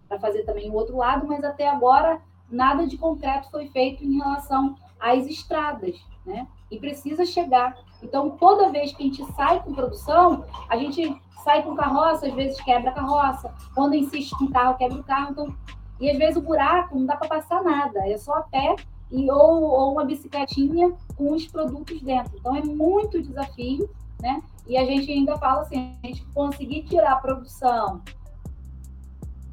para 0.09 0.19
fazer 0.19 0.43
também 0.43 0.71
o 0.71 0.75
outro 0.75 0.97
lado, 0.97 1.27
mas 1.27 1.43
até 1.45 1.69
agora 1.69 2.21
nada 2.51 2.87
de 2.87 2.97
concreto 2.97 3.51
foi 3.51 3.69
feito 3.69 4.05
em 4.05 4.19
relação 4.19 4.77
às 5.01 5.27
estradas, 5.27 5.97
né? 6.25 6.47
E 6.71 6.79
precisa 6.79 7.25
chegar. 7.25 7.77
Então, 8.03 8.31
toda 8.31 8.71
vez 8.71 8.93
que 8.93 9.03
a 9.03 9.07
gente 9.07 9.25
sai 9.33 9.63
com 9.63 9.75
produção, 9.75 10.45
a 10.69 10.77
gente 10.77 11.21
sai 11.45 11.63
com 11.63 11.75
carroça, 11.75 12.27
às 12.27 12.35
vezes 12.35 12.61
quebra 12.61 12.91
a 12.91 12.95
carroça. 12.95 13.53
Quando 13.75 13.95
insiste 13.95 14.37
com 14.37 14.49
carro, 14.49 14.77
quebra 14.77 14.99
o 14.99 15.05
carro. 15.05 15.31
Então, 15.31 15.55
e 16.01 16.11
às 16.11 16.19
vezes 16.19 16.37
o 16.37 16.43
buraco 16.43 16.99
não 16.99 17.07
dá 17.07 17.17
para 17.17 17.29
passar 17.29 17.63
nada, 17.63 18.07
é 18.07 18.17
só 18.17 18.35
a 18.35 18.43
pé 18.43 18.77
e 19.11 19.31
ou, 19.31 19.63
ou 19.63 19.93
uma 19.93 20.05
bicicletinha 20.05 20.93
com 21.17 21.33
os 21.33 21.47
produtos 21.47 22.03
dentro. 22.03 22.37
Então, 22.37 22.57
é 22.57 22.63
muito 22.63 23.23
desafio, 23.23 23.89
né? 24.21 24.43
E 24.67 24.77
a 24.77 24.85
gente 24.85 25.11
ainda 25.11 25.37
fala 25.37 25.63
assim, 25.63 25.97
a 26.03 26.07
gente 26.07 26.25
conseguir 26.27 26.83
tirar 26.85 27.13
a 27.13 27.17
produção, 27.17 28.03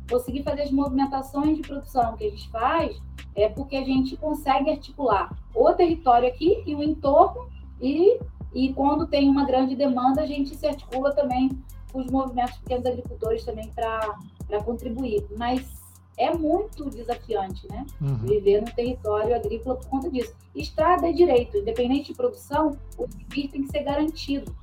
conseguir 0.09 0.43
fazer 0.43 0.63
as 0.63 0.71
movimentações 0.71 1.57
de 1.57 1.61
produção 1.63 2.15
que 2.17 2.25
a 2.25 2.29
gente 2.29 2.49
faz, 2.49 2.99
é 3.35 3.49
porque 3.49 3.75
a 3.75 3.83
gente 3.83 4.17
consegue 4.17 4.69
articular 4.69 5.31
o 5.53 5.71
território 5.73 6.27
aqui 6.27 6.63
e 6.65 6.75
o 6.75 6.83
entorno, 6.83 7.47
e, 7.81 8.19
e 8.53 8.73
quando 8.73 9.07
tem 9.07 9.29
uma 9.29 9.45
grande 9.45 9.75
demanda, 9.75 10.21
a 10.21 10.25
gente 10.25 10.55
se 10.55 10.65
articula 10.65 11.13
também 11.13 11.49
com 11.91 11.99
os 11.99 12.07
movimentos 12.07 12.57
pequenos 12.57 12.85
agricultores 12.85 13.43
também 13.45 13.69
para 13.69 14.63
contribuir. 14.63 15.25
Mas 15.37 15.83
é 16.17 16.33
muito 16.35 16.89
desafiante, 16.89 17.67
né? 17.67 17.85
Uhum. 18.01 18.17
Viver 18.17 18.61
no 18.61 18.71
território 18.71 19.35
agrícola 19.35 19.75
por 19.75 19.87
conta 19.87 20.09
disso. 20.09 20.33
Estrada 20.55 21.09
é 21.09 21.11
direito, 21.11 21.57
independente 21.57 22.11
de 22.11 22.13
produção, 22.13 22.77
o 22.97 23.07
serviço 23.11 23.49
tem 23.49 23.63
que 23.63 23.71
ser 23.71 23.83
garantido. 23.83 24.55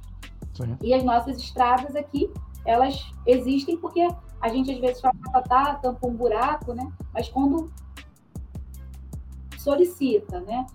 Sim. 0.65 0.77
E 0.83 0.95
as 0.95 1.03
nossas 1.03 1.37
estradas 1.39 1.95
aqui, 1.97 2.31
elas 2.65 3.13
existem 3.27 3.77
porque 3.77 4.07
a 4.41 4.49
gente 4.49 4.71
às 4.73 4.79
vezes 4.79 5.01
fala, 5.01 5.15
tá, 5.33 5.43
tá, 5.43 5.75
tampa 5.77 6.07
um 6.07 6.15
buraco, 6.15 6.73
né? 6.73 6.91
Mas 7.13 7.29
quando 7.29 7.71
solicita, 9.59 10.41
né? 10.41 10.67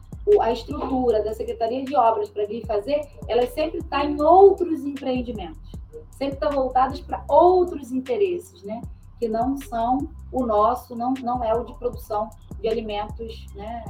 A 0.41 0.51
estrutura 0.51 1.23
da 1.23 1.33
Secretaria 1.33 1.83
de 1.85 1.95
Obras 1.95 2.29
para 2.29 2.45
vir 2.45 2.65
fazer, 2.65 2.99
ela 3.27 3.45
sempre 3.47 3.79
está 3.79 4.03
em 4.03 4.19
outros 4.19 4.83
empreendimentos, 4.83 5.71
sempre 6.11 6.35
está 6.35 6.49
voltadas 6.49 6.99
para 6.99 7.23
outros 7.27 7.91
interesses, 7.91 8.63
né? 8.63 8.81
Que 9.19 9.27
não 9.27 9.55
são 9.57 10.09
o 10.31 10.45
nosso, 10.45 10.95
não, 10.95 11.13
não 11.21 11.43
é 11.43 11.53
o 11.53 11.63
de 11.63 11.73
produção 11.75 12.29
de 12.59 12.67
alimentos, 12.67 13.45
né? 13.53 13.83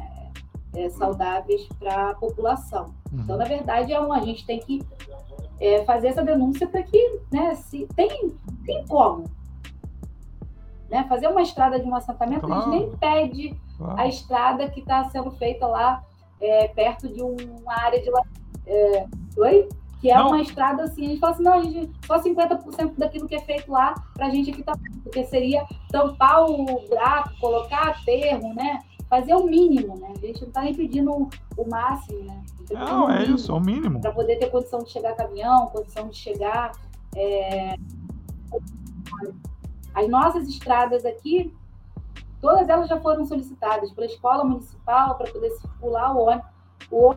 é, 0.76 0.90
saudáveis 0.90 1.68
para 1.80 2.12
a 2.12 2.16
população. 2.16 2.94
Uhum. 3.12 3.22
Então, 3.22 3.38
na 3.38 3.46
verdade, 3.46 3.94
é 3.94 4.00
um, 4.00 4.12
a 4.12 4.20
gente 4.20 4.46
tem 4.46 4.60
que 4.60 4.80
é, 5.60 5.84
fazer 5.86 6.10
essa 6.10 6.24
denúncia 6.24 6.68
para 6.68 6.84
que, 6.84 7.20
né, 7.32 7.56
se 7.56 7.88
tem, 7.96 8.36
tem 8.66 8.86
como. 8.88 9.26
Né, 10.90 11.04
fazer 11.10 11.28
uma 11.28 11.42
estrada 11.42 11.80
de 11.80 11.88
um 11.88 11.96
assentamento, 11.96 12.46
claro. 12.46 12.62
a 12.62 12.66
gente 12.66 12.80
nem 12.80 12.98
pede 12.98 13.60
claro. 13.78 14.00
a 14.00 14.08
estrada 14.08 14.70
que 14.70 14.80
está 14.80 15.04
sendo 15.06 15.32
feita 15.32 15.66
lá 15.66 16.04
é, 16.40 16.68
perto 16.68 17.08
de 17.08 17.22
uma 17.22 17.74
área 17.74 18.02
de. 18.02 18.10
É, 18.68 19.06
oi? 19.38 19.68
Que 20.02 20.12
é 20.12 20.16
não. 20.16 20.28
uma 20.28 20.42
estrada 20.42 20.84
assim, 20.84 21.06
a 21.06 21.10
gente 21.10 21.20
fala 21.20 21.34
assim, 21.34 21.44
não, 21.44 21.54
a 21.54 21.64
gente, 21.64 21.92
só 22.06 22.22
50% 22.22 22.94
daquilo 22.98 23.28
que 23.28 23.36
é 23.36 23.40
feito 23.40 23.72
lá 23.72 23.96
para 24.14 24.28
a 24.28 24.30
gente 24.30 24.52
aqui 24.52 24.62
tá. 24.62 24.74
Porque 25.04 25.24
seria 25.26 25.66
tampar 25.90 26.46
o 26.46 26.66
buraco, 26.88 27.32
colocar 27.40 27.90
aterro, 27.90 28.54
né? 28.54 28.82
Fazer 29.16 29.34
o 29.34 29.46
mínimo, 29.46 29.98
né? 29.98 30.14
A 30.16 30.20
gente 30.20 30.42
não 30.42 30.48
está 30.50 30.62
nem 30.62 30.76
pedindo 30.76 31.30
o 31.58 31.70
máximo, 31.70 32.24
né? 32.24 32.44
Não, 32.72 33.10
é 33.10 33.24
isso, 33.24 33.52
é 33.52 33.56
o 33.56 33.60
mínimo. 33.62 34.02
Para 34.02 34.12
poder 34.12 34.38
ter 34.38 34.50
condição 34.50 34.80
de 34.80 34.90
chegar 34.90 35.16
caminhão, 35.16 35.68
condição 35.68 36.10
de 36.10 36.18
chegar. 36.18 36.72
É... 37.16 37.76
As 39.94 40.10
nossas 40.10 40.48
estradas 40.50 41.06
aqui, 41.06 41.56
todas 42.42 42.68
elas 42.68 42.90
já 42.90 43.00
foram 43.00 43.26
solicitadas 43.26 43.92
pela 43.94 44.08
escola 44.08 44.44
municipal 44.44 45.16
para 45.16 45.32
poder 45.32 45.52
circular 45.52 46.14
o 46.14 46.26
ônibus. 46.26 46.50
O 46.92 47.16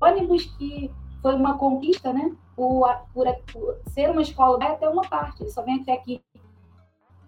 ônibus 0.00 0.44
que 0.56 0.92
foi 1.20 1.34
uma 1.34 1.58
conquista, 1.58 2.12
né? 2.12 2.32
Por, 2.54 2.88
por, 3.12 3.26
por 3.52 3.76
ser 3.88 4.10
uma 4.10 4.22
escola, 4.22 4.58
vai 4.58 4.72
até 4.72 4.88
uma 4.88 5.02
parte, 5.02 5.42
ele 5.42 5.50
só 5.50 5.62
vem 5.62 5.80
até 5.80 5.92
aqui 5.92 6.22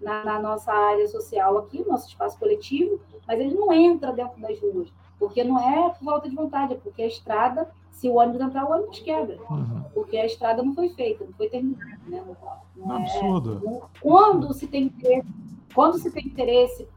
na, 0.01 0.25
na, 0.25 0.39
nossa 0.39 0.73
área 0.73 1.07
social 1.09 1.59
aqui, 1.59 1.85
nosso 1.87 2.09
espaço 2.09 2.39
coletivo, 2.39 3.01
mas 3.27 3.39
ele 3.39 3.55
não 3.55 3.73
entra 3.73 4.13
dentro 4.13 4.41
das 4.41 4.59
ruas, 4.61 4.93
porque 5.19 5.45
não 5.45 5.59
é 5.59 5.91
por 5.91 6.05
falta 6.05 6.29
de 6.29 6.35
vontade, 6.35 6.75
é 6.75 6.77
porque 6.77 7.03
a 7.03 7.07
estrada, 7.07 7.71
se 7.91 8.09
o 8.09 8.15
ônibus 8.15 8.41
entrar, 8.41 8.65
o 8.65 8.73
ônibus 8.73 8.99
quebra, 9.01 9.39
uhum. 9.51 9.85
porque 9.93 10.17
a 10.17 10.27
estrada 10.27 10.63
não 10.63 10.75
foi 10.75 10.89
feita, 10.91 11.25
não 11.25 11.33
foi 11.35 11.49
terminada, 11.49 12.01
né? 12.07 12.25
Não, 12.27 12.87
não 12.87 12.97
é, 12.97 13.03
absurdo. 13.03 13.61
Não, 13.63 13.83
quando 14.01 14.53
se 14.55 14.67
tem 14.67 14.85
interesse, 14.85 15.29
quando 15.75 15.99
se 15.99 16.11
tem 16.11 16.27
interesse, 16.27 16.89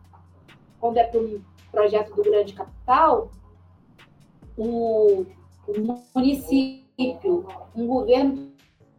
quando 0.80 0.98
é 0.98 1.04
para 1.04 1.20
um 1.20 1.42
projeto 1.72 2.16
do 2.16 2.24
grande 2.24 2.54
capital, 2.54 3.32
o, 4.58 5.26
o 5.68 6.00
município, 6.16 7.46
um 7.76 7.88
governo 7.88 8.53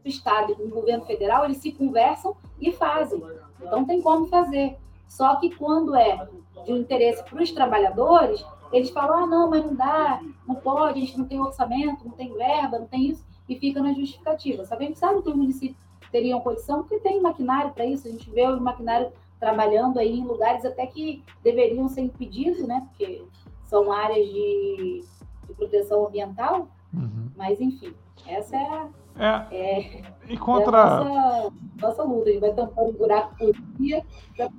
do 0.05 0.09
estado 0.09 0.55
e 0.57 0.63
um 0.63 0.71
governo 0.71 1.05
federal, 1.07 1.45
eles 1.45 1.57
se 1.57 1.73
conversam 1.73 2.37
e 2.61 2.71
fazem. 2.71 3.23
Então 3.61 3.85
tem 3.85 4.03
como 4.03 4.27
fazer. 4.27 4.77
Só 5.09 5.37
que 5.37 5.55
quando 5.57 5.97
é 5.97 6.29
de 6.67 6.73
interesse 6.73 7.25
para 7.25 7.43
os 7.43 7.51
trabalhadores, 7.51 8.45
eles 8.71 8.91
falam: 8.91 9.25
ah, 9.25 9.27
não, 9.27 9.51
mas 9.51 9.65
não 9.65 9.75
dá, 9.75 10.21
não 10.47 10.57
pode, 10.57 10.99
a 10.99 11.05
gente 11.05 11.19
não 11.19 11.25
tem 11.25 11.41
orçamento, 11.41 12.05
não 12.05 12.13
tem 12.13 12.33
verba, 12.33 12.79
não 12.79 12.87
tem 12.87 13.11
isso, 13.11 13.25
e 13.49 13.59
fica 13.59 13.81
na 13.81 13.95
justificativa. 13.95 14.65
Sabe, 14.65 14.85
a 14.85 14.87
gente 14.89 14.99
sabe 14.99 15.23
que 15.23 15.29
os 15.31 15.37
municípios 15.37 15.79
teriam 16.13 16.41
condição, 16.41 16.83
porque 16.83 17.01
tem 17.01 17.21
maquinário 17.21 17.73
para 17.73 17.87
isso, 17.87 18.07
a 18.07 18.11
gente 18.11 18.31
vê 18.31 18.47
o 18.47 18.61
maquinário 18.61 19.11
trabalhando 19.41 19.99
aí 19.99 20.19
em 20.19 20.25
lugares 20.25 20.65
até 20.65 20.87
que 20.87 21.23
deveriam 21.43 21.89
ser 21.89 22.03
impedidos, 22.03 22.67
né? 22.67 22.87
Porque 22.89 23.25
são 23.65 23.91
áreas 23.91 24.27
de, 24.27 25.05
de 25.47 25.55
proteção 25.55 26.07
ambiental, 26.07 26.69
uhum. 26.93 27.31
mas 27.37 27.61
enfim, 27.61 27.95
essa 28.27 28.57
é 28.57 28.65
a 28.65 28.89
é. 29.19 29.57
é. 29.57 30.03
E 30.29 30.37
contra. 30.37 30.79
É 30.79 30.81
a 30.81 31.05
nossa, 31.05 31.53
nossa 31.81 32.03
luta, 32.03 32.31
a 32.31 32.33
gente 32.33 32.41
vai 32.41 32.53
tampando 32.53 32.91
um 32.91 32.93
buraco 32.93 33.37
por 33.37 33.53
dia 33.79 34.03
para 34.37 34.51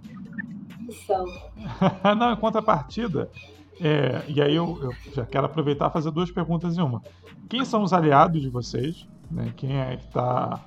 Não, 2.16 2.34
em 2.34 2.36
contrapartida, 2.36 3.30
é, 3.82 4.24
e 4.28 4.42
aí 4.42 4.56
eu, 4.56 4.78
eu, 4.82 4.92
já 5.14 5.26
quero 5.26 5.46
aproveitar 5.46 5.90
e 5.90 5.94
fazer 5.94 6.12
duas 6.12 6.32
perguntas 6.32 6.78
em 6.78 6.82
uma. 6.82 7.02
Quem 7.50 7.66
são 7.66 7.84
os 7.84 7.92
aliados 7.92 8.42
de 8.42 8.50
vocês? 8.50 9.08
Né? 9.30 9.52
Quem 9.56 9.78
é 9.78 9.98
que 9.98 10.06
está 10.06 10.60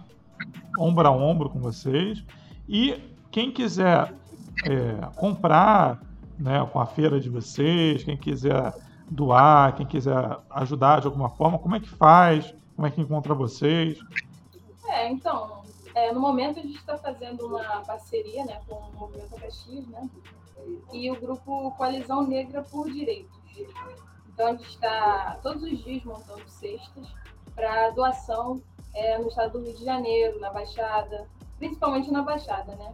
ombro 0.78 1.06
a 1.06 1.10
ombro 1.10 1.48
com 1.48 1.60
vocês? 1.60 2.24
E 2.68 3.00
quem 3.30 3.50
quiser 3.50 4.12
é, 4.64 5.06
comprar 5.16 6.00
né, 6.38 6.66
com 6.72 6.80
a 6.80 6.86
feira 6.86 7.20
de 7.20 7.30
vocês, 7.30 8.04
quem 8.04 8.16
quiser 8.16 8.74
doar, 9.10 9.74
quem 9.74 9.86
quiser 9.86 10.38
ajudar 10.50 11.00
de 11.00 11.06
alguma 11.06 11.30
forma, 11.30 11.58
como 11.58 11.76
é 11.76 11.80
que 11.80 11.88
faz? 11.88 12.54
Como 12.78 12.86
é 12.86 12.92
que 12.92 13.00
encontra 13.00 13.34
vocês? 13.34 13.98
É, 14.86 15.10
então, 15.10 15.64
é, 15.96 16.12
no 16.12 16.20
momento 16.20 16.60
a 16.60 16.62
gente 16.62 16.76
está 16.76 16.96
fazendo 16.96 17.44
uma 17.44 17.80
parceria 17.80 18.44
né, 18.44 18.62
com 18.68 18.76
o 18.76 18.92
Movimento 18.92 19.34
Caxias, 19.34 19.84
né? 19.88 20.08
E 20.92 21.10
o 21.10 21.20
grupo 21.20 21.72
Coalizão 21.72 22.24
Negra 22.24 22.62
por 22.62 22.88
Direitos. 22.88 23.36
Então 24.28 24.46
a 24.46 24.52
gente 24.52 24.68
está 24.68 25.40
todos 25.42 25.64
os 25.64 25.82
dias 25.82 26.04
montando 26.04 26.48
cestas 26.48 27.08
para 27.52 27.90
doação 27.90 28.62
é, 28.94 29.18
no 29.18 29.26
estado 29.26 29.58
do 29.58 29.64
Rio 29.64 29.76
de 29.76 29.84
Janeiro, 29.84 30.38
na 30.38 30.50
Baixada, 30.52 31.28
principalmente 31.58 32.12
na 32.12 32.22
Baixada, 32.22 32.76
né? 32.76 32.92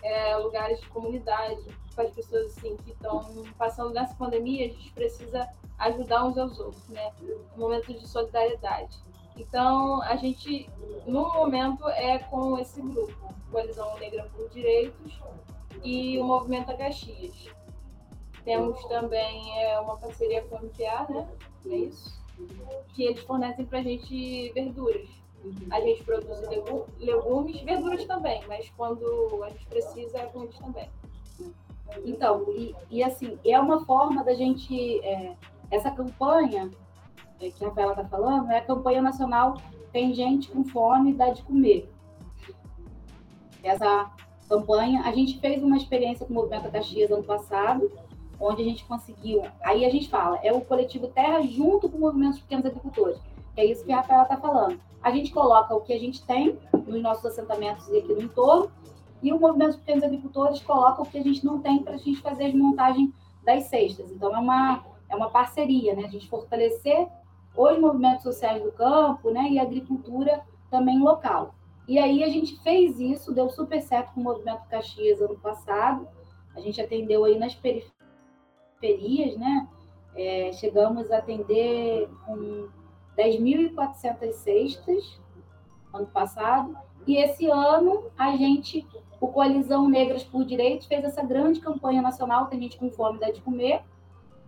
É, 0.00 0.36
lugares 0.36 0.80
de 0.80 0.88
comunidade, 0.90 1.60
para 1.92 2.04
as 2.04 2.12
pessoas 2.12 2.56
assim, 2.56 2.76
que 2.84 2.92
estão 2.92 3.42
passando 3.58 3.92
nessa 3.92 4.14
pandemia, 4.14 4.66
a 4.66 4.68
gente 4.68 4.92
precisa 4.92 5.48
ajudar 5.76 6.24
uns 6.24 6.38
aos 6.38 6.60
outros, 6.60 6.86
né? 6.88 7.10
Momento 7.56 7.92
de 7.92 8.06
solidariedade. 8.06 9.02
Então, 9.36 10.02
a 10.02 10.16
gente, 10.16 10.68
no 11.06 11.32
momento, 11.32 11.88
é 11.88 12.18
com 12.18 12.58
esse 12.58 12.80
grupo, 12.80 13.34
Coalizão 13.50 13.98
Negra 13.98 14.28
por 14.34 14.48
Direitos 14.50 15.18
e 15.82 16.18
o 16.18 16.24
Movimento 16.24 16.76
Caxias. 16.76 17.48
Temos 18.44 18.82
também 18.86 19.58
é, 19.60 19.78
uma 19.80 19.96
parceria 19.96 20.42
com 20.42 20.56
o 20.56 20.62
MPA, 20.62 21.06
né? 21.08 21.28
É 21.66 21.76
isso? 21.76 22.22
Que 22.94 23.04
eles 23.04 23.20
fornecem 23.20 23.64
para 23.64 23.78
a 23.78 23.82
gente 23.82 24.52
verduras. 24.52 25.08
A 25.70 25.80
gente 25.80 26.02
produz 26.04 26.40
legumes, 26.98 27.60
verduras 27.62 28.04
também, 28.06 28.42
mas 28.46 28.70
quando 28.76 29.42
a 29.44 29.50
gente 29.50 29.66
precisa 29.66 30.18
é 30.18 30.26
com 30.26 30.42
eles 30.42 30.58
também. 30.58 30.88
Então, 32.04 32.44
e, 32.48 32.74
e 32.90 33.02
assim, 33.02 33.38
é 33.44 33.58
uma 33.58 33.84
forma 33.84 34.24
da 34.24 34.34
gente. 34.34 35.00
É, 35.00 35.36
essa 35.70 35.90
campanha 35.90 36.70
que 37.38 37.64
a 37.64 37.68
Rafaela 37.68 37.92
está 37.92 38.04
falando, 38.04 38.50
é 38.50 38.58
a 38.58 38.64
campanha 38.64 39.02
nacional 39.02 39.56
Tem 39.92 40.14
Gente 40.14 40.50
com 40.50 40.64
Fome, 40.64 41.12
Dá 41.12 41.30
de 41.30 41.42
Comer. 41.42 41.90
Essa 43.62 44.10
campanha, 44.48 45.02
a 45.02 45.12
gente 45.12 45.38
fez 45.40 45.62
uma 45.62 45.76
experiência 45.76 46.26
com 46.26 46.32
o 46.32 46.36
Movimento 46.36 46.70
Caxias 46.70 47.10
ano 47.10 47.24
passado, 47.24 47.90
onde 48.38 48.62
a 48.62 48.64
gente 48.64 48.84
conseguiu, 48.84 49.42
aí 49.62 49.84
a 49.84 49.90
gente 49.90 50.08
fala, 50.08 50.38
é 50.42 50.52
o 50.52 50.60
coletivo 50.60 51.08
Terra 51.08 51.40
junto 51.42 51.88
com 51.88 51.96
o 51.96 52.00
Movimento 52.00 52.32
dos 52.32 52.40
Pequenos 52.40 52.66
Agricultores, 52.66 53.18
que 53.54 53.60
é 53.60 53.64
isso 53.64 53.84
que 53.84 53.92
a 53.92 53.96
Rafaela 53.96 54.24
está 54.24 54.36
falando. 54.36 54.78
A 55.02 55.10
gente 55.10 55.32
coloca 55.32 55.74
o 55.74 55.80
que 55.80 55.92
a 55.92 55.98
gente 55.98 56.24
tem 56.26 56.58
nos 56.86 57.00
nossos 57.00 57.24
assentamentos 57.24 57.88
e 57.88 57.98
aqui 57.98 58.12
no 58.12 58.22
entorno, 58.22 58.70
e 59.22 59.32
o 59.32 59.40
Movimento 59.40 59.72
dos 59.72 59.80
Pequenos 59.80 60.04
Agricultores 60.04 60.60
coloca 60.60 61.02
o 61.02 61.06
que 61.06 61.16
a 61.16 61.22
gente 61.22 61.44
não 61.44 61.60
tem 61.60 61.82
para 61.82 61.94
a 61.94 61.96
gente 61.96 62.20
fazer 62.20 62.46
a 62.46 62.56
montagem 62.56 63.12
das 63.42 63.64
cestas. 63.64 64.10
Então, 64.10 64.34
é 64.34 64.38
uma, 64.38 64.84
é 65.08 65.16
uma 65.16 65.30
parceria, 65.30 65.94
né? 65.94 66.04
A 66.04 66.08
gente 66.08 66.28
fortalecer 66.28 67.08
os 67.56 67.78
movimentos 67.78 68.22
sociais 68.22 68.62
do 68.62 68.72
campo, 68.72 69.30
né, 69.30 69.48
e 69.50 69.58
a 69.58 69.62
agricultura 69.62 70.42
também 70.70 70.98
local. 70.98 71.54
E 71.86 71.98
aí 71.98 72.24
a 72.24 72.28
gente 72.28 72.60
fez 72.62 72.98
isso, 72.98 73.32
deu 73.32 73.48
super 73.50 73.80
certo 73.82 74.14
com 74.14 74.20
o 74.20 74.24
Movimento 74.24 74.66
Caxias 74.68 75.20
ano 75.20 75.38
passado. 75.38 76.08
A 76.56 76.60
gente 76.60 76.80
atendeu 76.80 77.24
aí 77.24 77.38
nas 77.38 77.54
periferias, 77.54 79.36
né? 79.36 79.68
É, 80.16 80.52
chegamos 80.54 81.10
a 81.10 81.18
atender 81.18 82.08
com 82.24 82.68
10.400 83.16 84.32
cestas 84.32 85.20
ano 85.92 86.06
passado. 86.06 86.74
E 87.06 87.16
esse 87.16 87.50
ano 87.50 88.04
a 88.16 88.34
gente, 88.36 88.86
o 89.20 89.28
Coalizão 89.28 89.88
Negras 89.88 90.24
por 90.24 90.44
Direitos, 90.44 90.86
fez 90.86 91.04
essa 91.04 91.22
grande 91.22 91.60
campanha 91.60 92.00
nacional, 92.00 92.46
tem 92.46 92.60
gente 92.62 92.78
com 92.78 92.90
fome 92.90 93.18
dá 93.18 93.30
de 93.30 93.42
comer, 93.42 93.82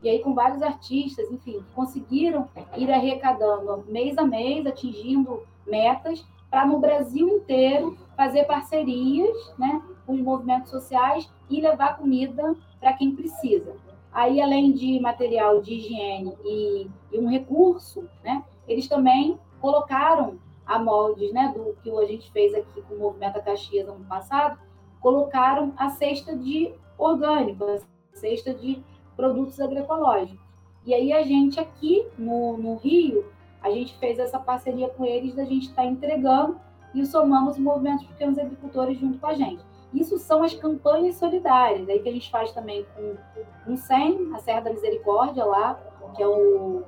e 0.03 0.09
aí 0.09 0.21
com 0.21 0.35
vários 0.35 0.63
artistas, 0.63 1.31
enfim, 1.31 1.65
conseguiram 1.75 2.49
ir 2.77 2.91
arrecadando 2.91 3.85
mês 3.89 4.17
a 4.19 4.25
mês, 4.25 4.67
atingindo 4.67 5.43
metas, 5.67 6.25
para 6.51 6.67
no 6.67 6.79
Brasil 6.79 7.29
inteiro 7.29 7.97
fazer 8.17 8.45
parcerias 8.45 9.55
né, 9.59 9.83
com 10.07 10.15
os 10.15 10.21
movimentos 10.21 10.71
sociais 10.71 11.29
e 11.51 11.61
levar 11.61 11.99
comida 11.99 12.55
para 12.81 12.93
quem 12.93 13.15
precisa. 13.15 13.75
Aí, 14.13 14.41
além 14.41 14.73
de 14.73 14.99
material 15.01 15.61
de 15.61 15.75
higiene 15.75 16.35
e, 16.45 16.91
e, 17.13 17.19
um 17.19 17.29
recurso, 17.29 18.09
né, 18.25 18.43
eles 18.67 18.89
também 18.89 19.39
colocaram 19.61 20.39
a 20.65 20.79
moldes 20.79 21.33
né, 21.33 21.53
do 21.55 21.77
que 21.83 21.91
a 21.91 22.07
gente 22.07 22.31
fez 22.33 22.55
aqui 22.55 22.83
com 22.83 22.95
o 22.95 22.99
Movimento 22.99 23.43
Caxias 23.43 23.89
ano 23.89 24.05
passado, 24.07 24.59
colocaram 25.01 25.73
a 25.77 25.91
cesta 25.91 26.35
de 26.35 26.73
orgânico, 26.97 27.65
a 27.65 27.79
cesta 28.17 28.55
de 28.55 28.83
produtos 29.17 29.59
agroecológicos. 29.61 30.45
E 30.85 30.95
aí 30.95 31.13
a 31.13 31.23
gente 31.23 31.59
aqui 31.59 32.07
no, 32.17 32.57
no 32.57 32.77
Rio, 32.77 33.25
a 33.61 33.71
gente 33.71 33.99
fez 33.99 34.19
essa 34.19 34.39
parceria 34.39 34.89
com 34.89 35.05
eles 35.05 35.35
da 35.35 35.45
gente 35.45 35.69
estar 35.69 35.83
tá 35.83 35.89
entregando 35.89 36.61
e 36.95 37.05
somamos 37.05 37.57
o 37.57 37.61
movimento 37.61 38.01
de 38.01 38.09
pequenos 38.09 38.39
agricultores 38.39 38.99
junto 38.99 39.19
com 39.19 39.27
a 39.27 39.35
gente. 39.35 39.65
Isso 39.93 40.19
são 40.19 40.43
as 40.43 40.55
campanhas 40.55 41.17
solidárias, 41.17 41.89
aí 41.89 41.99
que 41.99 42.09
a 42.09 42.13
gente 42.13 42.31
faz 42.31 42.53
também 42.53 42.87
com, 42.95 43.17
com 43.65 43.77
SEM, 43.77 44.35
a 44.35 44.39
Serra 44.39 44.61
da 44.61 44.73
Misericórdia 44.73 45.45
lá, 45.45 45.81
que 46.15 46.23
é, 46.23 46.27
o, 46.27 46.83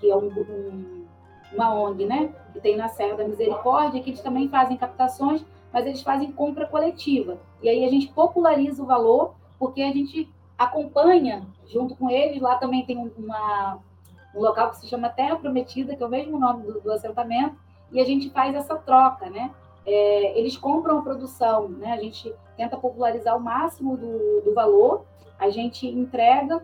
que 0.00 0.10
é 0.10 0.16
um, 0.16 0.28
um, 0.28 1.04
uma 1.52 1.74
ONG, 1.74 2.06
né? 2.06 2.32
Que 2.52 2.60
tem 2.60 2.76
na 2.76 2.88
Serra 2.88 3.16
da 3.16 3.28
Misericórdia, 3.28 4.02
que 4.02 4.10
eles 4.10 4.20
também 4.20 4.48
fazem 4.48 4.76
captações, 4.76 5.44
mas 5.72 5.86
eles 5.86 6.02
fazem 6.02 6.30
compra 6.32 6.66
coletiva. 6.66 7.38
E 7.62 7.68
aí 7.68 7.84
a 7.84 7.88
gente 7.88 8.08
populariza 8.08 8.82
o 8.82 8.86
valor, 8.86 9.34
porque 9.58 9.82
a 9.82 9.92
gente 9.92 10.28
acompanha 10.64 11.46
junto 11.66 11.94
com 11.94 12.10
eles. 12.10 12.40
Lá 12.40 12.56
também 12.56 12.84
tem 12.84 12.98
uma, 13.16 13.78
um 14.34 14.40
local 14.40 14.70
que 14.70 14.78
se 14.78 14.88
chama 14.88 15.08
Terra 15.08 15.36
Prometida, 15.36 15.96
que 15.96 16.02
é 16.02 16.06
o 16.06 16.10
mesmo 16.10 16.38
nome 16.38 16.64
do, 16.64 16.80
do 16.80 16.92
assentamento, 16.92 17.56
e 17.90 18.00
a 18.00 18.04
gente 18.04 18.30
faz 18.30 18.54
essa 18.54 18.76
troca, 18.76 19.28
né? 19.28 19.50
É, 19.84 20.38
eles 20.38 20.56
compram 20.56 20.98
a 20.98 21.02
produção, 21.02 21.68
né? 21.68 21.92
A 21.92 22.00
gente 22.00 22.32
tenta 22.56 22.76
popularizar 22.76 23.36
o 23.36 23.40
máximo 23.40 23.96
do, 23.96 24.40
do 24.42 24.54
valor, 24.54 25.04
a 25.38 25.50
gente 25.50 25.86
entrega 25.86 26.62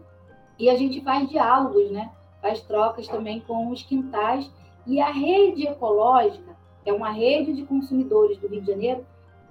e 0.58 0.70
a 0.70 0.76
gente 0.76 1.00
faz 1.02 1.28
diálogos, 1.28 1.90
né? 1.90 2.10
Faz 2.40 2.60
trocas 2.60 3.08
também 3.08 3.40
com 3.40 3.68
os 3.70 3.82
quintais. 3.82 4.50
E 4.86 5.00
a 5.00 5.10
rede 5.10 5.66
ecológica, 5.66 6.56
que 6.82 6.90
é 6.90 6.92
uma 6.92 7.10
rede 7.10 7.52
de 7.52 7.64
consumidores 7.64 8.38
do 8.38 8.48
Rio 8.48 8.62
de 8.62 8.68
Janeiro, 8.68 9.04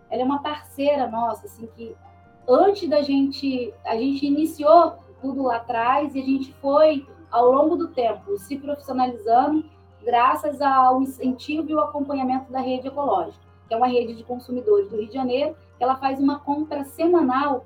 ela 0.10 0.22
é 0.22 0.26
uma 0.26 0.42
parceira 0.42 1.08
nossa, 1.08 1.46
assim, 1.46 1.68
que 1.76 1.96
antes 2.48 2.90
da 2.90 3.02
gente, 3.02 3.74
a 3.86 3.96
gente 3.98 4.26
iniciou 4.26 4.94
tudo 5.22 5.44
lá 5.44 5.58
atrás 5.58 6.16
e 6.16 6.22
a 6.22 6.24
gente 6.24 6.54
foi, 6.62 7.06
ao 7.30 7.52
longo 7.52 7.76
do 7.76 7.90
tempo, 7.90 8.38
se 8.38 8.58
profissionalizando 8.58 9.66
graças 10.04 10.62
ao 10.62 11.02
incentivo 11.02 11.70
e 11.70 11.76
o 11.76 11.82
acompanhamento 11.82 12.52
da 12.52 12.62
rede 12.62 12.88
ecológica, 12.88 13.44
que 13.68 13.74
é 13.74 13.78
uma 13.78 13.88
rede 13.88 14.16
de 14.16 14.24
consumidores 14.24 14.90
do 14.90 14.96
Rio 14.96 15.08
de 15.08 15.14
Janeiro, 15.14 15.56
ela 15.80 15.98
faz 15.98 16.20
uma 16.20 16.40
compra 16.40 16.86
semanal 16.86 17.66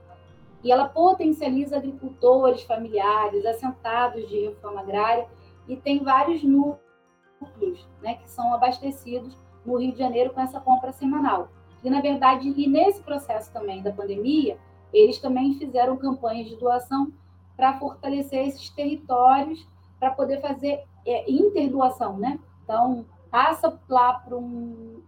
e 0.63 0.71
ela 0.71 0.87
potencializa 0.87 1.77
agricultores 1.77 2.63
familiares, 2.63 3.45
assentados 3.45 4.27
de 4.27 4.47
reforma 4.47 4.81
agrária, 4.81 5.27
e 5.67 5.75
tem 5.75 6.03
vários 6.03 6.43
núcleos 6.43 7.87
né, 8.01 8.15
que 8.15 8.29
são 8.29 8.53
abastecidos 8.53 9.37
no 9.65 9.77
Rio 9.77 9.91
de 9.91 9.99
Janeiro 9.99 10.31
com 10.31 10.41
essa 10.41 10.59
compra 10.59 10.91
semanal. 10.91 11.49
E, 11.83 11.89
na 11.89 12.01
verdade, 12.01 12.53
e 12.55 12.67
nesse 12.67 13.01
processo 13.01 13.51
também 13.51 13.81
da 13.81 13.91
pandemia, 13.91 14.57
eles 14.93 15.19
também 15.19 15.57
fizeram 15.57 15.97
campanhas 15.97 16.47
de 16.47 16.55
doação 16.55 17.11
para 17.55 17.77
fortalecer 17.77 18.47
esses 18.47 18.69
territórios, 18.69 19.65
para 19.99 20.11
poder 20.11 20.41
fazer 20.41 20.83
é, 21.05 21.31
interdoação, 21.31 22.17
né? 22.17 22.39
Então, 22.63 23.05
passa 23.29 23.79
lá 23.87 24.13
para 24.13 24.35
um, 24.35 25.01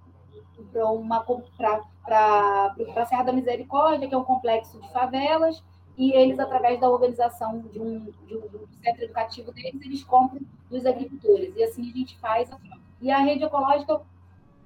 para 0.71 0.87
uma 0.91 1.19
para 1.19 2.75
a 2.95 3.05
Serra 3.05 3.23
da 3.23 3.33
Misericórdia, 3.33 4.07
que 4.07 4.13
é 4.13 4.17
um 4.17 4.23
complexo 4.23 4.79
de 4.79 4.91
favelas, 4.91 5.63
e 5.97 6.11
eles, 6.13 6.39
através 6.39 6.79
da 6.79 6.89
organização 6.89 7.59
de 7.59 7.79
um, 7.79 8.11
de 8.25 8.35
um, 8.35 8.67
centro 8.83 9.03
educativo 9.03 9.51
deles, 9.51 9.81
eles 9.81 10.03
compram 10.03 10.41
dos 10.69 10.85
agricultores. 10.85 11.55
E 11.55 11.63
assim 11.63 11.89
a 11.89 11.97
gente 11.97 12.17
faz. 12.17 12.51
A 12.51 12.57
e 13.03 13.11
a 13.11 13.19
rede 13.19 13.43
ecológica, 13.43 14.01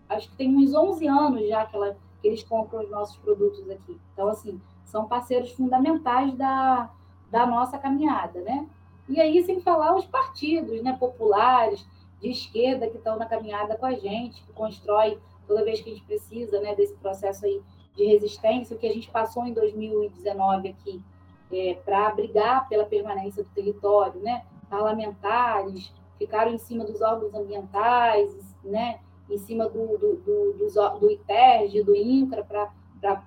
acho 0.07 0.29
que 0.29 0.37
tem 0.37 0.55
uns 0.55 0.71
11 0.71 1.07
anos 1.07 1.47
já 1.47 1.65
que, 1.65 1.75
ela, 1.75 1.97
que 2.21 2.27
eles 2.27 2.43
compram 2.43 2.83
os 2.83 2.89
nossos 2.91 3.17
produtos 3.17 3.67
aqui. 3.67 3.99
Então, 4.13 4.27
assim, 4.27 4.61
são 4.87 5.07
parceiros 5.07 5.51
fundamentais 5.51 6.33
da, 6.35 6.89
da 7.29 7.45
nossa 7.45 7.77
caminhada, 7.77 8.41
né? 8.41 8.67
E 9.07 9.21
aí, 9.21 9.43
sem 9.43 9.61
falar 9.61 9.95
os 9.95 10.05
partidos 10.05 10.81
né, 10.81 10.95
populares, 10.99 11.85
de 12.21 12.29
esquerda, 12.29 12.89
que 12.89 12.97
estão 12.97 13.17
na 13.17 13.25
caminhada 13.25 13.77
com 13.77 13.85
a 13.85 13.93
gente, 13.93 14.43
que 14.43 14.53
constrói 14.53 15.19
toda 15.47 15.63
vez 15.63 15.81
que 15.81 15.89
a 15.89 15.93
gente 15.93 16.05
precisa 16.05 16.59
né, 16.59 16.75
desse 16.75 16.95
processo 16.95 17.45
aí 17.45 17.61
de 17.95 18.05
resistência, 18.05 18.75
o 18.75 18.79
que 18.79 18.87
a 18.87 18.93
gente 18.93 19.09
passou 19.09 19.45
em 19.45 19.53
2019 19.53 20.69
aqui 20.69 21.01
é, 21.51 21.75
para 21.85 22.11
brigar 22.11 22.67
pela 22.67 22.85
permanência 22.85 23.43
do 23.43 23.49
território, 23.49 24.19
né? 24.19 24.43
Parlamentares 24.69 25.93
ficaram 26.17 26.51
em 26.51 26.57
cima 26.57 26.83
dos 26.83 27.01
órgãos 27.01 27.33
ambientais, 27.33 28.35
né? 28.63 28.99
Em 29.29 29.37
cima 29.37 29.67
do, 29.69 29.97
do, 29.97 30.15
do, 30.17 30.53
do, 30.53 30.99
do 30.99 31.11
ITERG, 31.11 31.83
do 31.83 31.95
INCRA, 31.95 32.43
para 32.43 33.23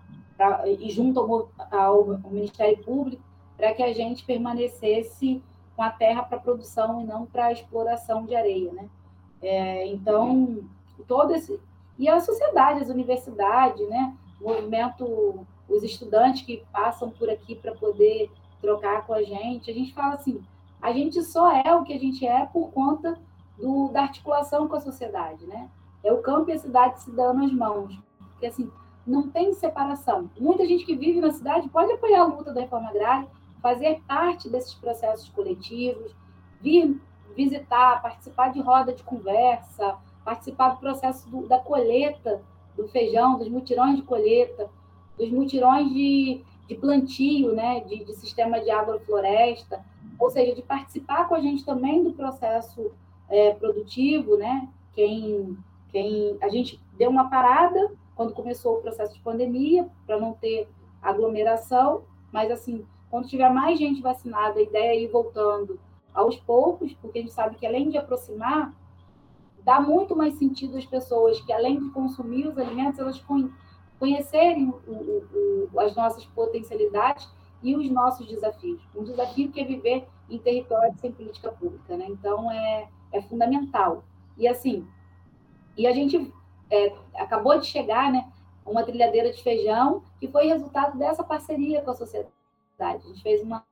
e 0.67 0.91
junto 0.91 1.21
ao, 1.21 1.51
ao, 1.71 2.13
ao 2.13 2.31
Ministério 2.31 2.83
Público, 2.83 3.23
para 3.57 3.75
que 3.75 3.83
a 3.83 3.93
gente 3.93 4.25
permanecesse 4.25 5.43
com 5.77 5.83
a 5.83 5.91
terra 5.91 6.23
para 6.23 6.39
produção 6.39 7.01
e 7.01 7.05
não 7.05 7.27
para 7.27 7.53
exploração 7.53 8.25
de 8.25 8.35
areia, 8.35 8.73
né? 8.73 8.89
É, 9.43 9.87
então, 9.87 10.63
todo 11.07 11.35
esse 11.35 11.59
e 11.99 12.09
a 12.09 12.19
sociedade, 12.19 12.81
as 12.81 12.89
universidades, 12.89 13.87
né? 13.89 14.17
O 14.41 14.49
movimento, 14.49 15.47
os 15.69 15.83
estudantes 15.83 16.43
que 16.43 16.65
passam 16.73 17.11
por 17.11 17.29
aqui 17.29 17.55
para 17.55 17.73
poder 17.75 18.31
trocar 18.61 19.07
com 19.07 19.13
a 19.13 19.23
gente, 19.23 19.71
a 19.71 19.75
gente 19.75 19.93
fala 19.93 20.15
assim, 20.15 20.43
a 20.81 20.93
gente 20.93 21.23
só 21.23 21.55
é 21.55 21.75
o 21.75 21.83
que 21.83 21.93
a 21.93 21.99
gente 21.99 22.27
é 22.27 22.47
por 22.47 22.71
conta 22.71 23.19
do, 23.59 23.89
da 23.89 24.03
articulação 24.03 24.67
com 24.67 24.77
a 24.77 24.81
sociedade, 24.81 25.45
né? 25.47 25.69
É 26.03 26.11
o 26.11 26.23
campo 26.23 26.49
e 26.49 26.55
a 26.55 26.59
cidade 26.59 27.03
se 27.03 27.11
dando 27.11 27.45
as 27.45 27.53
mãos, 27.53 27.99
porque 28.31 28.47
assim 28.47 28.71
não 29.11 29.29
tem 29.29 29.53
separação. 29.53 30.31
Muita 30.39 30.65
gente 30.65 30.85
que 30.85 30.95
vive 30.95 31.21
na 31.21 31.33
cidade 31.33 31.69
pode 31.69 31.93
apoiar 31.93 32.23
a 32.23 32.27
luta 32.27 32.53
da 32.53 32.61
reforma 32.61 32.89
agrária, 32.89 33.29
fazer 33.61 34.01
parte 34.07 34.49
desses 34.49 34.73
processos 34.75 35.29
coletivos, 35.29 36.15
vir 36.61 37.01
visitar, 37.37 38.01
participar 38.01 38.53
de 38.53 38.61
roda 38.61 38.93
de 38.93 39.03
conversa, 39.03 39.99
participar 40.25 40.71
do 40.71 40.79
processo 40.79 41.29
do, 41.29 41.47
da 41.47 41.59
colheita 41.59 42.41
do 42.77 42.89
feijão, 42.89 43.37
dos 43.37 43.49
mutirões 43.49 43.97
de 43.97 44.03
colheita, 44.03 44.71
dos 45.19 45.31
mutirões 45.31 45.93
de, 45.93 46.43
de 46.69 46.75
plantio, 46.77 47.53
né, 47.53 47.81
de, 47.81 48.05
de 48.05 48.15
sistema 48.15 48.61
de 48.61 48.71
agrofloresta, 48.71 49.85
ou 50.19 50.31
seja, 50.31 50.55
de 50.55 50.63
participar 50.63 51.29
com 51.29 51.35
a 51.35 51.41
gente 51.41 51.65
também 51.65 52.05
do 52.05 52.13
processo 52.13 52.93
é, 53.29 53.53
produtivo, 53.55 54.37
né? 54.37 54.69
Quem, 54.95 55.57
quem 55.91 56.37
a 56.41 56.49
gente 56.49 56.81
deu 56.97 57.11
uma 57.11 57.29
parada 57.29 57.91
quando 58.21 58.35
começou 58.35 58.77
o 58.77 58.83
processo 58.83 59.15
de 59.15 59.21
pandemia 59.21 59.89
para 60.07 60.21
não 60.21 60.35
ter 60.35 60.69
aglomeração, 61.01 62.05
mas 62.31 62.51
assim, 62.51 62.85
quando 63.09 63.27
tiver 63.27 63.49
mais 63.49 63.79
gente 63.79 64.03
vacinada, 64.03 64.59
a 64.59 64.63
ideia 64.63 64.91
é 64.91 65.01
ir 65.01 65.09
voltando 65.09 65.81
aos 66.13 66.37
poucos, 66.37 66.93
porque 67.01 67.19
a 67.19 67.23
gente 67.23 67.33
sabe 67.33 67.57
que 67.57 67.65
além 67.65 67.89
de 67.89 67.97
aproximar, 67.97 68.75
dá 69.65 69.81
muito 69.81 70.15
mais 70.15 70.35
sentido 70.35 70.77
às 70.77 70.85
pessoas 70.85 71.41
que, 71.41 71.51
além 71.51 71.81
de 71.81 71.89
consumir 71.93 72.47
os 72.47 72.59
alimentos, 72.59 72.99
elas 72.99 73.25
conhecerem 73.99 74.69
o, 74.69 75.69
o, 75.73 75.81
as 75.81 75.97
nossas 75.97 76.23
potencialidades 76.27 77.27
e 77.63 77.75
os 77.75 77.89
nossos 77.91 78.27
desafios. 78.27 78.83
Um 78.95 79.03
desafio 79.03 79.51
que 79.51 79.63
é 79.63 79.65
viver 79.65 80.07
em 80.29 80.37
território 80.37 80.95
sem 80.99 81.11
política 81.11 81.51
pública, 81.53 81.97
né? 81.97 82.05
Então, 82.11 82.53
é, 82.53 82.87
é 83.13 83.23
fundamental. 83.23 84.05
E, 84.37 84.47
assim, 84.47 84.87
e 85.75 85.87
a 85.87 85.93
gente 85.93 86.31
é, 86.71 86.95
acabou 87.15 87.59
de 87.59 87.67
chegar, 87.67 88.11
né? 88.11 88.31
Uma 88.65 88.83
trilhadeira 88.83 89.33
de 89.33 89.43
feijão, 89.43 90.03
que 90.19 90.29
foi 90.29 90.47
resultado 90.47 90.97
dessa 90.99 91.25
parceria 91.25 91.83
com 91.83 91.91
a 91.91 91.95
sociedade. 91.95 92.31
A 92.79 92.99
gente 92.99 93.23
fez 93.23 93.43
uma, 93.43 93.65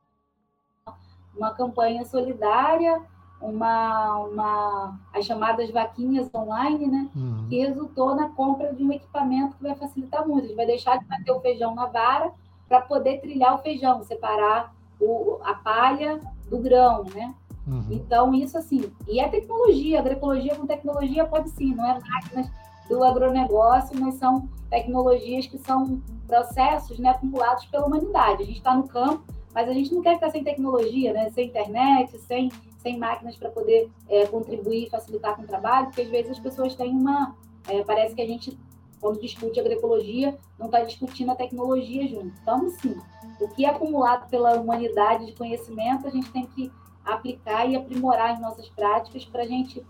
uma 1.35 1.55
campanha 1.55 2.05
solidária 2.05 3.01
uma, 3.41 4.19
uma 4.19 5.01
as 5.15 5.25
chamadas 5.25 5.71
vaquinhas 5.71 6.29
online, 6.35 6.87
né? 6.87 7.09
Uhum. 7.15 7.47
Que 7.49 7.59
resultou 7.59 8.15
na 8.15 8.29
compra 8.31 8.75
de 8.75 8.83
um 8.83 8.93
equipamento 8.93 9.57
que 9.57 9.63
vai 9.63 9.75
facilitar 9.75 10.27
muito. 10.27 10.45
A 10.45 10.49
gente 10.49 10.57
vai 10.57 10.67
deixar 10.67 10.99
de 10.99 11.05
bater 11.05 11.33
o 11.33 11.41
feijão 11.41 11.75
na 11.75 11.87
vara 11.87 12.33
para 12.69 12.81
poder 12.83 13.21
trilhar 13.21 13.55
o 13.55 13.59
feijão, 13.59 14.03
separar 14.03 14.75
o, 15.01 15.39
a 15.43 15.55
palha 15.55 16.21
do 16.51 16.59
grão, 16.59 17.05
né? 17.15 17.35
Uhum. 17.67 17.87
Então, 17.91 18.35
isso 18.35 18.57
assim, 18.57 18.93
e 19.07 19.21
é 19.21 19.29
tecnologia, 19.29 20.01
agroecologia 20.01 20.57
com 20.57 20.67
tecnologia 20.67 21.27
pode 21.27 21.51
sim, 21.51 21.75
não 21.75 21.87
é 21.87 22.01
máquinas 22.01 22.51
do 22.89 23.03
agronegócio, 23.05 23.99
mas 23.99 24.14
são 24.14 24.49
tecnologias 24.70 25.47
que 25.47 25.59
são 25.59 26.01
processos 26.26 26.99
né, 26.99 27.11
acumulados 27.11 27.66
pela 27.66 27.86
humanidade. 27.86 28.43
A 28.43 28.47
gente 28.47 28.59
está 28.59 28.74
no 28.74 28.86
campo, 28.86 29.22
mas 29.55 29.68
a 29.68 29.72
gente 29.72 29.95
não 29.95 30.03
quer 30.03 30.14
ficar 30.14 30.30
sem 30.30 30.45
tecnologia, 30.45 31.12
né? 31.12 31.30
sem 31.30 31.49
internet, 31.49 32.18
sem 32.18 32.51
sem 32.78 32.97
máquinas 32.97 33.36
para 33.36 33.51
poder 33.51 33.91
é, 34.09 34.26
contribuir 34.26 34.89
facilitar 34.89 35.36
com 35.36 35.43
o 35.43 35.47
trabalho, 35.47 35.86
porque 35.86 36.03
às 36.03 36.09
vezes 36.09 36.32
as 36.32 36.39
pessoas 36.39 36.74
têm 36.74 36.91
uma. 36.91 37.36
É, 37.66 37.82
parece 37.84 38.14
que 38.14 38.22
a 38.22 38.26
gente, 38.26 38.59
quando 39.01 39.20
discute 39.20 39.61
agroecologia, 39.61 40.39
não 40.59 40.66
está 40.66 40.80
discutindo 40.82 41.30
a 41.30 41.34
tecnologia 41.34 42.07
junto. 42.09 42.32
Então, 42.41 42.70
sim, 42.70 42.97
o 43.41 43.49
que 43.49 43.64
é 43.64 43.68
acumulado 43.68 44.28
pela 44.30 44.59
humanidade 44.59 45.26
de 45.26 45.32
conhecimento, 45.32 46.07
a 46.07 46.11
gente 46.11 46.30
tem 46.30 46.47
que 46.47 46.72
aplicar 47.05 47.68
e 47.68 47.76
aprimorar 47.76 48.32
as 48.32 48.41
nossas 48.41 48.68
práticas 48.68 49.24
para 49.24 49.43
a 49.43 49.47
gente 49.47 49.84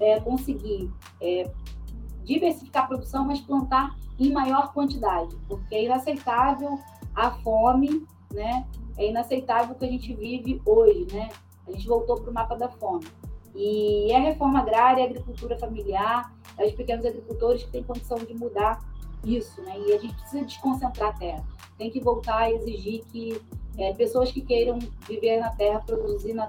é, 0.00 0.20
conseguir 0.20 0.90
é, 1.20 1.50
diversificar 2.24 2.84
a 2.84 2.86
produção, 2.86 3.24
mas 3.24 3.40
plantar 3.40 3.96
em 4.18 4.32
maior 4.32 4.72
quantidade, 4.72 5.34
porque 5.48 5.74
é 5.74 5.84
inaceitável 5.84 6.78
a 7.14 7.30
fome, 7.30 8.06
né? 8.32 8.66
É 8.96 9.08
inaceitável 9.08 9.74
o 9.74 9.78
que 9.78 9.84
a 9.84 9.90
gente 9.90 10.14
vive 10.14 10.60
hoje, 10.64 11.06
né? 11.12 11.30
A 11.66 11.72
gente 11.72 11.86
voltou 11.86 12.20
para 12.20 12.30
o 12.30 12.34
mapa 12.34 12.54
da 12.56 12.68
fome. 12.68 13.06
E 13.54 14.10
é 14.12 14.18
reforma 14.18 14.60
agrária, 14.60 15.04
a 15.04 15.06
agricultura 15.06 15.58
familiar, 15.58 16.32
é 16.58 16.66
os 16.66 16.72
pequenos 16.72 17.04
agricultores 17.04 17.62
que 17.64 17.70
têm 17.70 17.84
condição 17.84 18.18
de 18.18 18.34
mudar 18.34 18.80
isso, 19.24 19.60
né? 19.62 19.78
E 19.86 19.92
a 19.92 19.98
gente 19.98 20.14
precisa 20.14 20.44
desconcentrar 20.44 21.10
a 21.10 21.12
terra. 21.12 21.44
Tem 21.78 21.90
que 21.90 22.00
voltar 22.00 22.38
a 22.38 22.50
exigir 22.50 23.04
que 23.06 23.40
é, 23.78 23.92
pessoas 23.94 24.30
que 24.30 24.40
queiram 24.40 24.78
viver 25.08 25.40
na 25.40 25.50
terra, 25.50 25.80
produzir 25.80 26.34
na 26.34 26.48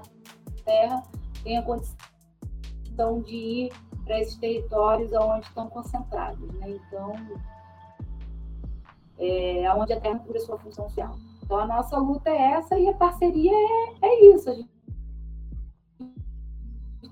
terra, 0.64 1.02
tenha 1.42 1.62
condição 1.62 3.20
de 3.22 3.34
ir 3.34 3.72
para 4.06 4.20
esses 4.20 4.36
territórios 4.36 5.12
onde 5.12 5.46
estão 5.46 5.68
concentrados. 5.68 6.48
Né? 6.54 6.70
Então, 6.70 7.14
é, 9.18 9.74
onde 9.74 9.92
a 9.92 10.00
terra 10.00 10.18
cumpre 10.20 10.40
sua 10.40 10.58
função 10.58 10.88
social. 10.88 11.16
Então, 11.42 11.58
a 11.58 11.66
nossa 11.66 11.98
luta 11.98 12.30
é 12.30 12.52
essa 12.52 12.78
e 12.78 12.88
a 12.88 12.94
parceria 12.94 13.52
é, 13.52 14.06
é 14.06 14.34
isso. 14.34 14.48
A 14.48 14.54
gente 14.54 14.70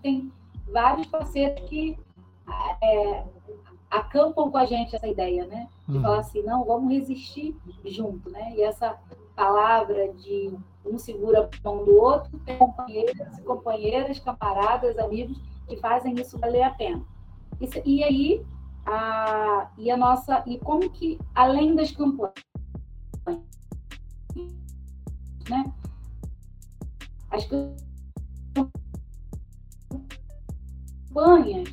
tem 0.00 0.32
vários 0.72 1.06
parceiros 1.08 1.60
que 1.68 1.98
é, 2.82 3.24
acampam 3.90 4.50
com 4.50 4.58
a 4.58 4.64
gente 4.64 4.94
essa 4.94 5.08
ideia, 5.08 5.46
né? 5.46 5.68
De 5.88 5.98
hum. 5.98 6.02
falar 6.02 6.18
assim, 6.20 6.42
não, 6.42 6.64
vamos 6.64 6.92
resistir 6.92 7.56
junto, 7.84 8.30
né? 8.30 8.54
E 8.56 8.62
essa 8.62 8.98
palavra 9.34 10.12
de 10.14 10.52
um 10.84 10.98
segura 10.98 11.48
a 11.48 11.68
mão 11.68 11.84
do 11.84 11.96
outro, 11.96 12.38
tem 12.40 12.58
companheiras 12.58 13.40
companheiras, 13.40 14.18
camaradas, 14.20 14.98
amigos 14.98 15.40
que 15.66 15.76
fazem 15.76 16.14
isso 16.14 16.38
valer 16.38 16.62
a 16.62 16.70
pena. 16.70 17.04
Isso, 17.60 17.80
e 17.84 18.02
aí, 18.02 18.46
a, 18.86 19.70
e 19.78 19.90
a 19.90 19.96
nossa, 19.96 20.42
e 20.46 20.58
como 20.58 20.90
que, 20.90 21.18
além 21.34 21.74
das 21.74 21.90
campanhas, 21.92 22.34
né? 25.48 25.72
As 27.30 27.46
campanhas 31.14 31.68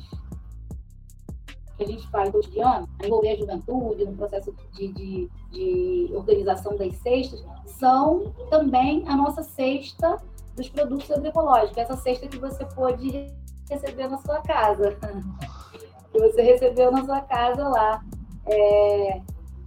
que 1.76 1.82
a 1.82 1.86
gente 1.86 2.08
faz 2.08 2.30
cotidiano, 2.30 2.88
envolver 3.02 3.30
a 3.30 3.36
juventude 3.36 4.04
no 4.04 4.16
processo 4.16 4.54
de, 4.72 4.88
de, 4.88 5.30
de 5.50 6.10
organização 6.12 6.76
das 6.76 6.94
cestas, 6.96 7.44
são 7.66 8.32
também 8.50 9.06
a 9.08 9.16
nossa 9.16 9.42
cesta 9.42 10.16
dos 10.54 10.68
produtos 10.68 11.10
agroecológicos, 11.10 11.78
essa 11.78 11.96
cesta 11.96 12.28
que 12.28 12.38
você 12.38 12.64
pode 12.66 13.32
receber 13.72 14.08
na 14.08 14.18
sua 14.18 14.40
casa, 14.42 14.96
que 16.10 16.18
você 16.18 16.42
recebeu 16.42 16.90
na 16.90 17.04
sua 17.04 17.20
casa 17.20 17.68
lá. 17.68 18.04
É, 18.46 19.20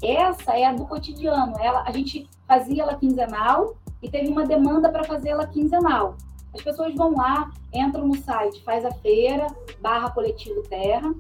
essa 0.03 0.57
é 0.57 0.65
a 0.65 0.73
do 0.73 0.85
cotidiano. 0.85 1.53
Ela, 1.59 1.83
a 1.85 1.91
gente 1.91 2.27
fazia 2.47 2.83
ela 2.83 2.95
quinzenal 2.95 3.75
e 4.01 4.09
teve 4.09 4.27
uma 4.29 4.45
demanda 4.45 4.89
para 4.89 5.03
fazer 5.03 5.29
ela 5.29 5.47
quinzenal. 5.47 6.15
As 6.53 6.61
pessoas 6.61 6.95
vão 6.95 7.15
lá, 7.15 7.51
entram 7.73 8.07
no 8.07 8.15
site, 8.15 8.63
faz 8.63 8.85
a 8.85 8.91
feira, 8.91 9.47
barra 9.81 10.11
coletivo 10.11 10.63
terra, 10.63 11.13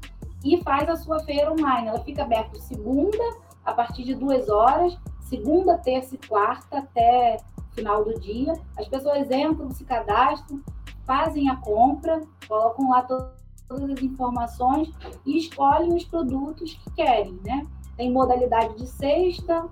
e 0.43 0.61
faz 0.63 0.87
a 0.87 0.95
sua 0.95 1.19
feira 1.21 1.51
online. 1.51 1.87
Ela 1.87 1.99
fica 1.99 2.23
aberta 2.23 2.57
segunda, 2.59 3.23
a 3.65 3.73
partir 3.73 4.03
de 4.03 4.15
duas 4.15 4.47
horas, 4.47 4.97
segunda, 5.21 5.77
terça 5.77 6.15
e 6.15 6.27
quarta, 6.27 6.77
até 6.77 7.37
final 7.73 8.05
do 8.05 8.17
dia. 8.19 8.53
As 8.77 8.87
pessoas 8.87 9.29
entram, 9.29 9.69
se 9.71 9.83
cadastram, 9.83 10.61
fazem 11.05 11.49
a 11.49 11.55
compra, 11.55 12.21
colocam 12.47 12.89
lá 12.89 13.01
todas 13.01 13.89
as 13.89 14.01
informações 14.01 14.91
e 15.25 15.37
escolhem 15.37 15.93
os 15.93 16.03
produtos 16.03 16.73
que 16.73 16.91
querem, 16.91 17.39
né? 17.43 17.65
Tem 17.95 18.11
modalidade 18.11 18.75
de 18.75 18.87
sexta, 18.87 19.69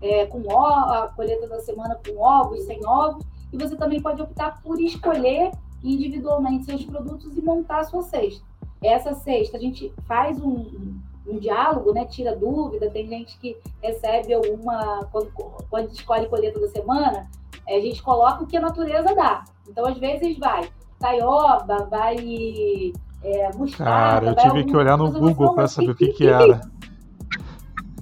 é, 0.00 0.26
com 0.26 0.38
a 0.58 1.08
colheita 1.08 1.46
da 1.48 1.60
semana 1.60 1.98
com 2.06 2.20
ovos, 2.20 2.64
sem 2.64 2.84
ovos, 2.86 3.24
e 3.52 3.56
você 3.56 3.76
também 3.76 4.02
pode 4.02 4.20
optar 4.20 4.60
por 4.62 4.80
escolher 4.80 5.50
individualmente 5.82 6.64
seus 6.64 6.84
produtos 6.84 7.36
e 7.36 7.42
montar 7.42 7.80
a 7.80 7.84
sua 7.84 8.02
cesta. 8.02 8.44
Essa 8.82 9.14
cesta, 9.14 9.56
a 9.56 9.60
gente 9.60 9.92
faz 10.06 10.38
um, 10.40 10.50
um, 10.50 11.00
um 11.26 11.38
diálogo, 11.38 11.92
né? 11.92 12.04
tira 12.04 12.36
dúvida, 12.36 12.90
tem 12.90 13.06
gente 13.06 13.38
que 13.38 13.56
recebe 13.82 14.34
alguma, 14.34 15.06
quando, 15.10 15.30
quando 15.70 15.90
escolhe 15.90 16.28
colheita 16.28 16.60
da 16.60 16.68
semana, 16.68 17.30
a 17.68 17.80
gente 17.80 18.02
coloca 18.02 18.42
o 18.42 18.46
que 18.46 18.56
a 18.56 18.60
natureza 18.60 19.14
dá. 19.14 19.44
Então, 19.68 19.86
às 19.86 19.98
vezes, 19.98 20.38
vai 20.38 20.68
taioba, 20.98 21.86
vai 21.90 22.92
é, 23.22 23.52
mostarda. 23.54 24.34
Cara, 24.34 24.48
eu 24.48 24.52
tive 24.52 24.64
que 24.64 24.76
olhar 24.76 24.96
no 24.96 25.10
Google 25.10 25.54
para 25.54 25.68
saber 25.68 25.90
o 25.90 25.94
que, 25.94 26.08
que, 26.08 26.12
que 26.14 26.26
era. 26.26 26.60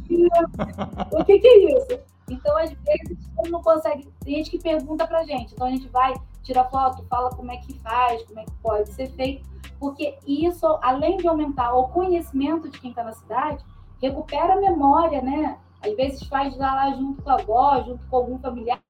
o 1.11 1.25
que, 1.25 1.39
que 1.39 1.47
é 1.47 1.77
isso? 1.77 1.99
Então, 2.29 2.57
às 2.57 2.71
vezes, 2.71 3.19
não 3.51 3.63
consegue. 3.63 4.09
Tem 4.25 4.37
gente 4.37 4.51
que 4.51 4.59
pergunta 4.59 5.07
pra 5.07 5.25
gente. 5.25 5.53
Então, 5.55 5.67
a 5.67 5.71
gente 5.71 5.89
vai, 5.89 6.15
tira 6.43 6.65
foto, 6.65 7.05
fala 7.09 7.31
como 7.31 7.51
é 7.51 7.57
que 7.57 7.79
faz, 7.81 8.23
como 8.25 8.41
é 8.41 8.45
que 8.45 8.53
pode 8.63 8.93
ser 8.93 9.11
feito. 9.13 9.51
Porque 9.79 10.17
isso, 10.27 10.79
além 10.81 11.17
de 11.17 11.27
aumentar 11.27 11.75
o 11.75 11.89
conhecimento 11.89 12.69
de 12.69 12.79
quem 12.79 12.91
está 12.91 13.03
na 13.03 13.13
cidade, 13.13 13.65
recupera 14.01 14.55
a 14.55 14.61
memória, 14.61 15.21
né? 15.21 15.59
Às 15.85 15.95
vezes 15.97 16.23
faz 16.29 16.57
lá 16.57 16.91
junto 16.93 17.21
com 17.23 17.31
a 17.31 17.35
avó, 17.35 17.83
junto 17.83 18.07
com 18.07 18.17
algum 18.17 18.39
familiar. 18.39 18.81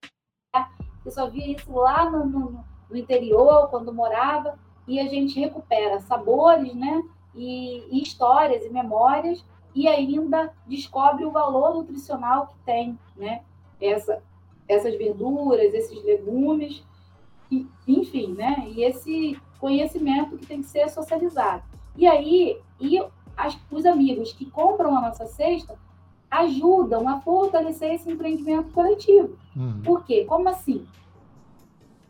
Eu 1.05 1.11
só 1.11 1.29
via 1.29 1.57
isso 1.57 1.73
lá 1.73 2.09
no, 2.09 2.27
no, 2.27 2.65
no 2.91 2.97
interior, 2.97 3.69
quando 3.69 3.93
morava. 3.93 4.59
E 4.87 4.99
a 4.99 5.09
gente 5.09 5.39
recupera 5.39 6.01
sabores, 6.01 6.75
né? 6.75 7.03
E, 7.35 7.85
e 7.91 8.03
histórias 8.03 8.65
e 8.65 8.71
memórias 8.71 9.45
e 9.75 9.89
ainda 9.89 10.53
descobre 10.67 11.25
o 11.25 11.31
valor 11.31 11.75
nutricional 11.75 12.49
que 12.49 12.59
tem, 12.65 12.99
né? 13.17 13.43
Essa, 13.81 14.23
essas 14.69 14.97
verduras, 14.97 15.73
esses 15.73 16.03
legumes, 16.05 16.85
e, 17.51 17.67
enfim, 17.87 18.35
né? 18.35 18.67
E 18.69 18.85
esse 18.85 19.41
conhecimento 19.59 20.37
que 20.37 20.47
tem 20.47 20.61
que 20.61 20.69
ser 20.69 20.89
socializado. 20.89 21.63
E 21.97 22.07
aí, 22.07 22.61
e 22.81 23.03
as, 23.37 23.59
os 23.71 23.87
amigos 23.87 24.33
que 24.33 24.51
compram 24.51 24.97
a 24.97 25.01
nossa 25.01 25.27
cesta 25.27 25.79
ajudam 26.33 27.09
a 27.09 27.21
fortalecer 27.21 27.95
esse 27.95 28.11
empreendimento 28.11 28.73
coletivo. 28.73 29.37
Uhum. 29.55 29.83
Por 29.83 30.05
quê? 30.05 30.25
Como 30.25 30.49
assim? 30.49 30.87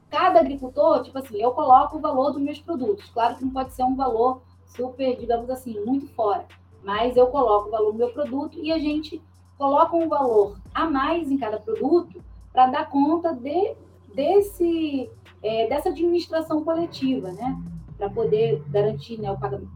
Cada 0.08 0.40
agricultor, 0.40 1.02
tipo 1.02 1.18
assim, 1.18 1.36
eu 1.40 1.50
coloco 1.52 1.98
o 1.98 2.00
valor 2.00 2.32
dos 2.32 2.40
meus 2.40 2.58
produtos. 2.58 3.10
Claro 3.10 3.36
que 3.36 3.44
não 3.44 3.52
pode 3.52 3.72
ser 3.72 3.82
um 3.82 3.96
valor 3.96 4.42
super, 4.66 5.16
digamos 5.18 5.50
assim, 5.50 5.78
muito 5.84 6.08
fora 6.14 6.46
mas 6.82 7.16
eu 7.16 7.28
coloco 7.28 7.68
o 7.68 7.70
valor 7.70 7.92
do 7.92 7.98
meu 7.98 8.12
produto 8.12 8.58
e 8.58 8.72
a 8.72 8.78
gente 8.78 9.22
coloca 9.56 9.96
um 9.96 10.08
valor 10.08 10.56
a 10.74 10.90
mais 10.90 11.30
em 11.30 11.38
cada 11.38 11.58
produto 11.58 12.22
para 12.52 12.66
dar 12.66 12.90
conta 12.90 13.32
de, 13.32 13.74
desse, 14.14 15.08
é, 15.42 15.68
dessa 15.68 15.88
administração 15.88 16.64
coletiva, 16.64 17.30
né? 17.32 17.60
Para 17.96 18.10
poder 18.10 18.62
garantir 18.68 19.20
né, 19.20 19.30
o, 19.30 19.38
pagamento, 19.38 19.70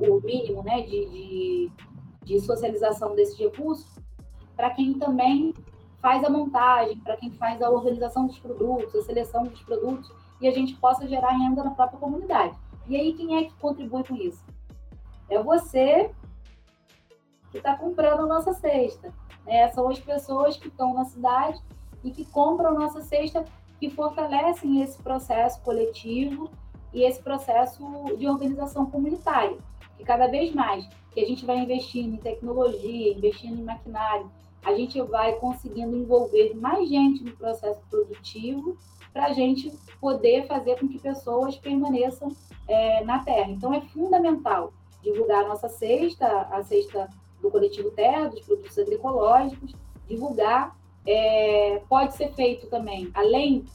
o 0.00 0.20
mínimo 0.20 0.62
né, 0.64 0.82
de, 0.82 1.06
de, 1.06 1.72
de 2.24 2.40
socialização 2.40 3.14
desses 3.14 3.38
recursos 3.38 3.86
para 4.56 4.70
quem 4.70 4.94
também 4.94 5.54
faz 6.00 6.22
a 6.22 6.30
montagem, 6.30 6.98
para 6.98 7.16
quem 7.16 7.30
faz 7.32 7.60
a 7.62 7.70
organização 7.70 8.26
dos 8.26 8.38
produtos, 8.38 8.94
a 8.94 9.02
seleção 9.02 9.44
dos 9.44 9.62
produtos, 9.62 10.12
e 10.40 10.46
a 10.46 10.50
gente 10.50 10.74
possa 10.76 11.06
gerar 11.08 11.30
renda 11.30 11.64
na 11.64 11.70
própria 11.70 11.98
comunidade. 11.98 12.56
E 12.86 12.96
aí, 12.96 13.14
quem 13.14 13.38
é 13.38 13.44
que 13.44 13.54
contribui 13.54 14.04
com 14.04 14.14
isso? 14.14 14.44
É 15.30 15.42
você 15.42 16.10
que 17.50 17.58
está 17.58 17.76
comprando 17.76 18.26
nossa 18.26 18.52
cesta. 18.52 19.14
Né? 19.46 19.68
São 19.68 19.88
as 19.88 19.98
pessoas 19.98 20.56
que 20.56 20.68
estão 20.68 20.92
na 20.92 21.04
cidade 21.04 21.58
e 22.02 22.10
que 22.10 22.24
compram 22.26 22.74
nossa 22.74 23.00
cesta, 23.00 23.44
que 23.80 23.88
fortalecem 23.88 24.82
esse 24.82 25.02
processo 25.02 25.62
coletivo 25.62 26.50
e 26.92 27.02
esse 27.02 27.22
processo 27.22 27.82
de 28.18 28.28
organização 28.28 28.86
comunitária. 28.86 29.56
E 29.98 30.04
cada 30.04 30.26
vez 30.26 30.52
mais 30.52 30.88
que 31.12 31.20
a 31.20 31.26
gente 31.26 31.44
vai 31.44 31.58
investindo 31.58 32.14
em 32.14 32.18
tecnologia, 32.18 33.12
investindo 33.12 33.60
em 33.60 33.64
maquinário, 33.64 34.30
a 34.64 34.74
gente 34.74 35.00
vai 35.02 35.34
conseguindo 35.34 35.96
envolver 35.96 36.54
mais 36.54 36.88
gente 36.88 37.22
no 37.22 37.32
processo 37.32 37.80
produtivo 37.90 38.76
para 39.12 39.26
a 39.26 39.32
gente 39.32 39.70
poder 40.00 40.46
fazer 40.46 40.78
com 40.80 40.88
que 40.88 40.98
pessoas 40.98 41.56
permaneçam 41.56 42.34
é, 42.66 43.04
na 43.04 43.20
terra. 43.20 43.50
Então, 43.50 43.72
é 43.72 43.80
fundamental 43.80 44.72
divulgar 45.02 45.44
a 45.44 45.48
nossa 45.48 45.68
cesta, 45.68 46.26
a 46.50 46.62
cesta 46.64 47.08
do 47.40 47.50
coletivo 47.50 47.90
Terra, 47.90 48.28
dos 48.28 48.40
produtos 48.40 48.78
agroecológicos, 48.78 49.72
divulgar. 50.08 50.76
É, 51.06 51.82
pode 51.86 52.14
ser 52.14 52.32
feito 52.32 52.66
também, 52.68 53.10
além 53.12 53.66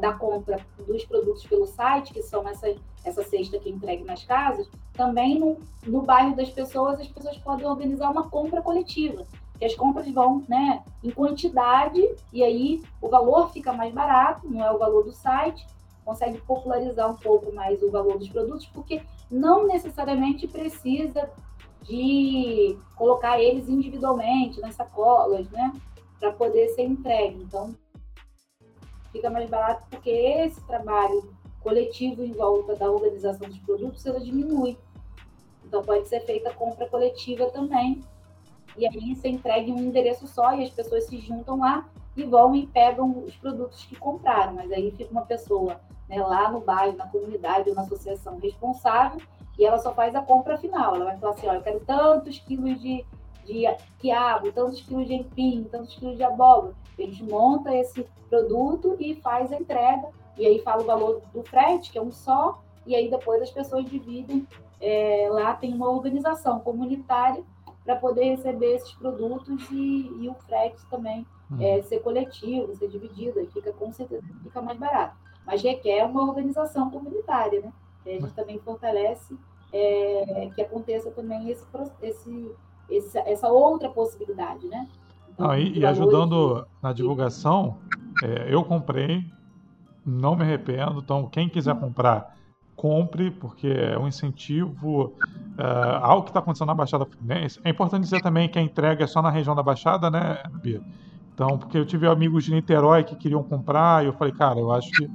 da 0.00 0.12
compra 0.14 0.58
dos 0.86 1.04
produtos 1.04 1.44
pelo 1.46 1.66
site, 1.66 2.12
que 2.12 2.22
são 2.22 2.46
essa, 2.48 2.74
essa 3.04 3.22
cesta 3.22 3.58
que 3.58 3.68
é 3.68 3.72
entregue 3.72 4.04
nas 4.04 4.24
casas, 4.24 4.68
também 4.94 5.38
no, 5.38 5.58
no 5.86 6.02
bairro 6.02 6.34
das 6.34 6.48
pessoas, 6.50 7.00
as 7.00 7.08
pessoas 7.08 7.36
podem 7.38 7.66
organizar 7.66 8.10
uma 8.10 8.28
compra 8.30 8.62
coletiva, 8.62 9.26
que 9.58 9.64
as 9.64 9.74
compras 9.74 10.10
vão 10.10 10.42
né, 10.48 10.82
em 11.02 11.10
quantidade, 11.10 12.00
e 12.32 12.42
aí 12.42 12.82
o 13.00 13.08
valor 13.08 13.50
fica 13.50 13.72
mais 13.72 13.92
barato, 13.92 14.48
não 14.48 14.64
é 14.64 14.72
o 14.72 14.78
valor 14.78 15.04
do 15.04 15.12
site, 15.12 15.66
consegue 16.04 16.38
popularizar 16.42 17.10
um 17.10 17.16
pouco 17.16 17.52
mais 17.52 17.82
o 17.82 17.90
valor 17.90 18.18
dos 18.18 18.28
produtos, 18.28 18.66
porque 18.66 19.02
não 19.30 19.66
necessariamente 19.66 20.46
precisa 20.46 21.30
de 21.82 22.76
colocar 22.96 23.40
eles 23.40 23.68
individualmente 23.68 24.60
nas 24.60 24.74
sacolas, 24.74 25.48
né? 25.50 25.72
Para 26.18 26.32
poder 26.32 26.68
ser 26.68 26.82
entregue. 26.82 27.42
Então, 27.42 27.74
fica 29.14 29.30
mais 29.30 29.48
barato 29.48 29.86
porque 29.88 30.10
esse 30.10 30.60
trabalho 30.66 31.32
coletivo 31.60 32.24
em 32.24 32.32
volta 32.32 32.74
da 32.74 32.90
organização 32.90 33.48
dos 33.48 33.58
produtos, 33.60 34.04
ela 34.04 34.20
diminui. 34.20 34.76
Então, 35.64 35.82
pode 35.82 36.08
ser 36.08 36.20
feita 36.20 36.52
compra 36.52 36.86
coletiva 36.88 37.46
também. 37.46 38.04
E 38.76 38.86
aí 38.86 39.14
você 39.14 39.28
entrega 39.28 39.70
em 39.70 39.72
um 39.72 39.78
endereço 39.78 40.26
só 40.26 40.52
e 40.52 40.64
as 40.64 40.70
pessoas 40.70 41.04
se 41.04 41.18
juntam 41.20 41.60
lá 41.60 41.88
e 42.16 42.24
vão 42.24 42.54
e 42.54 42.66
pegam 42.66 43.24
os 43.24 43.34
produtos 43.36 43.84
que 43.84 43.96
compraram. 43.96 44.54
Mas 44.54 44.70
aí 44.72 44.90
fica 44.90 45.10
uma 45.12 45.24
pessoa 45.24 45.80
né, 46.08 46.20
lá 46.20 46.50
no 46.50 46.60
bairro, 46.60 46.96
na 46.96 47.06
comunidade 47.06 47.70
ou 47.70 47.74
na 47.76 47.82
associação 47.82 48.38
responsável, 48.38 49.20
e 49.56 49.64
ela 49.64 49.78
só 49.78 49.94
faz 49.94 50.14
a 50.14 50.20
compra 50.20 50.58
final. 50.58 50.96
Ela 50.96 51.04
vai 51.06 51.18
falar 51.18 51.32
assim, 51.32 51.46
ó, 51.46 51.54
eu 51.54 51.62
quero 51.62 51.80
tantos 51.80 52.38
quilos 52.40 52.80
de, 52.80 53.04
de 53.44 53.64
quiabo, 53.98 54.52
tantos 54.52 54.80
quilos 54.80 55.06
de 55.06 55.14
empim, 55.14 55.66
tantos 55.70 55.94
quilos 55.94 56.16
de 56.16 56.22
abóbora. 56.22 56.74
A 56.98 57.02
gente 57.02 57.22
monta 57.24 57.74
esse 57.74 58.06
produto 58.28 58.96
e 58.98 59.16
faz 59.16 59.52
a 59.52 59.56
entrega, 59.56 60.08
e 60.36 60.46
aí 60.46 60.58
fala 60.60 60.82
o 60.82 60.86
valor 60.86 61.22
do 61.32 61.42
frete, 61.42 61.92
que 61.92 61.98
é 61.98 62.02
um 62.02 62.12
só, 62.12 62.60
e 62.86 62.94
aí 62.94 63.10
depois 63.10 63.42
as 63.42 63.50
pessoas 63.50 63.84
dividem. 63.84 64.46
É, 64.80 65.28
lá 65.30 65.54
tem 65.54 65.72
uma 65.72 65.88
organização 65.88 66.60
comunitária 66.60 67.42
para 67.84 67.96
poder 67.96 68.24
receber 68.24 68.74
esses 68.74 68.92
produtos 68.92 69.70
e, 69.70 70.10
e 70.20 70.28
o 70.28 70.34
frete 70.46 70.84
também 70.90 71.26
hum. 71.50 71.56
é, 71.60 71.82
ser 71.82 72.00
coletivo, 72.00 72.74
ser 72.74 72.88
dividido, 72.88 73.38
aí 73.38 73.46
fica 73.46 73.72
com 73.72 73.92
certeza 73.92 74.22
fica 74.42 74.60
mais 74.60 74.78
barato. 74.78 75.16
Mas 75.46 75.62
requer 75.62 76.04
uma 76.04 76.22
organização 76.22 76.90
comunitária, 76.90 77.60
né? 77.60 77.72
a 78.06 78.08
gente 78.10 78.34
também 78.34 78.58
fortalece 78.58 79.36
é, 79.72 80.50
que 80.54 80.62
aconteça 80.62 81.10
também 81.10 81.50
esse, 81.50 81.64
esse, 82.02 82.54
esse, 82.88 83.18
essa 83.18 83.48
outra 83.48 83.88
possibilidade, 83.88 84.66
né? 84.66 84.88
Então, 85.32 85.50
ah, 85.50 85.58
e, 85.58 85.78
e 85.78 85.86
ajudando 85.86 86.66
na 86.82 86.92
divulgação, 86.92 87.78
é, 88.22 88.54
eu 88.54 88.62
comprei, 88.64 89.24
não 90.06 90.36
me 90.36 90.42
arrependo. 90.42 91.00
Então, 91.00 91.26
quem 91.26 91.48
quiser 91.48 91.74
comprar, 91.78 92.34
compre, 92.76 93.30
porque 93.30 93.66
é 93.66 93.98
um 93.98 94.06
incentivo 94.06 95.12
uh, 95.58 96.02
ao 96.02 96.22
que 96.22 96.30
está 96.30 96.40
acontecendo 96.40 96.68
na 96.68 96.74
Baixada 96.74 97.04
Fluminense. 97.04 97.60
É 97.64 97.70
importante 97.70 98.02
dizer 98.02 98.20
também 98.22 98.48
que 98.48 98.58
a 98.58 98.62
entrega 98.62 99.04
é 99.04 99.06
só 99.06 99.22
na 99.22 99.30
região 99.30 99.54
da 99.54 99.62
Baixada, 99.62 100.10
né, 100.10 100.42
Bia? 100.62 100.80
Então, 101.32 101.58
porque 101.58 101.76
eu 101.76 101.84
tive 101.84 102.06
amigos 102.06 102.44
de 102.44 102.52
Niterói 102.52 103.02
que 103.02 103.16
queriam 103.16 103.42
comprar 103.42 104.04
e 104.04 104.06
eu 104.06 104.12
falei, 104.12 104.32
cara, 104.32 104.60
eu 104.60 104.70
acho 104.70 104.88
que 104.92 105.10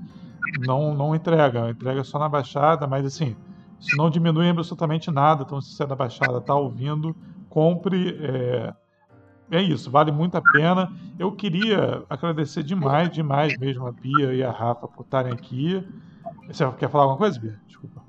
não, 0.66 0.94
não 0.94 1.16
entrega, 1.16 1.70
entrega 1.70 2.04
só 2.04 2.20
na 2.20 2.28
Baixada, 2.28 2.86
mas 2.88 3.06
assim, 3.06 3.36
isso 3.80 3.96
não 3.96 4.10
diminui 4.10 4.50
absolutamente 4.50 5.10
nada. 5.10 5.44
Então, 5.44 5.62
se 5.62 5.74
você 5.74 5.84
é 5.84 5.88
da 5.88 5.96
Baixada, 5.96 6.40
está 6.40 6.56
ouvindo, 6.56 7.16
compre. 7.50 8.18
É, 8.22 8.74
é 9.52 9.62
isso, 9.62 9.90
vale 9.90 10.12
muito 10.12 10.38
a 10.38 10.42
pena. 10.42 10.92
Eu 11.18 11.32
queria 11.32 12.04
agradecer 12.10 12.64
demais, 12.64 13.10
demais 13.10 13.58
mesmo 13.58 13.88
a 13.88 13.92
Bia 13.92 14.34
e 14.34 14.44
a 14.44 14.52
Rafa 14.52 14.88
por 14.88 15.04
estarem 15.04 15.34
aqui. 15.34 15.86
Você 16.48 16.70
quer 16.74 16.90
falar 16.90 17.06
alguma 17.06 17.18
coisa, 17.18 17.40
Bia? 17.40 17.60
Desculpa. 17.66 18.04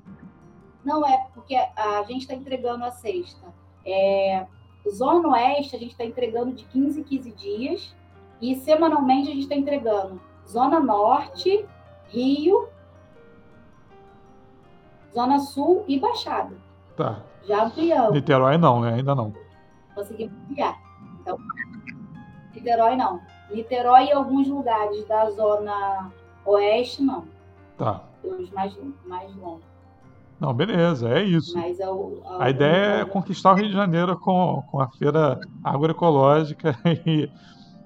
Não, 0.85 1.05
é 1.05 1.27
porque 1.33 1.55
a 1.55 2.03
gente 2.07 2.21
está 2.21 2.33
entregando 2.33 2.83
a 2.85 2.91
sexta. 2.91 3.47
É, 3.85 4.45
Zona 4.89 5.29
Oeste, 5.29 5.75
a 5.75 5.79
gente 5.79 5.91
está 5.91 6.05
entregando 6.05 6.53
de 6.53 6.63
15 6.65 6.99
em 6.99 7.03
15 7.03 7.31
dias. 7.31 7.95
E 8.41 8.55
semanalmente 8.55 9.29
a 9.29 9.33
gente 9.33 9.43
está 9.43 9.55
entregando 9.55 10.19
Zona 10.47 10.79
Norte, 10.79 11.65
Rio, 12.07 12.67
Zona 15.13 15.39
Sul 15.39 15.85
e 15.87 15.99
Baixada. 15.99 16.55
Tá. 16.95 17.23
Já 17.47 17.65
ampliamos. 17.65 18.13
Niterói 18.13 18.57
não, 18.57 18.81
né? 18.81 18.93
Ainda 18.95 19.15
não. 19.15 19.33
Conseguimos 19.95 20.33
ampliar. 20.43 20.77
Então, 21.21 21.37
Niterói 22.53 22.95
não. 22.95 23.19
Niterói 23.49 24.05
e 24.05 24.11
alguns 24.11 24.47
lugares 24.47 25.05
da 25.07 25.29
Zona 25.31 26.11
Oeste, 26.45 27.03
não. 27.03 27.25
Tá. 27.77 28.01
Os 28.23 28.49
mais, 28.51 28.77
mais 29.05 29.35
longos. 29.35 29.71
Não, 30.39 30.53
beleza, 30.53 31.07
é 31.09 31.23
isso. 31.23 31.55
É 31.57 31.87
o, 31.87 32.19
a, 32.39 32.49
ideia 32.49 33.01
é 33.01 33.05
conquistar 33.05 33.51
o 33.51 33.55
Rio 33.55 33.67
de 33.67 33.73
Janeiro 33.73 34.17
com, 34.17 34.63
com 34.71 34.81
a 34.81 34.87
feira 34.87 35.39
agroecológica 35.63 36.75
e, 37.05 37.29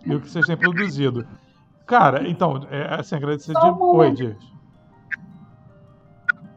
e 0.05 0.15
o 0.15 0.21
que 0.21 0.29
vocês 0.29 0.45
têm 0.45 0.55
produzido. 0.55 1.27
Cara, 1.85 2.27
então, 2.27 2.65
é, 2.71 2.95
assim, 2.95 3.15
agradecer 3.15 3.51
Só 3.51 3.59
de. 3.59 3.69
Uma... 3.71 3.85
Oi, 3.97 4.11
Dias. 4.11 4.37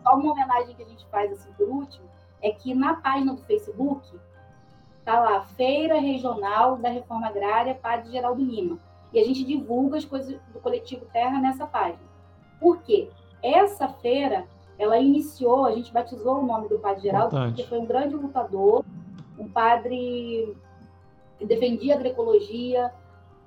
Só 0.05 0.15
uma 0.15 0.33
homenagem 0.33 0.75
que 0.75 0.83
a 0.83 0.87
gente 0.87 1.05
faz, 1.11 1.33
assim, 1.33 1.51
por 1.59 1.69
último, 1.69 2.08
é 2.43 2.51
que 2.51 2.75
na 2.75 2.95
página 2.95 3.35
do 3.35 3.43
Facebook 3.43 4.19
tá 5.05 5.21
lá, 5.21 5.43
Feira 5.57 5.99
Regional 5.99 6.77
da 6.77 6.89
Reforma 6.89 7.29
Agrária 7.29 7.75
Padre 7.75 8.13
Geraldo 8.13 8.43
Lima. 8.43 8.79
E 9.13 9.19
a 9.19 9.25
gente 9.25 9.43
divulga 9.43 9.97
as 9.97 10.05
coisas 10.05 10.39
do 10.53 10.61
coletivo 10.61 11.07
Terra 11.07 11.41
nessa 11.41 11.67
página. 11.67 12.03
Por 12.61 12.83
quê? 12.83 13.11
Essa 13.43 13.89
feira 13.89 14.47
ela 14.79 14.99
iniciou, 14.99 15.65
a 15.65 15.73
gente 15.73 15.93
batizou 15.93 16.41
o 16.41 16.47
nome 16.47 16.69
do 16.69 16.79
Padre 16.79 17.03
Geraldo, 17.03 17.35
Importante. 17.35 17.57
porque 17.57 17.69
foi 17.69 17.79
um 17.79 17.87
grande 17.87 18.15
lutador, 18.15 18.85
um 19.39 19.49
padre 19.49 20.57
que 21.39 21.47
defendia 21.47 21.95
a 21.95 21.97
agroecologia, 21.97 22.93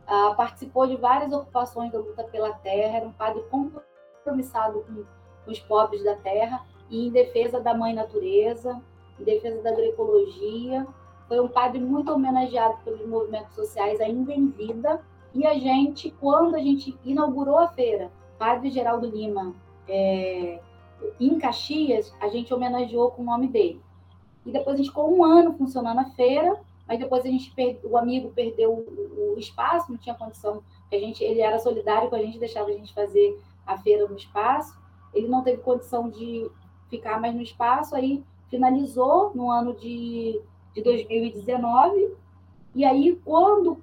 uh, 0.08 0.36
participou 0.36 0.88
de 0.88 0.98
várias 0.98 1.32
ocupações 1.32 1.92
da 1.92 2.00
luta 2.00 2.24
pela 2.26 2.54
terra, 2.54 2.98
era 2.98 3.08
um 3.08 3.14
padre 3.14 3.44
compromissado 3.50 4.82
com, 4.82 5.06
com 5.46 5.52
os 5.52 5.60
pobres 5.60 6.04
da 6.04 6.16
terra 6.16 6.66
e 6.92 7.08
em 7.08 7.10
defesa 7.10 7.60
da 7.60 7.74
mãe 7.74 7.94
natureza, 7.94 8.80
em 9.20 9.24
defesa 9.24 9.62
da 9.62 9.72
agroecologia. 9.72 10.86
Foi 11.28 11.40
um 11.40 11.48
padre 11.48 11.80
muito 11.80 12.12
homenageado 12.12 12.78
pelos 12.84 13.08
movimentos 13.08 13.56
sociais 13.56 14.00
ainda 14.02 14.34
em 14.34 14.50
vida. 14.50 15.02
E 15.34 15.48
a 15.48 15.58
gente, 15.58 16.12
quando 16.20 16.56
a 16.56 16.60
gente 16.60 16.96
inaugurou 17.06 17.58
a 17.58 17.70
feira, 17.70 18.12
Padre 18.38 18.70
Geraldo 18.70 19.08
Lima, 19.08 19.56
é, 19.88 20.60
em 21.20 21.38
Caxias, 21.40 22.14
a 22.20 22.28
gente 22.28 22.54
homenageou 22.54 23.12
com 23.12 23.22
o 23.22 23.26
nome 23.26 23.48
dele. 23.48 23.82
E 24.46 24.52
depois 24.52 24.74
a 24.74 24.78
gente 24.78 24.90
ficou 24.90 25.16
um 25.16 25.24
ano 25.24 25.54
funcionando 25.54 26.00
a 26.00 26.06
feira, 26.06 26.60
mas 26.88 27.00
depois 27.00 27.24
a 27.24 27.30
gente 27.30 27.54
o 27.84 27.98
amigo 27.98 28.32
perdeu 28.32 28.74
o, 28.74 29.36
o, 29.36 29.40
espaço, 29.40 29.92
não 29.92 29.98
tinha 29.98 30.16
condição, 30.16 30.62
a 30.92 30.96
gente, 30.96 31.24
ele 31.24 31.40
era 31.40 31.58
solidário 31.60 32.10
com 32.10 32.16
a 32.16 32.20
gente, 32.20 32.38
deixava 32.38 32.70
a 32.70 32.74
gente 32.74 32.94
fazer 32.94 33.40
a 33.66 33.78
feira 33.78 34.08
no 34.08 34.18
espaço. 34.18 34.78
Ele 35.14 35.28
não 35.28 35.44
teve 35.44 35.62
condição 35.62 36.10
de 36.10 36.50
ficar 36.92 37.20
mais 37.20 37.34
no 37.34 37.42
espaço, 37.42 37.96
aí 37.96 38.22
finalizou 38.50 39.32
no 39.34 39.50
ano 39.50 39.74
de, 39.74 40.40
de 40.76 40.84
2019. 40.84 42.14
E 42.76 42.86
aí, 42.86 43.20
quando 43.26 43.78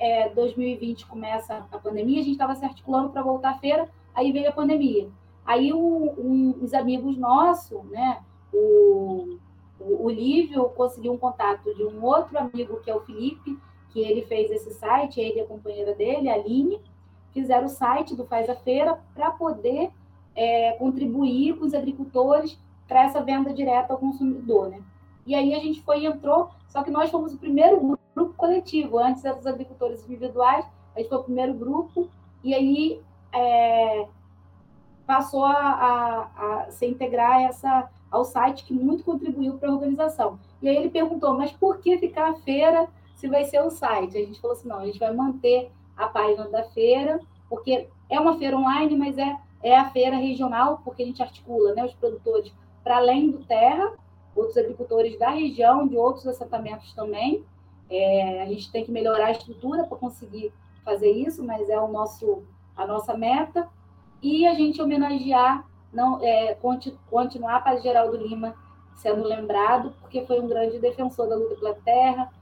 é, 0.00 0.30
2020 0.30 1.06
começa 1.06 1.66
a 1.70 1.78
pandemia, 1.78 2.20
a 2.20 2.24
gente 2.24 2.32
estava 2.32 2.54
se 2.56 2.64
articulando 2.64 3.10
para 3.10 3.22
voltar 3.22 3.50
à 3.50 3.58
feira, 3.58 3.88
aí 4.14 4.32
veio 4.32 4.48
a 4.48 4.52
pandemia. 4.52 5.08
Aí 5.44 5.72
um, 5.72 6.10
um, 6.18 6.58
uns 6.62 6.74
amigos 6.74 7.16
nossos, 7.16 7.82
né, 7.84 8.20
o, 8.52 9.38
o, 9.78 10.06
o 10.06 10.10
Lívio 10.10 10.64
conseguiu 10.70 11.12
um 11.12 11.18
contato 11.18 11.72
de 11.74 11.84
um 11.84 12.04
outro 12.04 12.38
amigo, 12.38 12.80
que 12.80 12.90
é 12.90 12.96
o 12.96 13.00
Felipe, 13.02 13.56
que 13.90 14.00
ele 14.00 14.22
fez 14.22 14.50
esse 14.50 14.72
site, 14.74 15.20
ele 15.20 15.38
e 15.38 15.40
a 15.40 15.46
companheira 15.46 15.94
dele, 15.94 16.28
a 16.28 16.34
Aline, 16.34 16.80
fizeram 17.32 17.66
o 17.66 17.70
site 17.70 18.16
do 18.16 18.26
Faz 18.26 18.48
a 18.48 18.56
Feira 18.56 18.98
para 19.14 19.30
poder 19.30 19.90
é, 20.36 20.72
contribuir 20.72 21.56
com 21.56 21.64
os 21.64 21.74
agricultores 21.74 22.58
para 22.86 23.04
essa 23.04 23.22
venda 23.22 23.52
direta 23.52 23.92
ao 23.92 23.98
consumidor, 23.98 24.68
né? 24.68 24.80
E 25.26 25.34
aí 25.34 25.54
a 25.54 25.58
gente 25.58 25.82
foi 25.82 26.02
e 26.02 26.06
entrou, 26.06 26.50
só 26.68 26.84
que 26.84 26.90
nós 26.90 27.10
fomos 27.10 27.34
o 27.34 27.38
primeiro 27.38 27.80
grupo, 28.14 28.34
coletivo, 28.36 28.98
antes 28.98 29.24
eram 29.24 29.38
os 29.38 29.46
agricultores 29.46 30.04
individuais, 30.04 30.64
a 30.94 31.00
gente 31.00 31.08
foi 31.08 31.18
o 31.18 31.24
primeiro 31.24 31.52
grupo, 31.54 32.08
e 32.44 32.54
aí 32.54 33.00
é, 33.32 34.06
passou 35.06 35.44
a, 35.44 35.52
a, 35.52 36.30
a, 36.36 36.70
se 36.70 36.86
integrar 36.86 37.42
essa, 37.42 37.88
ao 38.10 38.24
site 38.24 38.64
que 38.64 38.72
muito 38.72 39.04
contribuiu 39.04 39.54
para 39.58 39.68
a 39.68 39.72
organização. 39.72 40.38
E 40.62 40.68
aí 40.68 40.76
ele 40.76 40.90
perguntou, 40.90 41.34
mas 41.34 41.50
por 41.52 41.78
que 41.78 41.98
ficar 41.98 42.30
a 42.30 42.34
feira 42.36 42.88
se 43.14 43.28
vai 43.28 43.44
ser 43.44 43.60
o 43.62 43.70
site? 43.70 44.16
A 44.16 44.20
gente 44.20 44.40
falou 44.40 44.56
assim, 44.56 44.68
não, 44.68 44.78
a 44.78 44.86
gente 44.86 44.98
vai 44.98 45.12
manter 45.12 45.70
a 45.96 46.06
página 46.06 46.48
da 46.48 46.64
feira, 46.64 47.20
porque 47.48 47.88
é 48.08 48.20
uma 48.20 48.38
feira 48.38 48.56
online, 48.56 48.96
mas 48.96 49.18
é, 49.18 49.36
é 49.62 49.76
a 49.76 49.90
feira 49.90 50.16
regional, 50.16 50.80
porque 50.84 51.02
a 51.02 51.06
gente 51.06 51.22
articula 51.22 51.74
né, 51.74 51.84
os 51.84 51.94
produtores 51.94 52.52
para 52.82 52.98
além 52.98 53.30
do 53.30 53.38
terra, 53.44 53.92
outros 54.34 54.56
agricultores 54.56 55.18
da 55.18 55.30
região, 55.30 55.86
de 55.86 55.96
outros 55.96 56.26
assentamentos 56.26 56.92
também. 56.94 57.44
É, 57.88 58.42
a 58.42 58.46
gente 58.46 58.70
tem 58.70 58.84
que 58.84 58.90
melhorar 58.90 59.26
a 59.26 59.32
estrutura 59.32 59.84
para 59.84 59.96
conseguir 59.96 60.52
fazer 60.84 61.10
isso, 61.10 61.44
mas 61.44 61.68
é 61.68 61.78
o 61.80 61.88
nosso, 61.88 62.42
a 62.76 62.86
nossa 62.86 63.16
meta 63.16 63.68
e 64.22 64.46
a 64.46 64.54
gente 64.54 64.80
homenagear, 64.80 65.66
não, 65.92 66.22
é, 66.22 66.56
continuar 67.10 67.62
para 67.62 67.78
Geraldo 67.78 68.16
Lima 68.16 68.54
sendo 68.94 69.22
lembrado, 69.22 69.94
porque 70.00 70.24
foi 70.24 70.40
um 70.40 70.48
grande 70.48 70.78
defensor 70.78 71.28
da 71.28 71.36
luta 71.36 71.54
pela 71.56 71.74
terra, 71.74 72.32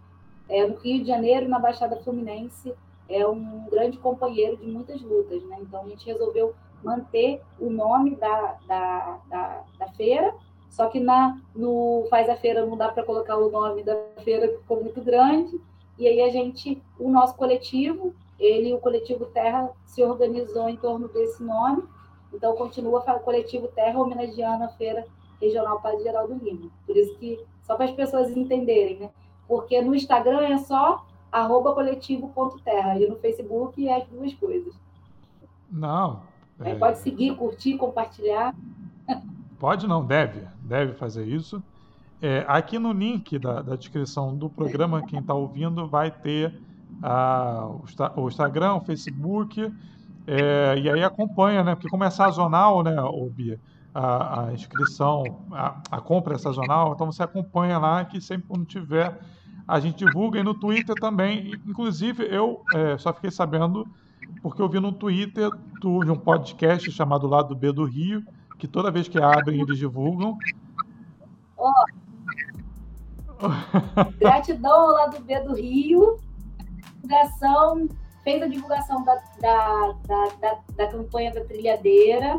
é, 0.49 0.67
no 0.67 0.77
Rio 0.77 1.01
de 1.01 1.09
Janeiro, 1.09 1.49
na 1.49 1.59
Baixada 1.59 1.97
Fluminense, 1.97 2.75
é 3.09 3.27
um 3.27 3.67
grande 3.71 3.99
companheiro 3.99 4.57
de 4.57 4.67
muitas 4.67 5.01
lutas. 5.01 5.43
Né? 5.45 5.59
Então, 5.61 5.83
a 5.83 5.89
gente 5.89 6.07
resolveu 6.07 6.55
manter 6.85 7.41
o 7.59 7.71
nome 7.71 8.17
da, 8.17 8.57
da, 8.67 9.19
da, 9.29 9.65
da 9.79 9.89
feira, 9.93 10.35
só 10.69 10.89
que 10.89 10.99
na, 10.99 11.41
no 11.55 12.07
Faz 12.11 12.29
a 12.29 12.37
Feira 12.37 12.67
não 12.67 12.77
dá 12.77 12.89
para 12.89 13.05
colocar 13.05 13.37
o 13.37 13.51
nome 13.51 13.83
da 13.85 13.97
feira, 14.25 14.49
ficou 14.59 14.83
muito 14.83 15.01
grande, 15.01 15.61
e 15.99 16.09
aí 16.09 16.21
a 16.23 16.29
gente, 16.29 16.83
o 16.99 17.09
nosso 17.09 17.37
coletivo, 17.37 18.13
ele, 18.39 18.75
o 18.75 18.79
coletivo 18.79 19.27
Terra, 19.27 19.71
se 19.87 20.03
organizou 20.03 20.69
em 20.69 20.77
torno 20.77 21.09
desse 21.09 21.43
nome. 21.43 21.85
Então, 22.33 22.57
continua 22.57 22.99
o 22.99 23.21
coletivo 23.21 23.69
Terra 23.69 24.01
homenageando 24.01 24.65
a 24.65 24.69
Feira 24.69 25.07
Regional 25.41 25.81
Padre 25.81 26.03
Geraldo 26.03 26.35
Lima. 26.35 26.69
Por 26.85 26.97
isso 26.97 27.17
que, 27.19 27.39
só 27.63 27.77
para 27.77 27.85
as 27.85 27.93
pessoas 27.93 28.37
entenderem, 28.37 28.99
né? 28.99 29.11
Porque 29.47 29.81
no 29.81 29.95
Instagram 29.95 30.41
é 30.41 30.59
só 30.59 31.07
arroba 31.31 31.73
coletivo.terra 31.75 32.99
e 32.99 33.07
no 33.09 33.17
Facebook 33.17 33.87
é 33.87 33.97
as 33.97 34.07
duas 34.09 34.35
coisas. 34.35 34.75
Não, 35.71 36.23
É... 36.61 36.75
Pode 36.75 36.99
seguir, 36.99 37.37
curtir, 37.37 37.77
compartilhar. 37.77 38.55
Pode 39.59 39.87
não, 39.87 40.05
deve. 40.05 40.47
Deve 40.63 40.95
fazer 40.95 41.27
isso. 41.27 41.63
É, 42.21 42.45
aqui 42.49 42.79
no 42.79 42.93
link 42.93 43.39
da, 43.39 43.61
da, 43.61 43.77
descrição 43.77 44.35
do 44.35 44.49
programa, 44.49 45.03
quem 45.03 45.19
está 45.19 45.35
ouvindo 45.35 45.87
vai 45.87 46.11
ter 46.11 46.59
a, 47.03 47.69
o, 48.17 48.29
Instagram, 48.29 48.75
o 48.77 48.81
Facebook, 48.81 49.71
é, 50.27 50.79
e 50.79 50.89
aí 50.89 51.05
acompanha, 51.05 51.63
né? 51.63 51.75
Porque 51.75 51.89
como 51.89 52.05
é 52.05 52.11
sazonal, 52.11 52.83
né, 52.83 52.99
ô 53.03 53.29
Bia, 53.29 53.61
a, 53.95 54.47
a 54.47 54.53
inscrição, 54.55 55.23
a, 55.53 55.81
a, 55.91 56.01
compra 56.01 56.37
é 56.37 56.39
sazonal, 56.39 56.95
então 56.95 57.13
você 57.13 57.23
acompanha 57.23 57.79
lá 57.79 58.05
que 58.05 58.21
sempre 58.21 58.49
quando 58.49 58.65
tiver 58.65 59.19
a 59.67 59.81
gente 59.81 60.05
divulga 60.05 60.39
e 60.39 60.43
no 60.43 60.55
Twitter 60.55 60.95
também. 60.95 61.53
Inclusive, 61.67 62.25
eu 62.25 62.63
é, 62.75 62.99
só 62.99 63.13
fiquei 63.13 63.31
sabendo 63.31 63.87
porque 64.45 64.61
eu 64.61 64.69
vi 64.69 64.79
no 64.79 64.93
Twitter 64.93 65.49
de 65.81 65.87
um 65.89 66.19
podcast 66.19 66.93
chamado 66.93 67.27
Lado 67.27 67.57
B 67.57 67.73
do 67.73 67.87
Rio, 67.87 68.23
que 68.59 68.69
toda 68.69 68.91
vez 68.91 69.09
que 69.09 69.19
abrem 69.19 69.63
eles 69.63 69.79
divulgam. 69.79 70.37
Oh. 71.57 71.73
Gratidão 74.21 74.71
ao 74.71 74.89
Lado 74.89 75.23
B 75.23 75.41
do 75.41 75.55
Rio. 75.55 76.19
Divulgação, 76.97 77.89
fez 78.23 78.43
a 78.43 78.47
divulgação 78.47 79.03
da, 79.03 79.15
da, 79.41 79.93
da, 80.07 80.29
da, 80.39 80.59
da 80.77 80.89
campanha 80.89 81.33
da 81.33 81.43
trilhadeira 81.47 82.39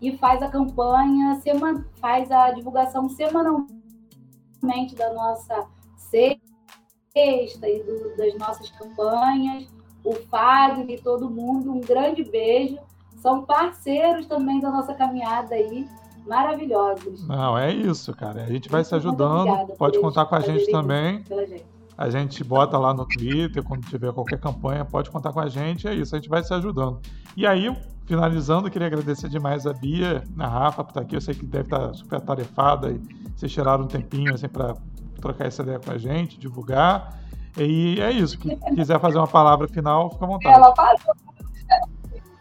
e 0.00 0.16
faz 0.16 0.42
a 0.42 0.48
campanha, 0.48 1.40
sema, 1.40 1.86
faz 2.00 2.32
a 2.32 2.50
divulgação 2.50 3.08
semanalmente 3.08 4.96
da 4.96 5.12
nossa 5.12 5.68
sexta 5.94 7.68
e 7.68 7.80
do, 7.84 8.16
das 8.16 8.36
nossas 8.36 8.68
campanhas. 8.70 9.77
O 10.08 10.14
Fagner 10.14 10.88
e 10.88 10.98
todo 10.98 11.28
mundo, 11.28 11.70
um 11.70 11.80
grande 11.80 12.24
beijo. 12.24 12.78
São 13.16 13.44
parceiros 13.44 14.24
também 14.24 14.58
da 14.58 14.70
nossa 14.70 14.94
caminhada 14.94 15.54
aí, 15.54 15.86
maravilhosos. 16.26 17.28
Não, 17.28 17.58
é 17.58 17.70
isso, 17.70 18.14
cara. 18.14 18.42
A 18.42 18.46
gente 18.46 18.70
vai 18.70 18.80
Muito 18.80 18.88
se 18.88 18.94
ajudando. 18.94 19.76
Pode 19.76 20.00
contar 20.00 20.24
com 20.24 20.34
a 20.34 20.40
gente 20.40 20.70
também. 20.70 21.22
Gente. 21.28 21.66
A 21.98 22.08
gente 22.08 22.42
bota 22.42 22.78
lá 22.78 22.94
no 22.94 23.04
Twitter, 23.04 23.62
quando 23.62 23.84
tiver 23.86 24.10
qualquer 24.12 24.40
campanha, 24.40 24.82
pode 24.82 25.10
contar 25.10 25.30
com 25.30 25.40
a 25.40 25.48
gente. 25.48 25.86
É 25.86 25.94
isso, 25.94 26.14
a 26.14 26.18
gente 26.18 26.30
vai 26.30 26.42
se 26.42 26.54
ajudando. 26.54 27.00
E 27.36 27.46
aí, 27.46 27.76
finalizando, 28.06 28.70
queria 28.70 28.86
agradecer 28.86 29.28
demais 29.28 29.66
a 29.66 29.74
Bia, 29.74 30.24
a 30.38 30.46
Rafa 30.46 30.84
por 30.84 30.90
estar 30.90 31.00
aqui. 31.02 31.16
Eu 31.16 31.20
sei 31.20 31.34
que 31.34 31.44
deve 31.44 31.64
estar 31.64 31.92
super 31.92 32.16
atarefada 32.16 32.92
e 32.92 33.00
vocês 33.36 33.52
tiraram 33.52 33.84
um 33.84 33.88
tempinho 33.88 34.32
assim, 34.32 34.48
para 34.48 34.74
trocar 35.20 35.46
essa 35.46 35.62
ideia 35.62 35.78
com 35.78 35.90
a 35.90 35.98
gente, 35.98 36.38
divulgar. 36.38 37.27
E 37.56 38.00
é 38.00 38.10
isso. 38.10 38.38
Quem 38.38 38.58
quiser 38.58 39.00
fazer 39.00 39.18
uma 39.18 39.26
palavra 39.26 39.66
final, 39.68 40.10
fica 40.10 40.24
à 40.24 40.28
vontade. 40.28 40.54
Ela 40.54 40.72
parou. 40.72 40.98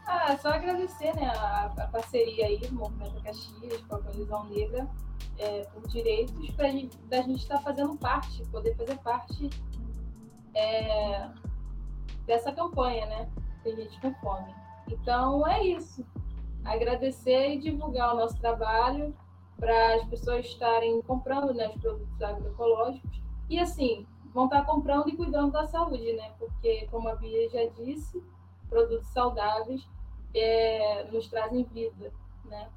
Ah, 0.05 0.37
só 0.37 0.49
agradecer 0.49 1.15
né, 1.15 1.27
a, 1.27 1.71
a 1.77 1.87
parceria 1.87 2.47
aí 2.47 2.59
do 2.59 2.75
Movimento 2.75 3.21
Caxias 3.23 3.81
com 3.87 3.95
a 3.95 3.99
Colisão 3.99 4.45
Negra 4.45 4.87
é, 5.37 5.63
por 5.73 5.87
direitos 5.87 6.49
para 6.51 6.67
da 7.09 7.21
gente 7.21 7.41
estar 7.41 7.57
tá 7.57 7.61
fazendo 7.61 7.95
parte, 7.97 8.43
poder 8.47 8.75
fazer 8.75 8.97
parte 8.99 9.49
é, 10.55 11.29
dessa 12.25 12.51
campanha, 12.51 13.05
né? 13.05 13.29
Tem 13.63 13.75
gente 13.75 13.99
com 14.01 14.13
fome. 14.15 14.53
Então 14.89 15.45
é 15.47 15.63
isso. 15.63 16.05
Agradecer 16.63 17.55
e 17.55 17.59
divulgar 17.59 18.13
o 18.13 18.17
nosso 18.17 18.37
trabalho 18.39 19.15
para 19.57 19.95
as 19.95 20.03
pessoas 20.05 20.45
estarem 20.45 21.01
comprando 21.01 21.53
né, 21.53 21.67
os 21.69 21.81
produtos 21.81 22.21
agroecológicos. 22.21 23.21
E 23.49 23.59
assim, 23.59 24.05
vão 24.37 24.45
estar 24.45 24.63
comprando 24.65 25.09
e 25.09 25.17
cuidando 25.17 25.51
da 25.51 25.65
saúde, 25.65 26.13
né? 26.13 26.31
Porque, 26.37 26.87
como 26.91 27.09
a 27.09 27.15
Bia 27.15 27.49
já 27.49 27.65
disse, 27.75 28.23
produtos 28.69 29.07
saudáveis 29.07 29.89
é, 30.31 31.07
nos 31.11 31.27
trazem 31.27 31.63
vida, 31.63 32.13
né? 32.45 32.67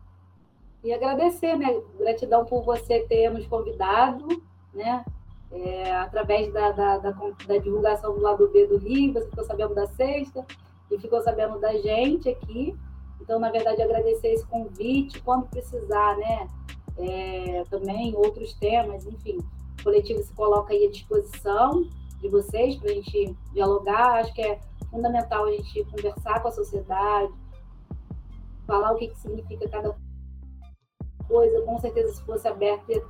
E 0.82 0.90
agradecer, 0.90 1.58
né? 1.58 1.66
Gratidão 1.98 2.46
por 2.46 2.64
você 2.64 3.00
ter 3.00 3.28
nos 3.28 3.46
convidado, 3.46 4.26
né? 4.72 5.04
É, 5.52 5.92
através 5.96 6.50
da, 6.50 6.72
da, 6.72 6.96
da, 6.96 7.10
da, 7.10 7.58
divulgação 7.58 8.14
do 8.14 8.22
lado 8.22 8.48
B 8.48 8.66
do 8.66 8.78
Rio, 8.78 9.12
você 9.12 9.28
ficou 9.28 9.44
sabendo 9.44 9.74
da 9.74 9.86
sexta 9.86 10.46
e 10.90 10.98
ficou 10.98 11.20
sabendo 11.20 11.60
da 11.60 11.74
gente 11.76 12.30
aqui. 12.30 12.74
Então, 13.20 13.38
na 13.38 13.50
verdade, 13.50 13.82
agradecer 13.82 14.28
esse 14.28 14.46
convite, 14.46 15.20
quando 15.20 15.46
precisar, 15.48 16.16
né? 16.16 16.48
É, 16.96 17.64
também 17.68 18.16
outros 18.16 18.54
temas, 18.54 19.04
enfim, 19.04 19.38
coletivo 19.82 20.22
se 20.22 20.32
coloca 20.32 20.72
aí 20.72 20.86
à 20.86 20.90
disposição 20.90 21.88
de 22.20 22.28
vocês 22.28 22.76
para 22.76 22.90
a 22.90 22.94
gente 22.94 23.36
dialogar. 23.52 24.20
Acho 24.20 24.32
que 24.34 24.42
é 24.42 24.60
fundamental 24.90 25.44
a 25.44 25.52
gente 25.52 25.84
conversar 25.84 26.40
com 26.40 26.48
a 26.48 26.52
sociedade, 26.52 27.32
falar 28.66 28.92
o 28.92 28.96
que, 28.96 29.08
que 29.08 29.18
significa 29.18 29.68
cada 29.68 29.96
coisa. 31.26 31.62
Com 31.62 31.78
certeza, 31.78 32.14
se 32.14 32.22
fosse 32.22 32.46
aberto, 32.48 32.90
ia 32.90 33.04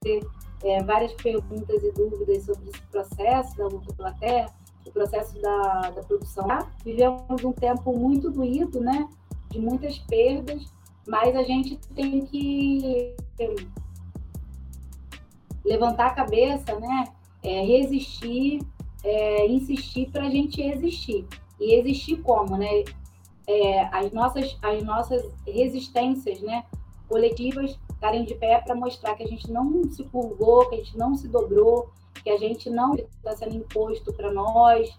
ter 0.00 0.26
é, 0.64 0.82
várias 0.82 1.12
perguntas 1.14 1.82
e 1.82 1.92
dúvidas 1.92 2.44
sobre 2.44 2.70
esse 2.70 2.82
processo 2.82 3.56
da 3.56 3.66
luta 3.66 3.92
pela 3.94 4.12
terra, 4.14 4.52
o 4.86 4.90
processo 4.90 5.40
da, 5.40 5.90
da 5.90 6.02
produção. 6.02 6.46
Vivemos 6.84 7.44
um 7.44 7.52
tempo 7.52 7.96
muito 7.96 8.30
doído, 8.30 8.80
né? 8.80 9.08
De 9.50 9.60
muitas 9.60 9.98
perdas, 9.98 10.64
mas 11.06 11.34
a 11.36 11.42
gente 11.42 11.76
tem 11.94 12.24
que 12.26 13.14
levantar 15.64 16.06
a 16.06 16.14
cabeça, 16.14 16.78
né? 16.78 17.08
É, 17.42 17.64
resistir, 17.64 18.60
é, 19.02 19.46
insistir 19.46 20.10
para 20.10 20.26
a 20.26 20.30
gente 20.30 20.60
existir. 20.60 21.26
E 21.60 21.74
existir 21.74 22.16
como, 22.22 22.56
né? 22.56 22.84
É, 23.46 23.84
as, 23.92 24.12
nossas, 24.12 24.56
as 24.62 24.82
nossas 24.82 25.28
resistências 25.46 26.40
né, 26.40 26.64
coletivas 27.08 27.76
estarem 27.92 28.24
de 28.24 28.34
pé 28.36 28.60
para 28.60 28.74
mostrar 28.74 29.14
que 29.14 29.24
a 29.24 29.26
gente 29.26 29.50
não 29.50 29.82
se 29.90 30.04
curvou, 30.04 30.68
que 30.68 30.76
a 30.76 30.78
gente 30.78 30.96
não 30.96 31.14
se 31.16 31.26
dobrou, 31.28 31.90
que 32.22 32.30
a 32.30 32.36
gente 32.36 32.70
não 32.70 32.94
está 32.94 33.36
sendo 33.36 33.56
imposto 33.56 34.12
para 34.12 34.32
nós, 34.32 34.96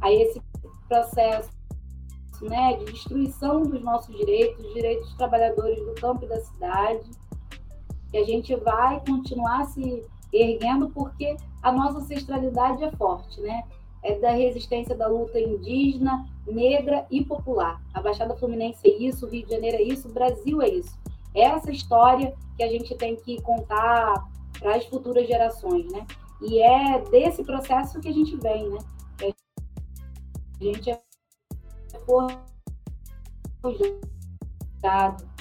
a 0.00 0.12
esse 0.12 0.42
processo 0.88 1.50
né, 2.42 2.76
de 2.76 2.86
destruição 2.86 3.62
dos 3.62 3.82
nossos 3.82 4.14
direitos, 4.16 4.72
direitos 4.74 5.08
dos 5.08 5.16
trabalhadores 5.16 5.78
do 5.84 5.94
campo 5.94 6.24
e 6.24 6.28
da 6.28 6.40
cidade, 6.40 7.10
que 8.14 8.18
a 8.18 8.24
gente 8.24 8.54
vai 8.54 9.02
continuar 9.04 9.64
se 9.64 10.06
erguendo 10.32 10.88
porque 10.90 11.36
a 11.60 11.72
nossa 11.72 11.98
ancestralidade 11.98 12.84
é 12.84 12.92
forte, 12.92 13.40
né? 13.40 13.64
É 14.04 14.16
da 14.20 14.30
resistência 14.30 14.94
da 14.94 15.08
luta 15.08 15.40
indígena, 15.40 16.24
negra 16.46 17.04
e 17.10 17.24
popular. 17.24 17.82
A 17.92 18.00
Baixada 18.00 18.36
Fluminense 18.36 18.78
é 18.88 18.96
isso, 19.02 19.26
o 19.26 19.28
Rio 19.28 19.44
de 19.44 19.52
Janeiro 19.52 19.78
é 19.78 19.82
isso, 19.82 20.06
o 20.06 20.12
Brasil 20.12 20.62
é 20.62 20.68
isso. 20.68 20.96
É 21.34 21.40
essa 21.40 21.72
história 21.72 22.32
que 22.56 22.62
a 22.62 22.68
gente 22.68 22.94
tem 22.94 23.16
que 23.16 23.42
contar 23.42 24.28
para 24.60 24.76
as 24.76 24.86
futuras 24.86 25.26
gerações, 25.26 25.90
né? 25.90 26.06
E 26.40 26.62
é 26.62 27.00
desse 27.10 27.42
processo 27.42 27.98
que 27.98 28.06
a 28.06 28.12
gente 28.12 28.36
vem, 28.36 28.68
né? 28.68 28.78
A 30.60 30.62
gente 30.62 30.88
é 30.88 31.00
forjado 33.60 35.33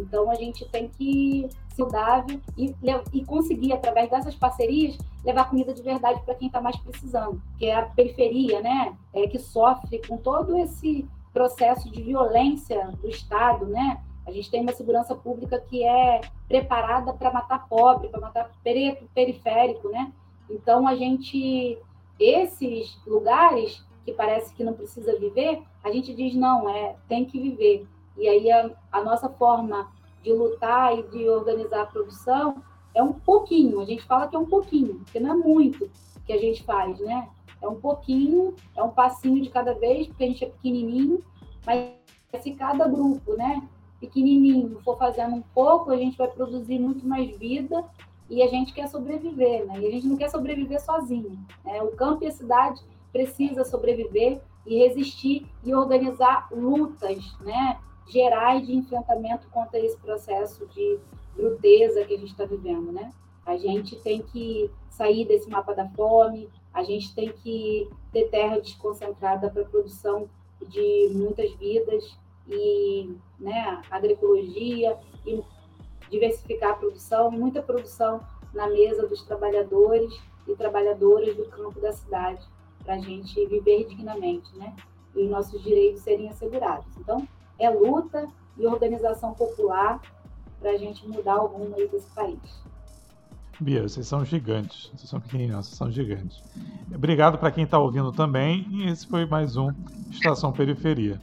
então 0.00 0.30
a 0.30 0.34
gente 0.34 0.68
tem 0.68 0.88
que 0.88 1.48
ser 1.70 1.80
saudável 1.80 2.40
e, 2.56 2.74
e 3.12 3.24
conseguir, 3.24 3.72
através 3.72 4.10
dessas 4.10 4.34
parcerias, 4.34 4.98
levar 5.24 5.48
comida 5.48 5.72
de 5.72 5.82
verdade 5.82 6.20
para 6.24 6.34
quem 6.34 6.48
está 6.48 6.60
mais 6.60 6.76
precisando, 6.76 7.40
que 7.58 7.66
é 7.66 7.76
a 7.76 7.82
periferia, 7.82 8.60
né? 8.60 8.96
É, 9.12 9.26
que 9.26 9.38
sofre 9.38 10.00
com 10.06 10.16
todo 10.16 10.56
esse 10.58 11.08
processo 11.32 11.90
de 11.90 12.02
violência 12.02 12.90
do 13.00 13.08
Estado, 13.08 13.66
né? 13.66 14.02
A 14.26 14.32
gente 14.32 14.50
tem 14.50 14.60
uma 14.60 14.72
segurança 14.72 15.14
pública 15.14 15.58
que 15.60 15.84
é 15.84 16.20
preparada 16.46 17.12
para 17.12 17.32
matar 17.32 17.66
pobre, 17.68 18.08
para 18.08 18.20
matar 18.20 18.50
preto, 18.62 19.08
periférico, 19.14 19.88
né? 19.88 20.12
Então 20.48 20.86
a 20.86 20.94
gente, 20.94 21.78
esses 22.18 22.98
lugares 23.06 23.84
que 24.04 24.12
parece 24.12 24.54
que 24.54 24.64
não 24.64 24.72
precisa 24.72 25.18
viver, 25.18 25.62
a 25.82 25.90
gente 25.90 26.14
diz 26.14 26.34
não, 26.34 26.68
é 26.68 26.96
tem 27.08 27.24
que 27.24 27.40
viver. 27.40 27.86
E 28.20 28.28
aí 28.28 28.52
a, 28.52 28.70
a 28.92 29.02
nossa 29.02 29.28
forma 29.28 29.90
de 30.22 30.32
lutar 30.32 30.96
e 30.96 31.02
de 31.04 31.28
organizar 31.28 31.82
a 31.82 31.86
produção 31.86 32.62
é 32.94 33.02
um 33.02 33.14
pouquinho. 33.14 33.80
A 33.80 33.84
gente 33.86 34.04
fala 34.04 34.28
que 34.28 34.36
é 34.36 34.38
um 34.38 34.46
pouquinho, 34.46 35.00
porque 35.00 35.18
não 35.18 35.32
é 35.32 35.36
muito 35.36 35.90
que 36.26 36.32
a 36.32 36.38
gente 36.38 36.62
faz, 36.62 37.00
né? 37.00 37.28
É 37.62 37.66
um 37.66 37.80
pouquinho, 37.80 38.54
é 38.76 38.82
um 38.82 38.90
passinho 38.90 39.42
de 39.42 39.48
cada 39.48 39.74
vez, 39.74 40.06
porque 40.06 40.24
a 40.24 40.26
gente 40.26 40.44
é 40.44 40.48
pequenininho, 40.48 41.22
mas 41.66 41.90
se 42.40 42.52
cada 42.52 42.86
grupo, 42.86 43.34
né, 43.34 43.62
pequenininho, 43.98 44.80
for 44.80 44.96
fazendo 44.96 45.34
um 45.34 45.42
pouco, 45.54 45.90
a 45.90 45.96
gente 45.96 46.16
vai 46.16 46.28
produzir 46.28 46.78
muito 46.78 47.06
mais 47.06 47.36
vida 47.36 47.84
e 48.28 48.42
a 48.42 48.46
gente 48.48 48.72
quer 48.72 48.88
sobreviver, 48.88 49.66
né? 49.66 49.80
E 49.80 49.86
a 49.86 49.90
gente 49.90 50.06
não 50.06 50.16
quer 50.16 50.30
sobreviver 50.30 50.80
sozinho, 50.80 51.38
né? 51.64 51.82
O 51.82 51.90
campo 51.96 52.24
e 52.24 52.28
a 52.28 52.32
cidade 52.32 52.80
precisa 53.12 53.64
sobreviver 53.64 54.40
e 54.66 54.78
resistir 54.78 55.46
e 55.64 55.74
organizar 55.74 56.48
lutas, 56.52 57.36
né? 57.40 57.78
Gerais 58.10 58.66
de 58.66 58.74
enfrentamento 58.74 59.48
contra 59.48 59.78
esse 59.78 59.96
processo 59.98 60.66
de 60.66 60.98
bruteza 61.34 62.04
que 62.04 62.14
a 62.14 62.18
gente 62.18 62.32
está 62.32 62.44
vivendo, 62.44 62.92
né? 62.92 63.12
A 63.46 63.56
gente 63.56 63.96
tem 63.96 64.22
que 64.22 64.70
sair 64.90 65.24
desse 65.26 65.48
mapa 65.48 65.74
da 65.74 65.88
fome, 65.88 66.48
a 66.72 66.82
gente 66.82 67.14
tem 67.14 67.32
que 67.32 67.88
ter 68.12 68.28
terra 68.28 68.60
desconcentrada 68.60 69.50
para 69.50 69.62
a 69.62 69.66
produção 69.66 70.28
de 70.68 71.10
muitas 71.12 71.52
vidas 71.54 72.16
e 72.48 73.16
né, 73.38 73.80
agroecologia 73.90 74.96
e 75.26 75.42
diversificar 76.10 76.72
a 76.72 76.74
produção, 76.74 77.30
muita 77.30 77.62
produção 77.62 78.20
na 78.52 78.68
mesa 78.68 79.06
dos 79.06 79.22
trabalhadores 79.22 80.12
e 80.46 80.54
trabalhadoras 80.54 81.36
do 81.36 81.44
campo 81.46 81.80
da 81.80 81.92
cidade, 81.92 82.44
para 82.84 82.94
a 82.94 82.98
gente 82.98 83.46
viver 83.46 83.86
dignamente, 83.86 84.54
né? 84.56 84.74
E 85.14 85.22
os 85.22 85.30
nossos 85.30 85.62
direitos 85.62 86.02
serem 86.02 86.28
assegurados. 86.28 86.96
Então, 86.96 87.26
é 87.60 87.70
luta 87.70 88.26
e 88.56 88.66
organização 88.66 89.34
popular 89.34 90.00
para 90.58 90.70
a 90.70 90.76
gente 90.76 91.06
mudar 91.06 91.42
o 91.42 91.46
rumo 91.46 91.76
desse 91.76 92.10
país. 92.14 92.38
Bia, 93.60 93.82
vocês 93.82 94.06
são 94.06 94.24
gigantes. 94.24 94.90
Vocês 94.94 95.10
são 95.10 95.20
pequenininhos, 95.20 95.66
vocês 95.66 95.76
são 95.76 95.90
gigantes. 95.90 96.42
Obrigado 96.94 97.36
para 97.36 97.50
quem 97.50 97.64
está 97.64 97.78
ouvindo 97.78 98.10
também. 98.10 98.66
E 98.70 98.88
esse 98.88 99.06
foi 99.06 99.26
mais 99.26 99.56
um 99.56 99.70
Estação 100.10 100.50
Periferia. 100.50 101.20